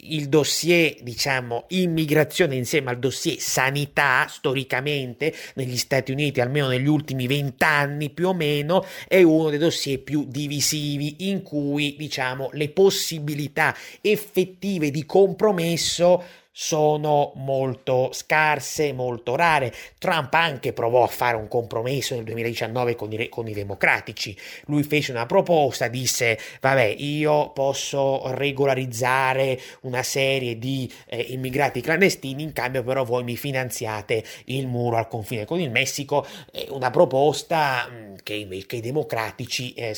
il 0.00 0.28
dossier, 0.28 0.96
diciamo, 1.00 1.66
immigrazione 1.68 2.56
insieme 2.56 2.90
al 2.90 2.98
dossier 2.98 3.38
sanità, 3.38 4.26
storicamente, 4.28 5.32
negli 5.54 5.76
Stati 5.76 6.10
Uniti, 6.10 6.40
almeno 6.40 6.66
negli 6.66 6.88
ultimi 6.88 7.28
vent'anni 7.28 8.10
più 8.10 8.28
o 8.28 8.34
meno, 8.34 8.84
è 9.06 9.22
uno 9.22 9.50
dei 9.50 9.58
dossier 9.60 10.00
più 10.00 10.22
divisivi 10.28 11.28
in 11.28 11.42
cui 11.42 11.94
diciamo 11.96 12.50
le 12.52 12.68
possibilità 12.70 13.74
effettive 14.00 14.90
di 14.90 15.04
compromesso 15.04 16.22
sono 16.56 17.32
molto 17.34 18.10
scarse, 18.12 18.92
molto 18.92 19.34
rare. 19.34 19.74
Trump 19.98 20.32
anche 20.34 20.72
provò 20.72 21.02
a 21.02 21.08
fare 21.08 21.36
un 21.36 21.48
compromesso 21.48 22.14
nel 22.14 22.22
2019 22.22 22.94
con 22.94 23.10
i, 23.10 23.28
con 23.28 23.48
i, 23.48 23.52
democratici. 23.52 24.36
Lui 24.66 24.84
fece 24.84 25.10
una 25.10 25.26
proposta, 25.26 25.88
disse, 25.88 26.38
vabbè, 26.60 26.94
io 26.96 27.50
posso 27.50 28.22
regolarizzare 28.34 29.60
una 29.80 30.04
serie 30.04 30.56
di 30.56 30.90
eh, 31.06 31.26
immigrati 31.30 31.80
clandestini, 31.80 32.44
in 32.44 32.52
cambio 32.52 32.84
però 32.84 33.02
voi 33.02 33.24
mi 33.24 33.36
finanziate 33.36 34.22
il 34.44 34.68
muro 34.68 34.96
al 34.96 35.08
confine 35.08 35.46
con 35.46 35.58
il 35.58 35.72
Messico. 35.72 36.24
È 36.52 36.66
una 36.68 36.90
proposta 36.90 37.88
mh, 37.88 37.94
mm, 37.94 38.14
che, 38.22 38.64
che, 38.68 38.76
i 38.76 38.80
democratici 38.80 39.74
eh, 39.74 39.96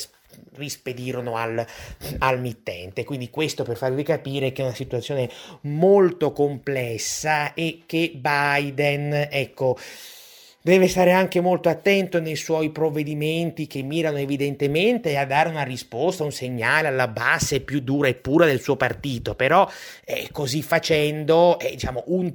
rispedirono 0.55 1.35
al, 1.35 1.65
al, 2.19 2.39
mittente. 2.39 3.03
Quindi 3.03 3.29
questo 3.29 3.63
per 3.63 3.77
farvi 3.77 4.03
capire 4.03 4.51
che 4.51 4.61
è 4.61 4.65
una 4.65 4.73
situazione 4.73 5.29
molto 5.61 6.31
complessa 6.31 7.53
e 7.53 7.83
che 7.85 8.11
Biden, 8.15 9.27
ecco, 9.31 9.77
deve 10.67 10.89
stare 10.89 11.13
anche 11.13 11.39
molto 11.39 11.69
attento 11.69 12.19
nei 12.19 12.35
suoi 12.35 12.71
provvedimenti 12.71 13.67
che 13.67 13.83
mirano 13.83 14.17
evidentemente 14.17 15.17
a 15.17 15.25
dare 15.25 15.47
una 15.47 15.63
risposta, 15.63 16.25
un 16.25 16.31
segnale 16.33 16.89
alla 16.89 17.07
base 17.07 17.61
più 17.61 17.79
dura 17.79 18.09
e 18.09 18.15
pura 18.15 18.45
del 18.45 18.59
suo 18.59 18.75
partito, 18.75 19.33
però 19.33 19.69
eh, 20.03 20.27
così 20.33 20.61
facendo, 20.61 21.57
eh, 21.59 21.71
diciamo, 21.71 22.03
un 22.07 22.33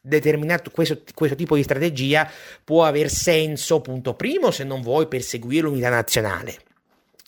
determinato 0.00 0.70
questo, 0.70 1.02
questo, 1.14 1.36
tipo 1.36 1.56
di 1.56 1.62
strategia 1.62 2.30
può 2.62 2.84
aver 2.84 3.08
senso, 3.10 3.80
punto 3.80 4.14
primo, 4.14 4.50
se 4.52 4.62
non 4.62 4.80
vuoi 4.80 5.08
perseguire 5.08 5.66
l'unità 5.66 5.88
nazionale. 5.88 6.56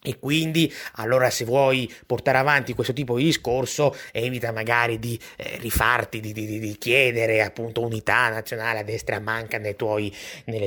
E 0.07 0.19
quindi, 0.19 0.71
allora, 0.97 1.31
se 1.31 1.47
vuoi 1.47 1.91
portare 2.05 2.37
avanti 2.37 2.75
questo 2.75 2.93
tipo 2.93 3.17
di 3.17 3.25
discorso, 3.25 3.97
evita 4.13 4.53
magari 4.53 4.99
di 4.99 5.19
eh, 5.37 5.57
rifarti, 5.57 6.21
di, 6.21 6.35
di, 6.35 6.59
di, 6.59 6.77
chiedere 6.77 7.41
appunto 7.41 7.81
unità 7.81 8.29
nazionale 8.29 8.81
a 8.81 8.83
destra 8.83 9.19
manca 9.19 9.57
nei 9.57 9.77
tuoi, 9.77 10.15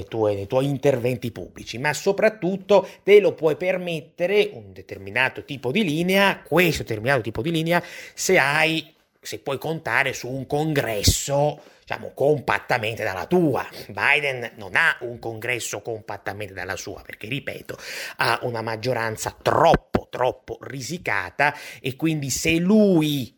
tue, 0.08 0.34
nei 0.34 0.48
tuoi 0.48 0.66
interventi 0.66 1.32
pubblici, 1.32 1.78
ma 1.78 1.94
soprattutto 1.94 2.88
te 3.04 3.20
lo 3.20 3.34
puoi 3.34 3.56
permettere 3.58 4.50
un 4.54 4.74
determinato 4.74 5.46
tipo 5.46 5.72
di 5.72 5.84
linea, 5.84 6.42
questo 6.42 6.82
determinato 6.82 7.22
tipo 7.22 7.44
di 7.44 7.52
linea, 7.52 7.84
se 8.16 8.40
hai, 8.40 8.92
se 9.22 9.38
puoi 9.38 9.60
contare 9.60 10.14
su 10.14 10.28
un 10.28 10.48
congresso 10.48 11.62
diciamo, 11.88 12.12
compattamente 12.14 13.02
dalla 13.06 13.28
tua. 13.28 13.66
Biden 13.88 14.52
non 14.56 14.76
ha 14.76 14.98
un 15.02 15.20
congresso 15.20 15.82
compattamente 15.82 16.54
dalla 16.54 16.76
sua, 16.76 17.02
perché, 17.02 17.30
ripeto, 17.30 17.78
ha 18.18 18.40
una 18.42 18.62
maggioranza 18.62 19.34
troppo, 19.42 20.10
troppo 20.12 20.58
risicata 20.64 21.56
e 21.80 21.96
quindi 21.96 22.30
se 22.30 22.58
lui 22.58 23.34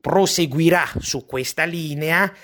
proseguirà 0.00 0.90
su 0.98 1.26
questa 1.26 1.64
linea, 1.64 2.34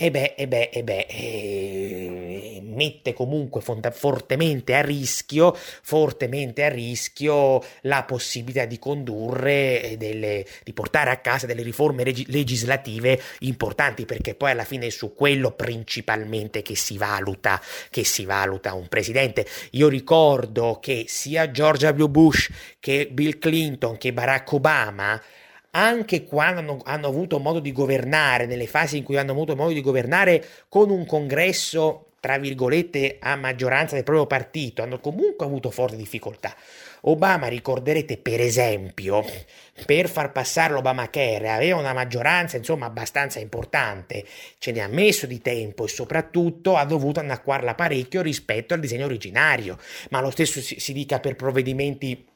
e 0.00 0.12
beh, 0.12 0.34
e 0.36 0.46
beh, 0.46 0.70
e 0.72 0.84
beh, 0.84 1.06
eh, 1.08 2.62
mette 2.62 3.12
comunque 3.12 3.60
fortemente 3.60 4.74
a 4.76 4.80
rischio, 4.80 5.52
fortemente 5.56 6.62
a 6.62 6.68
rischio 6.68 7.60
la 7.80 8.04
possibilità 8.04 8.64
di 8.64 8.78
condurre 8.78 9.96
delle, 9.98 10.46
di 10.62 10.72
portare 10.72 11.10
a 11.10 11.16
casa 11.16 11.46
delle 11.46 11.62
riforme 11.64 12.04
reg- 12.04 12.28
legislative 12.28 13.20
importanti, 13.40 14.04
perché 14.04 14.36
poi 14.36 14.52
alla 14.52 14.62
fine 14.62 14.86
è 14.86 14.90
su 14.90 15.14
quello 15.14 15.50
principalmente 15.50 16.62
che 16.62 16.76
si 16.76 16.96
valuta, 16.96 17.60
che 17.90 18.04
si 18.04 18.24
valuta 18.24 18.74
un 18.74 18.86
presidente. 18.86 19.44
Io 19.72 19.88
ricordo 19.88 20.78
che 20.80 21.06
sia 21.08 21.50
George 21.50 21.88
W. 21.88 22.04
Bush 22.04 22.50
che 22.78 23.08
Bill 23.10 23.40
Clinton 23.40 23.98
che 23.98 24.12
Barack 24.12 24.52
Obama 24.52 25.20
anche 25.78 26.24
quando 26.24 26.60
hanno, 26.60 26.80
hanno, 26.84 27.06
avuto 27.06 27.38
modo 27.38 27.60
di 27.60 27.72
governare, 27.72 28.46
nelle 28.46 28.66
fasi 28.66 28.96
in 28.96 29.04
cui 29.04 29.16
hanno 29.16 29.32
avuto 29.32 29.54
modo 29.54 29.72
di 29.72 29.80
governare 29.80 30.44
con 30.68 30.90
un 30.90 31.06
congresso, 31.06 32.06
tra 32.20 32.36
virgolette, 32.36 33.18
a 33.20 33.36
maggioranza 33.36 33.94
del 33.94 34.02
proprio 34.02 34.26
partito, 34.26 34.82
hanno 34.82 34.98
comunque 34.98 35.46
avuto 35.46 35.70
forti 35.70 35.96
difficoltà. 35.96 36.54
Obama, 37.02 37.46
ricorderete 37.46 38.16
per 38.16 38.40
esempio, 38.40 39.24
per 39.86 40.08
far 40.08 40.32
passare 40.32 40.72
l'Obamacare 40.72 41.48
aveva 41.48 41.78
una 41.78 41.92
maggioranza 41.92 42.56
insomma 42.56 42.86
abbastanza 42.86 43.38
importante, 43.38 44.24
ce 44.58 44.72
ne 44.72 44.80
ha 44.80 44.88
messo 44.88 45.26
di 45.26 45.40
tempo 45.40 45.84
e 45.84 45.88
soprattutto 45.88 46.76
ha 46.76 46.84
dovuto 46.84 47.20
annacquarla 47.20 47.76
parecchio 47.76 48.20
rispetto 48.20 48.74
al 48.74 48.80
disegno 48.80 49.04
originario, 49.04 49.78
ma 50.10 50.20
lo 50.20 50.30
stesso 50.30 50.60
si, 50.60 50.80
si 50.80 50.92
dica 50.92 51.20
per 51.20 51.36
provvedimenti 51.36 52.27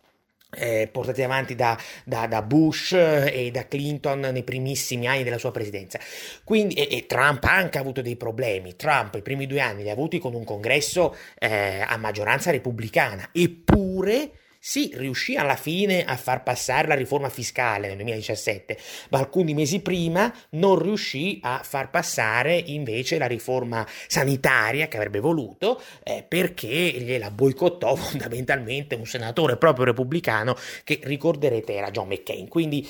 eh, 0.55 0.88
portati 0.90 1.22
avanti 1.22 1.55
da, 1.55 1.78
da, 2.05 2.26
da, 2.26 2.42
Bush 2.42 2.92
e 2.92 3.50
da 3.53 3.66
Clinton 3.66 4.20
nei 4.20 4.42
primissimi 4.42 5.07
anni 5.07 5.22
della 5.22 5.38
sua 5.38 5.50
presidenza. 5.50 5.98
Quindi, 6.44 6.74
e, 6.74 6.88
e, 6.90 7.07
Trump 7.07 7.44
ha 7.44 7.55
anche 7.55 7.78
avuto 7.78 8.03
dei 8.03 8.16
problemi. 8.16 8.76
Trump 8.76 9.14
i 9.14 9.22
primi 9.22 9.46
due 9.46 9.61
anni 9.61 9.82
li 9.82 9.90
ha 9.90 9.92
avuti 9.92 10.18
con 10.18 10.34
un 10.34 10.44
congresso 10.44 11.16
eh, 11.38 11.84
a 11.86 11.96
maggioranza 11.96 12.50
repubblicana, 12.50 13.30
eppure 13.32 14.30
sì, 14.64 14.92
riuscì 14.94 15.34
alla 15.34 15.56
fine 15.56 16.04
a 16.04 16.16
far 16.16 16.44
passare 16.44 16.86
la 16.86 16.94
riforma 16.94 17.28
fiscale 17.28 17.88
nel 17.88 17.96
2017, 17.96 18.78
ma 19.08 19.18
alcuni 19.18 19.54
mesi 19.54 19.80
prima 19.80 20.32
non 20.50 20.78
riuscì 20.78 21.40
a 21.42 21.62
far 21.64 21.90
passare 21.90 22.54
invece 22.54 23.18
la 23.18 23.26
riforma 23.26 23.84
sanitaria 24.06 24.86
che 24.86 24.98
avrebbe 24.98 25.18
voluto 25.18 25.82
eh, 26.04 26.24
perché 26.26 26.68
gliela 26.68 27.32
boicottò 27.32 27.92
fondamentalmente 27.98 28.94
un 28.94 29.04
senatore 29.04 29.56
proprio 29.56 29.86
repubblicano 29.86 30.54
che 30.84 31.00
ricorderete 31.02 31.74
era 31.74 31.90
John 31.90 32.06
McCain. 32.06 32.46
Quindi 32.46 32.88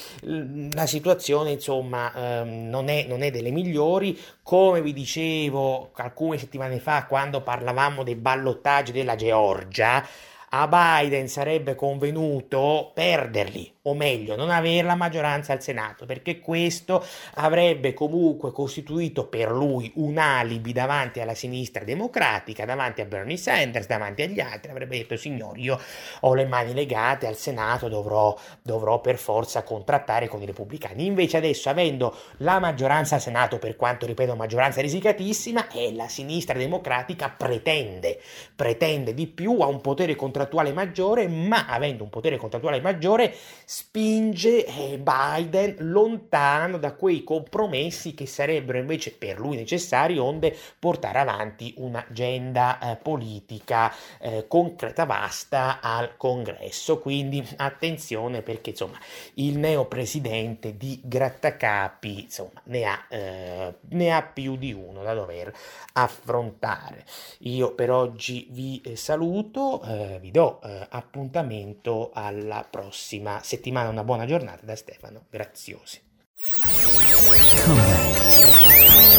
la 0.74 0.86
situazione 0.86 1.52
insomma 1.52 2.12
ehm, 2.42 2.68
non, 2.68 2.90
è, 2.90 3.06
non 3.08 3.22
è 3.22 3.30
delle 3.30 3.50
migliori. 3.50 4.20
Come 4.42 4.82
vi 4.82 4.92
dicevo 4.92 5.92
alcune 5.94 6.36
settimane 6.36 6.80
fa 6.80 7.06
quando 7.06 7.40
parlavamo 7.40 8.02
dei 8.02 8.16
ballottaggi 8.16 8.92
della 8.92 9.16
Georgia, 9.16 10.06
a 10.54 10.68
Biden 10.68 11.28
sarebbe 11.28 11.74
convenuto 11.74 12.90
perderli 12.94 13.76
o 13.84 13.94
meglio 13.94 14.36
non 14.36 14.50
avere 14.50 14.86
la 14.86 14.94
maggioranza 14.94 15.52
al 15.52 15.60
Senato, 15.60 16.06
perché 16.06 16.38
questo 16.38 17.04
avrebbe 17.34 17.94
comunque 17.94 18.52
costituito 18.52 19.26
per 19.26 19.50
lui 19.50 19.90
un 19.96 20.18
alibi 20.18 20.72
davanti 20.72 21.20
alla 21.20 21.34
sinistra 21.34 21.82
democratica, 21.82 22.64
davanti 22.64 23.00
a 23.00 23.06
Bernie 23.06 23.36
Sanders, 23.36 23.88
davanti 23.88 24.22
agli 24.22 24.38
altri, 24.38 24.70
avrebbe 24.70 24.98
detto 24.98 25.16
signori 25.16 25.62
io 25.62 25.80
ho 26.20 26.34
le 26.34 26.46
mani 26.46 26.74
legate 26.74 27.26
al 27.26 27.36
Senato, 27.36 27.88
dovrò, 27.88 28.38
dovrò 28.62 29.00
per 29.00 29.18
forza 29.18 29.64
contrattare 29.64 30.28
con 30.28 30.40
i 30.42 30.46
repubblicani. 30.46 31.04
Invece 31.04 31.38
adesso 31.38 31.68
avendo 31.68 32.16
la 32.38 32.60
maggioranza 32.60 33.16
al 33.16 33.20
Senato, 33.20 33.58
per 33.58 33.74
quanto 33.74 34.06
ripeto 34.06 34.36
maggioranza 34.36 34.80
risicatissima, 34.80 35.68
e 35.72 35.92
la 35.92 36.06
sinistra 36.06 36.56
democratica 36.56 37.34
pretende, 37.36 38.20
pretende 38.54 39.12
di 39.12 39.26
più, 39.26 39.58
ha 39.60 39.66
un 39.66 39.80
potere 39.80 40.14
contrattuale 40.14 40.72
maggiore, 40.72 41.26
ma 41.26 41.66
avendo 41.66 42.04
un 42.04 42.10
potere 42.10 42.36
contrattuale 42.36 42.80
maggiore 42.80 43.34
spinge 43.74 44.66
eh, 44.66 44.98
Biden 44.98 45.76
lontano 45.78 46.76
da 46.76 46.92
quei 46.92 47.24
compromessi 47.24 48.12
che 48.12 48.26
sarebbero 48.26 48.76
invece 48.76 49.12
per 49.12 49.38
lui 49.40 49.56
necessari 49.56 50.18
onde 50.18 50.54
portare 50.78 51.20
avanti 51.20 51.72
un'agenda 51.78 52.78
eh, 52.78 52.96
politica 52.96 53.90
eh, 54.20 54.44
concreta 54.46 55.06
vasta 55.06 55.80
al 55.80 56.18
congresso. 56.18 56.98
Quindi 56.98 57.42
attenzione 57.56 58.42
perché 58.42 58.70
insomma 58.70 58.98
il 59.34 59.56
neopresidente 59.56 60.76
di 60.76 61.00
grattacapi 61.02 62.24
insomma 62.24 62.60
ne 62.64 62.84
ha, 62.84 63.06
eh, 63.08 63.74
ne 63.88 64.12
ha 64.12 64.20
più 64.20 64.56
di 64.56 64.74
uno 64.74 65.02
da 65.02 65.14
dover 65.14 65.50
affrontare. 65.94 67.06
Io 67.38 67.72
per 67.72 67.90
oggi 67.90 68.48
vi 68.50 68.82
eh, 68.84 68.96
saluto, 68.96 69.82
eh, 69.82 70.18
vi 70.20 70.30
do 70.30 70.60
appuntamento 70.90 72.10
alla 72.12 72.66
prossima 72.68 73.40
settimana 73.42 73.60
settimana 73.62 73.90
una 73.90 74.02
buona 74.02 74.26
giornata 74.26 74.66
da 74.66 74.74
Stefano 74.74 75.26
Graziosi. 75.30 76.02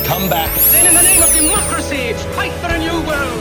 Come 0.06 0.28
back. 0.28 0.52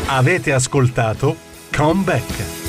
Avete 0.06 0.52
ascoltato 0.52 1.34
Come 1.74 2.04
Back. 2.04 2.61